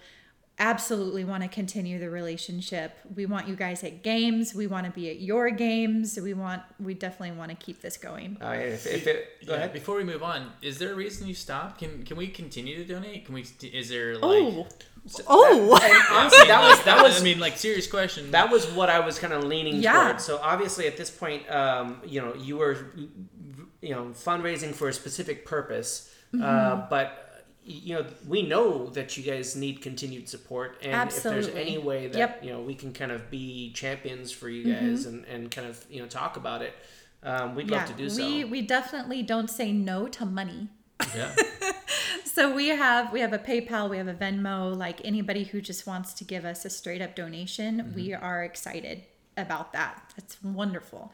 absolutely 0.59 1.25
want 1.25 1.43
to 1.43 1.49
continue 1.49 1.99
the 1.99 2.09
relationship. 2.09 2.97
We 3.15 3.27
want 3.27 3.49
you 3.49 3.57
guys 3.57 3.83
at 3.83 4.03
games. 4.03 4.55
We 4.55 4.67
want 4.67 4.87
to 4.87 4.93
be 4.93 5.11
at 5.11 5.21
your 5.21 5.51
games. 5.51 6.19
We 6.21 6.33
want, 6.35 6.63
we 6.79 6.95
definitely 6.95 7.37
want 7.37 7.51
to 7.51 7.57
keep 7.57 7.81
this 7.81 7.97
going. 7.97 8.37
Uh, 8.41 8.51
if, 8.51 8.87
if 8.87 9.07
it, 9.07 9.45
go 9.47 9.53
Yeah, 9.53 9.59
ahead. 9.59 9.73
Before 9.73 9.97
we 9.97 10.05
move 10.05 10.23
on, 10.23 10.51
is 10.63 10.79
there 10.79 10.93
a 10.93 10.95
reason 10.95 11.27
you 11.27 11.35
stopped? 11.35 11.79
Can 11.79 12.05
can 12.05 12.17
we 12.17 12.29
continue 12.29 12.77
to 12.77 12.85
donate? 12.85 13.25
Can 13.27 13.35
we? 13.35 13.45
Is 13.63 13.89
there 13.89 14.15
like? 14.15 14.23
Oh, 14.23 14.67
oh, 15.27 15.79
And 15.83 16.17
honestly, 16.17 16.47
that 16.47 16.61
was 16.69 16.85
that 16.85 17.03
was 17.03 17.21
I 17.21 17.25
mean, 17.25 17.41
like 17.41 17.57
serious 17.57 17.87
question. 17.87 18.31
that 18.31 18.51
was 18.51 18.67
what 18.73 18.89
I 18.91 19.01
was 19.01 19.19
kind 19.19 19.33
of 19.33 19.45
leaning 19.45 19.77
Yeah. 19.83 20.05
towards. 20.05 20.25
So 20.25 20.39
obviously, 20.43 20.87
at 20.87 20.97
this 20.97 21.11
point, 21.11 21.51
um, 21.51 22.01
you 22.07 22.21
know, 22.21 22.35
you 22.35 22.59
were, 22.59 22.93
you 23.83 23.91
know, 23.91 24.05
fundraising 24.15 24.73
for 24.75 24.89
a 24.89 24.93
specific 24.93 25.45
purpose, 25.47 26.11
Mm-hmm. 26.33 26.45
uh, 26.45 26.87
but. 26.89 27.24
You 27.67 27.95
know, 27.95 28.07
we 28.29 28.43
know 28.43 28.89
that 28.89 29.17
you 29.17 29.23
guys 29.23 29.57
need 29.57 29.81
continued 29.81 30.29
support, 30.29 30.79
and 30.83 31.11
if 31.11 31.23
there's 31.23 31.49
any 31.49 31.79
way 31.79 32.09
that 32.09 32.19
Yep. 32.19 32.45
you 32.45 32.51
know 32.51 32.61
we 32.61 32.75
can 32.75 32.93
kind 32.93 33.11
of 33.11 33.31
be 33.31 33.73
champions 33.73 34.31
for 34.31 34.49
you 34.51 34.75
guys 34.75 35.07
and, 35.07 35.25
and 35.25 35.51
kind 35.51 35.67
of 35.67 35.85
you 35.89 36.01
know 36.01 36.07
talk 36.07 36.37
about 36.37 36.61
it, 36.61 36.75
um, 37.23 37.55
we'd 37.55 37.71
love 37.71 37.87
to 37.87 37.95
do 37.95 38.11
so. 38.11 38.23
we 38.25 38.45
we 38.45 38.61
definitely 38.63 39.23
don't 39.23 39.49
say 39.49 39.73
no 39.73 40.09
to 40.09 40.27
money. 40.27 40.69
yeah. 41.17 41.35
So 42.25 42.53
we 42.53 42.69
have 42.69 43.13
we 43.13 43.21
have 43.21 43.33
a 43.33 43.39
PayPal, 43.39 43.89
we 43.89 43.97
have 43.97 44.09
a 44.09 44.15
Venmo. 44.15 44.77
Like 44.77 45.01
anybody 45.05 45.45
who 45.45 45.61
just 45.61 45.87
wants 45.87 46.13
to 46.15 46.25
give 46.25 46.45
us 46.45 46.65
a 46.65 46.71
straight 46.71 47.01
up 47.01 47.15
donation, 47.15 47.93
we 47.95 48.13
are 48.13 48.43
excited 48.43 49.05
about 49.37 49.73
that. 49.73 50.13
That's 50.17 50.43
wonderful. 50.43 51.13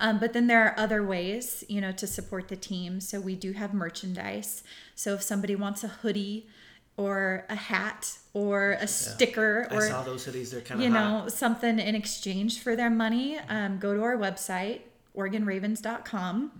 Um, 0.00 0.18
but 0.18 0.32
then 0.32 0.46
there 0.46 0.64
are 0.64 0.74
other 0.78 1.04
ways, 1.04 1.62
you 1.68 1.82
know, 1.82 1.92
to 1.92 2.06
support 2.06 2.48
the 2.48 2.56
team. 2.56 3.00
So 3.00 3.20
we 3.20 3.34
do 3.36 3.52
have 3.52 3.74
merchandise. 3.74 4.62
So 4.94 5.14
if 5.14 5.22
somebody 5.22 5.54
wants 5.56 5.82
a 5.84 5.88
hoodie 5.88 6.48
or 6.96 7.44
a 7.48 7.54
hat 7.54 8.18
or 8.34 8.72
a 8.72 8.86
sticker 8.86 9.66
I 9.70 9.74
or 9.74 9.88
saw 9.88 10.02
those 10.02 10.26
hoodies; 10.26 10.50
they're 10.50 10.60
kind 10.60 10.80
of 10.80 10.84
you 10.84 10.90
know 10.92 11.28
something 11.28 11.78
in 11.78 11.94
exchange 11.94 12.60
for 12.60 12.76
their 12.76 12.90
money 12.90 13.38
um, 13.48 13.78
go 13.78 13.94
to 13.94 14.02
our 14.02 14.16
website 14.16 14.80
oregonravens.com 15.16 16.52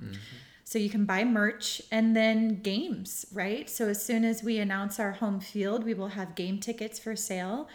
So 0.65 0.79
you 0.79 0.89
can 0.89 1.05
buy 1.05 1.25
merch 1.25 1.83
and 1.91 2.17
then 2.17 2.63
games, 2.63 3.27
right? 3.33 3.69
So 3.69 3.89
as 3.89 4.03
soon 4.03 4.25
as 4.25 4.43
we 4.43 4.59
announce 4.59 4.99
our 4.99 5.13
home 5.13 5.39
field, 5.41 5.85
we 5.85 5.93
will 5.93 6.09
have 6.09 6.35
game 6.35 6.61
tickets 6.61 6.99
for 6.99 7.15
sale. 7.15 7.69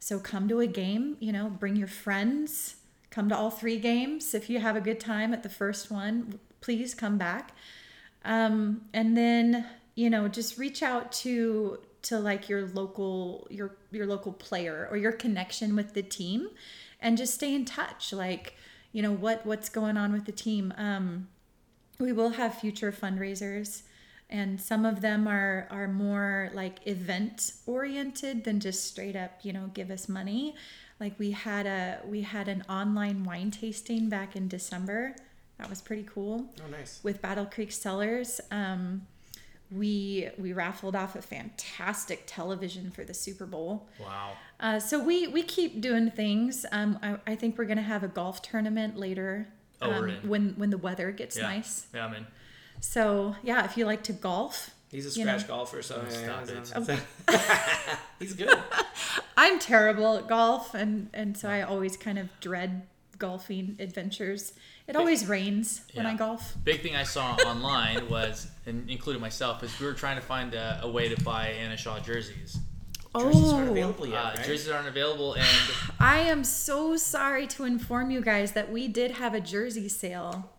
So 0.00 0.18
come 0.18 0.48
to 0.48 0.60
a 0.60 0.66
game, 0.66 1.16
you 1.20 1.30
know, 1.32 1.50
bring 1.50 1.76
your 1.76 1.88
friends, 1.88 2.76
come 3.10 3.28
to 3.28 3.36
all 3.36 3.50
three 3.50 3.78
games. 3.78 4.34
If 4.34 4.48
you 4.48 4.60
have 4.60 4.76
a 4.76 4.80
good 4.80 5.00
time 5.00 5.34
at 5.34 5.42
the 5.42 5.48
first 5.50 5.90
one, 5.90 6.38
please 6.62 6.94
come 6.94 7.18
back. 7.18 7.52
Um, 8.24 8.82
and 8.94 9.16
then, 9.16 9.66
you 9.98 10.08
know, 10.08 10.28
just 10.28 10.58
reach 10.58 10.80
out 10.82 11.10
to 11.24 11.78
to 12.02 12.18
like 12.30 12.48
your 12.48 12.62
local 12.80 13.46
your 13.50 13.68
your 13.90 14.06
local 14.06 14.32
player 14.32 14.86
or 14.90 14.96
your 14.96 15.10
connection 15.24 15.74
with 15.74 15.92
the 15.94 16.02
team 16.18 16.48
and 17.00 17.18
just 17.18 17.34
stay 17.34 17.52
in 17.52 17.64
touch. 17.64 18.12
Like 18.12 18.54
you 18.92 19.02
know 19.02 19.10
what 19.24 19.44
what's 19.44 19.68
going 19.68 19.96
on 19.96 20.12
with 20.12 20.24
the 20.24 20.36
team? 20.46 20.72
Um 20.76 21.28
we 21.98 22.12
will 22.12 22.30
have 22.40 22.54
future 22.54 22.92
fundraisers 22.92 23.82
and 24.30 24.60
some 24.60 24.84
of 24.86 25.00
them 25.00 25.26
are 25.26 25.66
are 25.78 25.88
more 25.88 26.50
like 26.54 26.76
event 26.86 27.52
oriented 27.66 28.44
than 28.44 28.60
just 28.60 28.80
straight 28.86 29.16
up 29.16 29.32
you 29.42 29.52
know 29.52 29.66
give 29.74 29.90
us 29.90 30.08
money. 30.08 30.54
Like 31.00 31.18
we 31.18 31.32
had 31.32 31.66
a 31.66 31.98
we 32.06 32.20
had 32.22 32.46
an 32.46 32.62
online 32.68 33.24
wine 33.24 33.50
tasting 33.50 34.08
back 34.08 34.36
in 34.36 34.46
december. 34.46 35.16
That 35.58 35.68
was 35.68 35.80
pretty 35.82 36.06
cool 36.14 36.46
Oh, 36.64 36.70
nice. 36.70 37.00
with 37.02 37.20
battle 37.20 37.46
creek 37.46 37.72
cellars. 37.72 38.40
Um 38.52 39.08
we 39.70 40.28
we 40.38 40.52
raffled 40.52 40.96
off 40.96 41.14
a 41.14 41.22
fantastic 41.22 42.22
television 42.26 42.90
for 42.90 43.04
the 43.04 43.12
super 43.14 43.44
bowl 43.44 43.86
Wow. 44.00 44.32
uh, 44.60 44.78
so 44.80 45.02
we 45.02 45.26
we 45.26 45.42
keep 45.42 45.80
doing 45.80 46.10
things. 46.10 46.64
Um, 46.72 46.98
I, 47.02 47.16
I 47.26 47.34
think 47.36 47.58
we're 47.58 47.66
gonna 47.66 47.82
have 47.82 48.02
a 48.02 48.08
golf 48.08 48.40
tournament 48.42 48.96
later. 48.96 49.48
Oh, 49.82 49.90
um, 49.92 50.04
really? 50.04 50.16
when 50.26 50.54
when 50.56 50.70
the 50.70 50.78
weather 50.78 51.10
gets 51.12 51.36
Yeah. 51.36 51.42
nice. 51.42 51.86
Yeah, 51.94 52.06
I'm 52.06 52.14
in. 52.14 52.26
So 52.80 53.36
yeah, 53.42 53.64
if 53.64 53.76
you 53.76 53.84
like 53.84 54.02
to 54.04 54.12
golf, 54.12 54.70
He's 54.90 55.04
a 55.14 55.18
You 55.18 55.26
know. 55.26 55.32
scratch 55.36 55.48
golfer, 55.48 55.82
so 55.82 56.00
Oh, 56.02 56.10
yeah, 56.10 56.44
stop 56.64 56.88
yeah, 57.28 57.98
he's 58.18 58.32
good. 58.32 58.58
I'm 59.36 59.58
terrible 59.58 60.16
at 60.16 60.26
golf, 60.28 60.72
and 60.74 61.10
and 61.12 61.36
so 61.36 61.48
I 61.50 61.60
always 61.62 61.96
kind 61.98 62.18
of 62.18 62.28
dread 62.40 62.86
golfing 63.18 63.76
adventures. 63.80 64.52
It 64.88 64.96
always 64.96 65.26
rains 65.26 65.82
when 65.92 66.06
Yeah. 66.06 66.12
I 66.12 66.16
golf. 66.16 66.54
Big 66.64 66.80
thing 66.80 66.96
I 66.96 67.02
saw 67.04 67.34
online 67.46 68.08
was, 68.08 68.46
and 68.66 68.88
including 68.90 69.20
myself, 69.20 69.62
is 69.62 69.78
we 69.78 69.86
were 69.86 69.92
trying 69.92 70.16
to 70.16 70.22
find 70.26 70.54
a, 70.54 70.80
a 70.82 70.90
way 70.90 71.08
to 71.14 71.22
buy 71.22 71.48
Anna 71.48 71.76
Shaw 71.76 72.00
jerseys. 72.00 72.58
Jerseys 73.16 73.52
aren't 73.52 73.68
Oh, 73.68 73.72
available 73.72 74.06
yet, 74.06 74.18
Uh, 74.18 74.28
right? 74.36 74.46
Jerseys 74.46 74.68
aren't 74.70 74.88
available, 74.88 75.34
and 75.34 75.46
I 76.00 76.20
am 76.20 76.42
so 76.44 76.96
sorry 76.96 77.46
to 77.48 77.64
inform 77.64 78.10
you 78.10 78.20
guys 78.22 78.52
that 78.52 78.70
we 78.72 78.88
did 78.88 79.12
have 79.12 79.34
a 79.34 79.40
jersey 79.40 79.88
sale, 79.88 80.50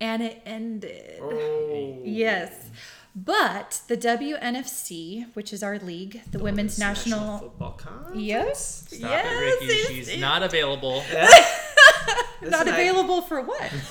and 0.00 0.22
it 0.22 0.42
ended. 0.46 1.18
Oh. 1.20 2.00
Yes. 2.04 2.70
But 3.16 3.80
the 3.88 3.96
WNFC, 3.96 5.26
which 5.34 5.52
is 5.52 5.62
our 5.62 5.78
league, 5.78 6.22
the 6.30 6.38
Women's 6.38 6.78
National. 6.78 7.38
Football 7.38 7.72
Conference. 7.72 8.20
Yes. 8.20 8.84
stop 8.88 9.10
yes. 9.10 9.26
it, 9.26 9.40
Ricky. 9.40 9.64
it's- 9.74 9.86
She's 9.88 10.08
it's 10.08 10.20
not 10.20 10.42
available. 10.44 11.02
Listen, 12.40 12.50
not 12.50 12.68
I- 12.68 12.72
available 12.72 13.22
for 13.22 13.42
what? 13.42 13.62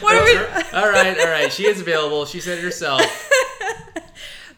what 0.00 0.16
are 0.16 0.24
we? 0.24 0.36
all 0.72 0.90
right, 0.90 1.16
all 1.18 1.28
right. 1.28 1.52
She 1.52 1.66
is 1.66 1.80
available. 1.80 2.26
She 2.26 2.40
said 2.40 2.58
it 2.58 2.64
herself. 2.64 3.30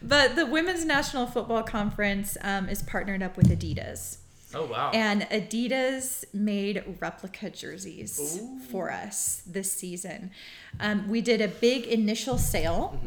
But 0.07 0.37
the 0.37 0.45
Women's 0.45 0.85
National 0.85 1.27
Football 1.27 1.63
Conference 1.63 2.37
um, 2.41 2.69
is 2.69 2.81
partnered 2.81 3.21
up 3.21 3.35
with 3.35 3.49
Adidas. 3.49 4.19
Oh 4.53 4.65
wow. 4.65 4.91
And 4.93 5.23
Adidas 5.23 6.23
made 6.33 6.81
replica 7.01 7.49
jerseys 7.49 8.39
for 8.71 8.89
us 8.89 9.41
this 9.45 9.69
season. 9.69 10.31
Um, 10.79 11.09
we 11.09 11.19
did 11.19 11.41
a 11.41 11.49
big 11.49 11.85
initial 11.85 12.37
sale, 12.37 12.97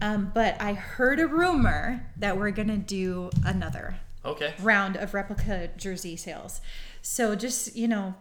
um, 0.00 0.32
but 0.34 0.60
I 0.60 0.72
heard 0.72 1.20
a 1.20 1.26
rumor 1.26 2.06
that 2.16 2.38
we're 2.38 2.52
going 2.52 2.68
to 2.68 2.78
do 2.78 3.28
another 3.44 3.96
okay. 4.24 4.54
round 4.60 4.96
of 4.96 5.12
replica 5.12 5.68
jersey 5.76 6.16
sales. 6.16 6.62
So 7.02 7.34
just, 7.34 7.76
you 7.76 7.88
know, 7.88 8.14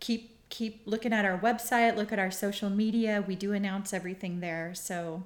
keep 0.00 0.48
keep 0.48 0.82
looking 0.86 1.12
at 1.12 1.24
our 1.24 1.38
website, 1.38 1.96
look 1.96 2.12
at 2.12 2.18
our 2.18 2.30
social 2.30 2.70
media. 2.70 3.24
We 3.26 3.34
do 3.34 3.52
announce 3.52 3.92
everything 3.92 4.40
there. 4.40 4.74
So 4.74 5.24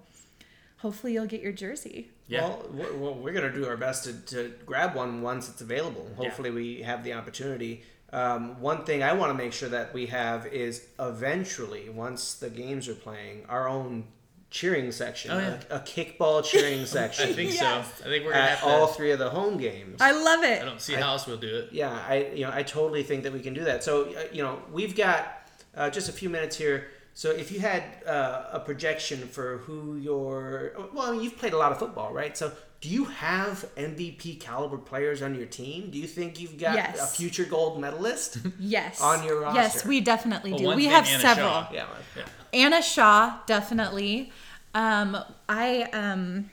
hopefully 0.78 1.12
you'll 1.12 1.26
get 1.26 1.42
your 1.42 1.52
jersey. 1.52 2.10
Yeah. 2.26 2.42
Well, 2.42 2.64
we're, 2.72 3.12
we're 3.12 3.32
gonna 3.32 3.52
do 3.52 3.66
our 3.66 3.76
best 3.76 4.04
to, 4.04 4.12
to 4.34 4.54
grab 4.64 4.94
one 4.94 5.20
once 5.20 5.48
it's 5.48 5.60
available. 5.60 6.08
Hopefully, 6.16 6.50
we 6.50 6.82
have 6.82 7.04
the 7.04 7.12
opportunity. 7.12 7.82
Um, 8.12 8.60
one 8.60 8.84
thing 8.84 9.02
I 9.02 9.12
want 9.12 9.30
to 9.30 9.34
make 9.34 9.52
sure 9.52 9.68
that 9.68 9.94
we 9.94 10.06
have 10.06 10.46
is 10.46 10.86
eventually, 10.98 11.88
once 11.90 12.34
the 12.34 12.50
games 12.50 12.88
are 12.88 12.94
playing, 12.94 13.44
our 13.48 13.68
own 13.68 14.04
cheering 14.50 14.90
section, 14.92 15.30
Oh, 15.30 15.38
yeah. 15.38 15.58
a, 15.70 15.76
a 15.76 15.80
kickball 15.80 16.44
cheering 16.44 16.84
section 16.96 17.28
I 17.28 17.32
think 17.32 17.52
Yes. 17.54 17.98
so. 17.98 18.04
I 18.04 18.08
think 18.08 18.24
we're 18.24 18.32
gonna 18.32 18.42
at 18.44 18.58
have 18.58 18.60
to. 18.60 18.66
all 18.66 18.86
three 18.88 19.12
of 19.12 19.18
the 19.18 19.30
home 19.30 19.56
games. 19.58 20.00
I 20.00 20.10
love 20.12 20.42
it. 20.42 20.60
I 20.60 20.64
don't 20.64 20.80
see 20.80 20.94
how 20.94 21.12
else 21.12 21.26
we'll 21.26 21.36
do 21.36 21.56
it. 21.58 21.68
Yeah, 21.72 21.90
I 22.08 22.30
you 22.34 22.44
know 22.44 22.50
I 22.52 22.62
totally 22.62 23.02
think 23.02 23.22
that 23.22 23.32
we 23.32 23.40
can 23.40 23.54
do 23.54 23.64
that. 23.64 23.84
So 23.84 24.06
uh, 24.12 24.22
you 24.32 24.42
know 24.42 24.60
we've 24.72 24.96
got 24.96 25.48
uh, 25.76 25.88
just 25.90 26.08
a 26.08 26.12
few 26.12 26.28
minutes 26.28 26.56
here. 26.56 26.88
So 27.14 27.30
if 27.30 27.50
you 27.52 27.60
had 27.60 27.82
uh, 28.06 28.44
a 28.52 28.60
projection 28.60 29.26
for 29.28 29.58
who 29.58 29.96
your 29.96 30.72
well, 30.94 31.06
I 31.08 31.12
mean 31.12 31.20
you've 31.22 31.36
played 31.38 31.52
a 31.52 31.58
lot 31.58 31.72
of 31.72 31.78
football, 31.78 32.12
right? 32.12 32.36
So 32.36 32.52
do 32.80 32.88
you 32.88 33.04
have 33.04 33.66
MVP 33.76 34.40
caliber 34.40 34.78
players 34.78 35.20
on 35.20 35.34
your 35.34 35.44
team? 35.46 35.90
Do 35.90 35.98
you 35.98 36.06
think 36.06 36.40
you've 36.40 36.56
got 36.58 36.76
Yes. 36.76 36.98
a 37.02 37.06
future 37.06 37.44
gold 37.44 37.78
medalist? 37.80 38.38
Yes. 38.58 39.00
on 39.02 39.22
your 39.24 39.40
roster? 39.40 39.60
Yes, 39.60 39.84
we 39.84 40.00
definitely 40.00 40.52
do. 40.54 40.64
one's 40.64 40.76
We 40.76 40.86
have 40.86 41.06
Anna 41.06 41.18
several. 41.20 41.48
Shaw. 41.50 41.68
yeah. 41.72 41.86
Yeah. 42.16 42.24
Anna 42.54 42.80
Shaw, 42.82 43.38
definitely. 43.46 44.32
Um, 44.74 45.16
I 45.48 45.82
um, 45.92 46.50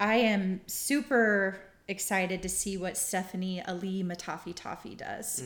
I 0.00 0.14
am 0.16 0.60
super 0.66 1.60
excited 1.88 2.42
to 2.42 2.48
see 2.48 2.76
what 2.76 2.96
Stephanie 2.96 3.62
Ali 3.66 4.02
Matafi 4.04 4.54
Tafi 4.54 4.96
does. 4.96 5.42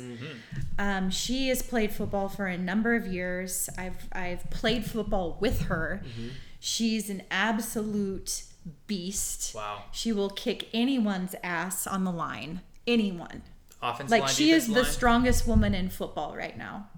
Um, 0.79 1.11
she 1.11 1.49
has 1.49 1.63
played 1.63 1.93
football 1.93 2.29
for 2.29 2.47
a 2.47 2.59
number 2.59 2.95
of 2.95 3.07
years. 3.07 3.69
I've 3.79 4.09
I've 4.13 4.51
played 4.51 4.85
football 4.85 5.39
with 5.41 5.63
her. 5.63 6.03
She's 6.61 7.09
an 7.11 7.23
absolute 7.31 8.45
beast. 8.87 9.55
Wow. 9.55 9.85
She 9.93 10.13
will 10.13 10.31
kick 10.31 10.69
anyone's 10.73 11.35
ass 11.43 11.87
on 11.87 12.05
the 12.05 12.13
line. 12.13 12.61
Anyone 12.87 13.43
Offensive 13.81 14.11
like 14.11 14.23
line, 14.23 14.31
she 14.31 14.51
is 14.51 14.67
defensive 14.67 14.87
the 14.87 14.91
strongest 14.93 15.47
woman 15.47 15.75
in 15.75 15.89
football 15.89 16.37
right 16.37 16.57
now. 16.59 16.89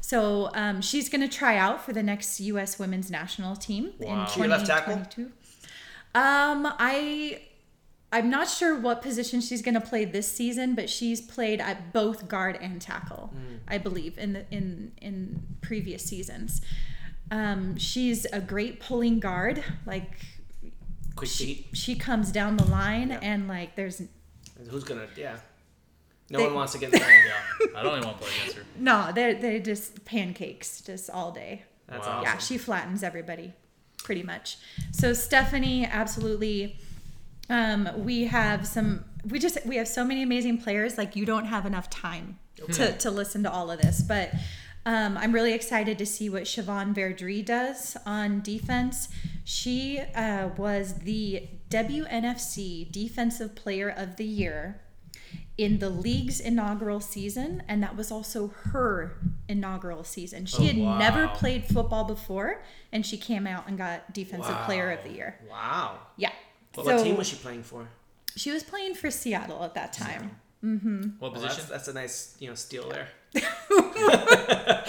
So 0.00 0.50
um, 0.54 0.80
she's 0.80 1.10
going 1.10 1.20
to 1.20 1.28
try 1.28 1.56
out 1.58 1.84
for 1.84 1.92
the 1.92 2.02
next 2.02 2.40
U.S. 2.40 2.78
Women's 2.78 3.10
National 3.10 3.54
Team 3.56 3.92
Wow. 3.98 4.22
in 4.24 4.30
She 4.30 4.46
left 4.46 4.66
tackle? 4.66 4.94
2022. 4.94 5.32
Um, 6.14 6.66
I 6.78 7.42
I'm 8.10 8.30
not 8.30 8.48
sure 8.48 8.78
what 8.78 9.02
position 9.02 9.40
she's 9.42 9.60
going 9.60 9.74
to 9.74 9.80
play 9.82 10.04
this 10.06 10.30
season, 10.30 10.74
but 10.74 10.88
she's 10.88 11.20
played 11.20 11.60
at 11.60 11.92
both 11.92 12.26
guard 12.26 12.58
and 12.60 12.80
tackle, 12.80 13.34
I 13.66 13.76
believe, 13.78 14.16
in 14.16 14.32
the 14.32 14.44
in 14.50 14.92
in 15.02 15.42
previous 15.60 16.02
seasons. 16.04 16.62
Um, 17.30 17.76
she's 17.76 18.24
a 18.32 18.40
great 18.40 18.80
pulling 18.80 19.20
guard. 19.20 19.62
Like 19.84 20.10
Quick 21.16 21.30
she, 21.30 21.44
feet. 21.44 21.66
she 21.74 21.94
comes 21.96 22.32
down 22.32 22.56
the 22.56 22.64
line 22.64 23.10
Yeah. 23.10 23.18
and 23.22 23.46
like 23.48 23.76
there's 23.76 24.00
Who's 24.70 24.84
gonna? 24.84 25.06
Yeah. 25.16 25.36
No 26.30 26.38
They- 26.38 26.44
one 26.46 26.54
wants 26.54 26.72
to 26.72 26.78
get 26.78 26.92
in 26.92 26.98
the 26.98 27.04
line. 27.04 27.14
Yeah. 27.26 27.78
I 27.78 27.82
don't 27.82 27.96
even 27.98 28.06
want 28.08 28.18
to 28.20 28.24
play 28.24 28.32
against 28.40 28.56
her. 28.56 28.64
no, 28.78 29.10
they're 29.14 29.34
they're 29.34 29.58
just 29.60 30.04
pancakes 30.06 30.80
just 30.80 31.10
all 31.10 31.30
day. 31.32 31.64
That's 31.88 32.06
Wow. 32.06 32.12
awesome. 32.20 32.24
Yeah, 32.24 32.38
she 32.38 32.56
flattens 32.56 33.02
everybody 33.02 33.52
pretty 34.02 34.22
much. 34.22 34.56
So 34.92 35.12
Stephanie, 35.12 35.84
absolutely. 35.84 36.78
Um, 37.50 37.88
we 37.96 38.24
have 38.26 38.66
some. 38.66 39.04
We 39.24 39.38
just 39.38 39.58
we 39.66 39.76
have 39.76 39.88
so 39.88 40.04
many 40.04 40.22
amazing 40.22 40.58
players. 40.58 40.96
Like 40.98 41.16
you 41.16 41.24
don't 41.24 41.46
have 41.46 41.66
enough 41.66 41.88
time 41.90 42.38
to 42.72 42.92
to 42.98 43.10
listen 43.10 43.42
to 43.44 43.50
all 43.50 43.70
of 43.70 43.80
this, 43.80 44.02
but. 44.02 44.30
Um, 44.86 45.18
I'm 45.18 45.32
really 45.32 45.52
excited 45.52 45.98
to 45.98 46.06
see 46.06 46.30
what 46.30 46.44
Siobhan 46.44 46.94
Verdry 46.94 47.42
does 47.42 47.94
on 48.06 48.40
defense. 48.40 49.08
She 49.44 49.98
uh, 50.14 50.48
was 50.56 51.00
the 51.00 51.46
WNFC 51.68 52.90
Defensive 52.90 53.54
Player 53.54 53.90
of 53.94 54.16
the 54.16 54.24
Year 54.24 54.80
in 55.58 55.78
the 55.80 55.90
league's 55.90 56.40
inaugural 56.40 57.00
season, 57.00 57.62
and 57.68 57.82
that 57.82 57.96
was 57.96 58.10
also 58.10 58.48
her 58.72 59.18
inaugural 59.48 60.04
season. 60.04 60.46
She 60.46 60.62
Oh, 60.62 60.66
had 60.66 60.76
never 60.76 61.28
played 61.28 61.64
football 61.66 62.04
before, 62.04 62.62
and 62.92 63.04
she 63.04 63.18
came 63.18 63.46
out 63.46 63.68
and 63.68 63.76
got 63.76 64.14
Defensive 64.14 64.56
Player 64.64 64.90
of 64.92 65.02
the 65.02 65.10
Year. 65.10 65.38
Wow. 65.50 65.98
Yeah. 66.16 66.32
What 66.84 66.98
so 66.98 67.04
team 67.04 67.16
was 67.16 67.28
she 67.28 67.36
playing 67.36 67.62
for? 67.62 67.88
she 68.36 68.50
was 68.50 68.62
playing 68.62 68.94
for 68.94 69.10
Seattle 69.10 69.64
at 69.64 69.74
that 69.74 69.92
time. 69.92 70.30
Mm-hmm. 70.64 71.02
What 71.18 71.32
Well, 71.32 71.40
position? 71.42 71.56
that's, 71.68 71.86
that's 71.86 71.88
a 71.88 71.92
nice 71.92 72.36
you 72.40 72.48
know 72.48 72.54
steal 72.54 72.88
there. 72.88 73.08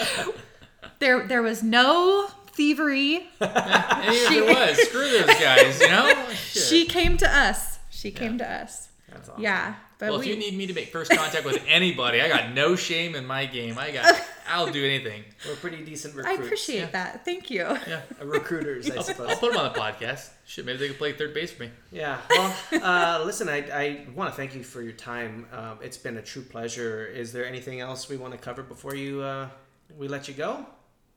There, 0.98 1.26
there 1.26 1.40
was 1.42 1.62
no 1.62 2.28
thievery. 2.52 3.26
And 3.40 4.14
even 4.14 4.54
was, 4.54 4.76
screw 4.86 5.08
those 5.08 5.34
guys, 5.40 5.80
you 5.80 5.88
know? 5.88 6.26
Shit. 6.34 6.62
She 6.62 6.84
came 6.84 7.16
to 7.16 7.26
us. 7.38 7.78
She 7.88 8.10
came 8.10 8.36
to 8.36 8.46
us. 8.46 8.90
That's 9.08 9.30
awesome. 9.30 9.42
Yeah, 9.42 9.74
but 10.00 10.10
well, 10.10 10.18
we 10.18 10.26
if 10.26 10.30
you 10.32 10.36
need 10.38 10.56
me 10.56 10.66
to 10.66 10.72
make 10.74 10.88
first 10.90 11.10
contact 11.12 11.44
with 11.44 11.62
anybody, 11.68 12.20
I 12.20 12.28
got 12.28 12.52
no 12.52 12.74
shame 12.74 13.14
in 13.14 13.26
my 13.26 13.46
game. 13.46 13.78
I 13.78 13.90
got, 13.90 14.20
I'll 14.48 14.70
do 14.70 14.84
anything. 14.84 15.22
We're 15.46 15.54
pretty 15.56 15.84
decent 15.84 16.14
I 16.14 16.18
recruits. 16.18 16.40
appreciate 16.40 16.92
that. 16.92 17.24
Thank 17.24 17.50
you. 17.50 17.62
Yeah, 17.86 18.00
Uh, 18.20 18.24
recruiters, 18.26 18.90
I 18.90 18.96
I'll, 18.96 19.02
suppose. 19.02 19.28
I'll 19.30 19.36
put 19.36 19.52
them 19.52 19.60
on 19.60 19.72
the 19.72 19.78
podcast. 19.78 20.30
Shit, 20.46 20.64
maybe 20.66 20.78
they 20.78 20.88
could 20.88 20.98
play 20.98 21.12
third 21.12 21.32
base 21.34 21.52
for 21.52 21.62
me. 21.64 21.70
Yeah. 21.92 22.18
Well, 22.30 22.56
uh, 22.82 23.22
listen, 23.24 23.48
I, 23.48 23.58
I 23.70 24.06
want 24.14 24.30
to 24.30 24.36
thank 24.36 24.54
you 24.54 24.64
for 24.64 24.82
your 24.82 24.92
time. 24.94 25.46
Um, 25.52 25.78
it's 25.82 25.96
been 25.98 26.16
a 26.16 26.22
true 26.22 26.42
pleasure. 26.42 27.06
Is 27.06 27.32
there 27.32 27.46
anything 27.46 27.80
else 27.80 28.08
we 28.08 28.16
want 28.16 28.32
to 28.32 28.38
cover 28.38 28.62
before 28.62 28.94
you 28.96 29.20
uh, 29.22 29.48
we 29.96 30.08
let 30.08 30.26
you 30.26 30.34
go? 30.34 30.66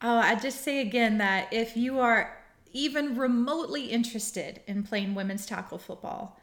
Oh, 0.02 0.18
I 0.18 0.36
just 0.36 0.62
say 0.64 0.82
again 0.82 1.18
that 1.20 1.52
if 1.54 1.78
you 1.78 2.00
are 2.00 2.38
even 2.74 3.16
remotely 3.18 3.86
interested 3.86 4.60
in 4.68 4.84
playing 4.84 5.16
women's 5.16 5.46
tackle 5.46 5.78
football, 5.78 6.38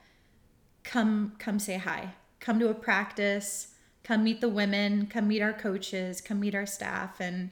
come 0.84 1.34
come 1.38 1.59
say 1.59 1.76
hi. 1.76 2.14
Come 2.41 2.59
to 2.61 2.68
a 2.68 2.74
practice. 2.74 3.68
Come 4.03 4.24
meet 4.24 4.41
the 4.41 4.49
women. 4.49 5.07
Come 5.07 5.28
meet 5.28 5.43
our 5.43 5.53
coaches. 5.53 6.20
Come 6.20 6.41
meet 6.41 6.55
our 6.55 6.66
staff, 6.66 7.20
and 7.20 7.51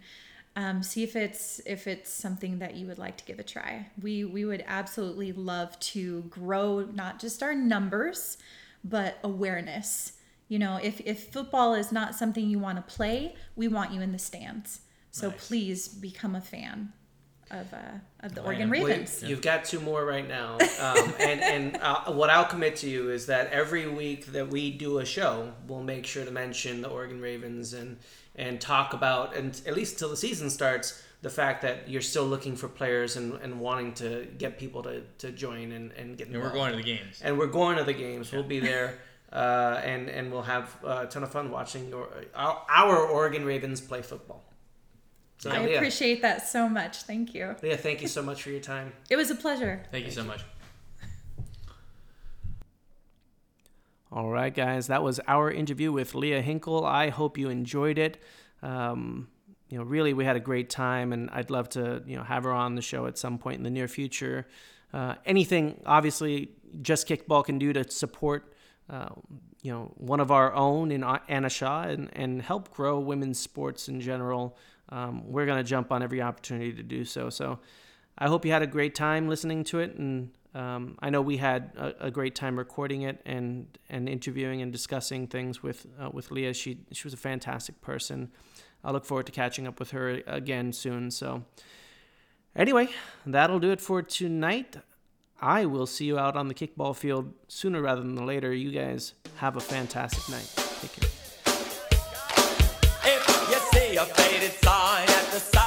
um, 0.57 0.83
see 0.83 1.03
if 1.03 1.15
it's 1.15 1.61
if 1.67 1.87
it's 1.87 2.11
something 2.11 2.59
that 2.59 2.75
you 2.75 2.87
would 2.87 2.99
like 2.99 3.17
to 3.19 3.25
give 3.25 3.39
a 3.39 3.45
try. 3.45 3.87
We 4.01 4.25
we 4.25 4.45
would 4.45 4.65
absolutely 4.67 5.33
love 5.33 5.79
to 5.81 6.23
grow 6.23 6.89
not 6.93 7.21
just 7.21 7.43
our 7.43 7.55
numbers, 7.55 8.39
but 8.83 9.19
awareness. 9.23 10.13
You 10.49 10.59
know, 10.59 10.81
if 10.83 11.01
if 11.03 11.31
football 11.33 11.75
is 11.75 11.93
not 11.93 12.15
something 12.15 12.49
you 12.49 12.59
want 12.59 12.77
to 12.77 12.95
play, 12.95 13.37
we 13.55 13.69
want 13.69 13.93
you 13.93 14.01
in 14.01 14.13
the 14.13 14.19
stands. 14.19 14.81
So 15.11 15.29
Nice. 15.31 15.49
please 15.49 15.89
become 15.89 16.35
a 16.35 16.41
fan 16.41 16.93
of 17.51 17.73
uh, 17.73 17.77
of 18.21 18.35
the 18.35 18.43
Oregon 18.43 18.69
yeah. 18.69 18.83
Well, 18.83 18.91
Ravens. 18.91 19.23
You've 19.23 19.43
got 19.43 19.65
two 19.65 19.81
more 19.81 20.05
right 20.05 20.27
now, 20.27 20.59
um, 20.81 21.15
and 21.21 21.41
and 21.41 21.77
uh, 21.77 22.13
what 22.13 22.31
I'll 22.31 22.45
commit 22.45 22.77
to 22.77 22.89
you 22.89 23.11
is 23.11 23.27
that 23.27 23.51
every 23.53 23.89
week 23.89 24.27
that 24.27 24.49
we 24.49 24.71
do 24.71 24.99
a 24.99 25.05
show, 25.05 25.53
we'll 25.67 25.83
make 25.83 26.07
sure 26.07 26.25
to 26.25 26.31
mention 26.31 26.83
the 26.83 26.89
Oregon 26.89 27.21
Ravens 27.21 27.73
and 27.73 27.99
and 28.35 28.61
talk 28.61 28.95
about 28.95 29.35
and 29.35 29.61
at 29.67 29.75
least 29.75 29.95
until 29.95 30.11
the 30.11 30.17
season 30.17 30.49
starts 30.49 31.03
the 31.23 31.31
fact 31.31 31.63
that 31.63 31.89
you're 31.89 32.01
still 32.01 32.25
looking 32.25 32.55
for 32.55 32.69
players 32.69 33.17
and, 33.17 33.35
and 33.43 33.59
wanting 33.59 33.93
to 33.93 34.29
get 34.39 34.59
people 34.59 34.83
to, 34.85 35.03
to 35.19 35.33
join 35.33 35.73
and, 35.73 35.93
and 35.93 36.17
get 36.17 36.29
And 36.29 36.41
we're 36.41 36.53
going 36.53 36.71
to 36.71 36.77
the 36.77 36.83
games. 36.83 37.21
and 37.23 37.37
we're 37.37 37.49
going 37.49 37.77
to 37.77 37.85
the 37.85 37.93
games. 37.93 38.31
We'll 38.31 38.45
be 38.45 38.61
there, 38.61 38.99
uh, 39.33 39.81
and 39.83 40.09
and 40.09 40.31
we'll 40.31 40.43
have 40.43 40.77
a 40.85 41.07
ton 41.07 41.25
of 41.25 41.33
fun 41.33 41.51
watching 41.51 41.89
your, 41.89 42.09
our, 42.35 42.65
our 42.69 42.99
Oregon 42.99 43.45
Ravens 43.45 43.81
play 43.81 44.03
football. 44.03 44.45
So, 45.39 45.51
I 45.51 45.65
Leah, 45.65 45.77
appreciate 45.77 46.21
that 46.23 46.49
so 46.49 46.69
much. 46.69 47.03
Thank 47.03 47.33
you. 47.35 47.55
Leah, 47.63 47.77
thank 47.77 48.03
you 48.03 48.09
so 48.09 48.23
much 48.23 48.43
for 48.43 48.51
your 48.51 48.61
time. 48.61 48.93
It 49.09 49.17
was 49.17 49.31
a 49.31 49.37
pleasure. 49.37 49.85
Thank 49.93 50.05
you 50.05 50.11
so 50.11 50.25
much. 50.25 50.43
All 54.11 54.31
right, 54.31 54.55
guys, 54.55 54.87
that 54.87 55.03
was 55.03 55.21
our 55.29 55.51
interview 55.51 55.93
with 55.93 56.15
Leah 56.15 56.41
Hinkle. 56.41 56.85
I 56.85 57.11
hope 57.11 57.37
you 57.37 57.51
enjoyed 57.51 57.99
it. 57.99 58.19
Um, 58.63 59.29
you 59.69 59.77
know, 59.77 59.85
really, 59.85 60.15
we 60.15 60.25
had 60.25 60.35
a 60.35 60.41
great 60.41 60.71
time, 60.71 61.13
and 61.13 61.29
I'd 61.31 61.51
love 61.51 61.69
to, 61.71 62.03
you 62.07 62.17
know, 62.17 62.23
have 62.23 62.45
her 62.45 62.53
on 62.53 62.75
the 62.75 62.83
show 62.83 63.07
at 63.07 63.19
some 63.19 63.39
point 63.39 63.59
in 63.59 63.65
the 63.65 63.71
near 63.71 63.87
future. 63.87 64.47
Uh, 64.95 65.17
anything, 65.27 65.83
obviously, 65.85 66.53
just 66.81 67.07
kickball 67.07 67.45
can 67.45 67.59
do 67.59 67.73
to 67.75 67.89
support, 67.91 68.55
uh, 68.89 69.11
you 69.63 69.71
know, 69.71 69.93
one 69.97 70.21
of 70.21 70.31
our 70.31 70.55
own 70.55 70.91
in 70.91 71.05
Anna 71.29 71.51
Shaw 71.51 71.83
and, 71.83 72.09
and 72.15 72.41
help 72.41 72.73
grow 72.75 72.99
women's 72.99 73.39
sports 73.39 73.89
in 73.89 74.01
general. 74.01 74.57
Um, 74.91 75.31
we're 75.31 75.47
going 75.47 75.59
to 75.59 75.69
jump 75.69 75.93
on 75.93 76.03
every 76.03 76.23
opportunity 76.23 76.73
to 76.73 76.83
do 76.83 77.05
so. 77.05 77.31
So, 77.31 77.59
I 78.19 78.27
hope 78.27 78.45
you 78.45 78.51
had 78.51 78.63
a 78.63 78.67
great 78.67 78.95
time 78.97 79.29
listening 79.29 79.63
to 79.65 79.79
it, 79.79 79.95
and 79.95 80.31
um, 80.55 80.97
I 81.01 81.09
know 81.09 81.23
we 81.23 81.37
had 81.37 81.73
a, 81.77 82.07
a 82.07 82.11
great 82.11 82.35
time 82.35 82.59
recording 82.59 83.03
it 83.03 83.21
and 83.25 83.79
and 83.89 84.09
interviewing 84.09 84.61
and 84.61 84.73
discussing 84.73 85.29
things 85.29 85.63
with 85.63 85.87
uh, 86.01 86.11
with 86.13 86.33
Leah. 86.33 86.53
She 86.53 86.81
she 86.91 87.05
was 87.05 87.15
a 87.15 87.19
fantastic 87.19 87.81
person. 87.81 88.33
I 88.83 88.91
look 88.91 89.05
forward 89.05 89.27
to 89.27 89.33
catching 89.33 89.67
up 89.67 89.79
with 89.79 89.93
her 89.93 90.23
again 90.27 90.73
soon. 90.73 91.11
So, 91.11 91.45
anyway, 92.57 92.89
that'll 93.25 93.61
do 93.61 93.71
it 93.71 93.81
for 93.81 94.03
tonight. 94.03 94.77
I 95.41 95.67
will 95.67 95.87
see 95.87 96.07
you 96.07 96.19
out 96.19 96.37
on 96.37 96.49
the 96.49 96.55
kickball 96.55 96.97
field 96.97 97.33
sooner 97.47 97.81
rather 97.81 98.03
than 98.03 98.27
later. 98.27 98.53
You 98.53 98.73
guys 98.73 99.15
have 99.37 99.57
a 99.57 99.61
fantastic 99.61 100.29
night. 100.29 100.53
Take 100.81 100.93
care 100.93 101.18
a 103.97 104.05
faded 104.05 104.53
sign 104.63 105.09
at 105.09 105.31
the 105.33 105.58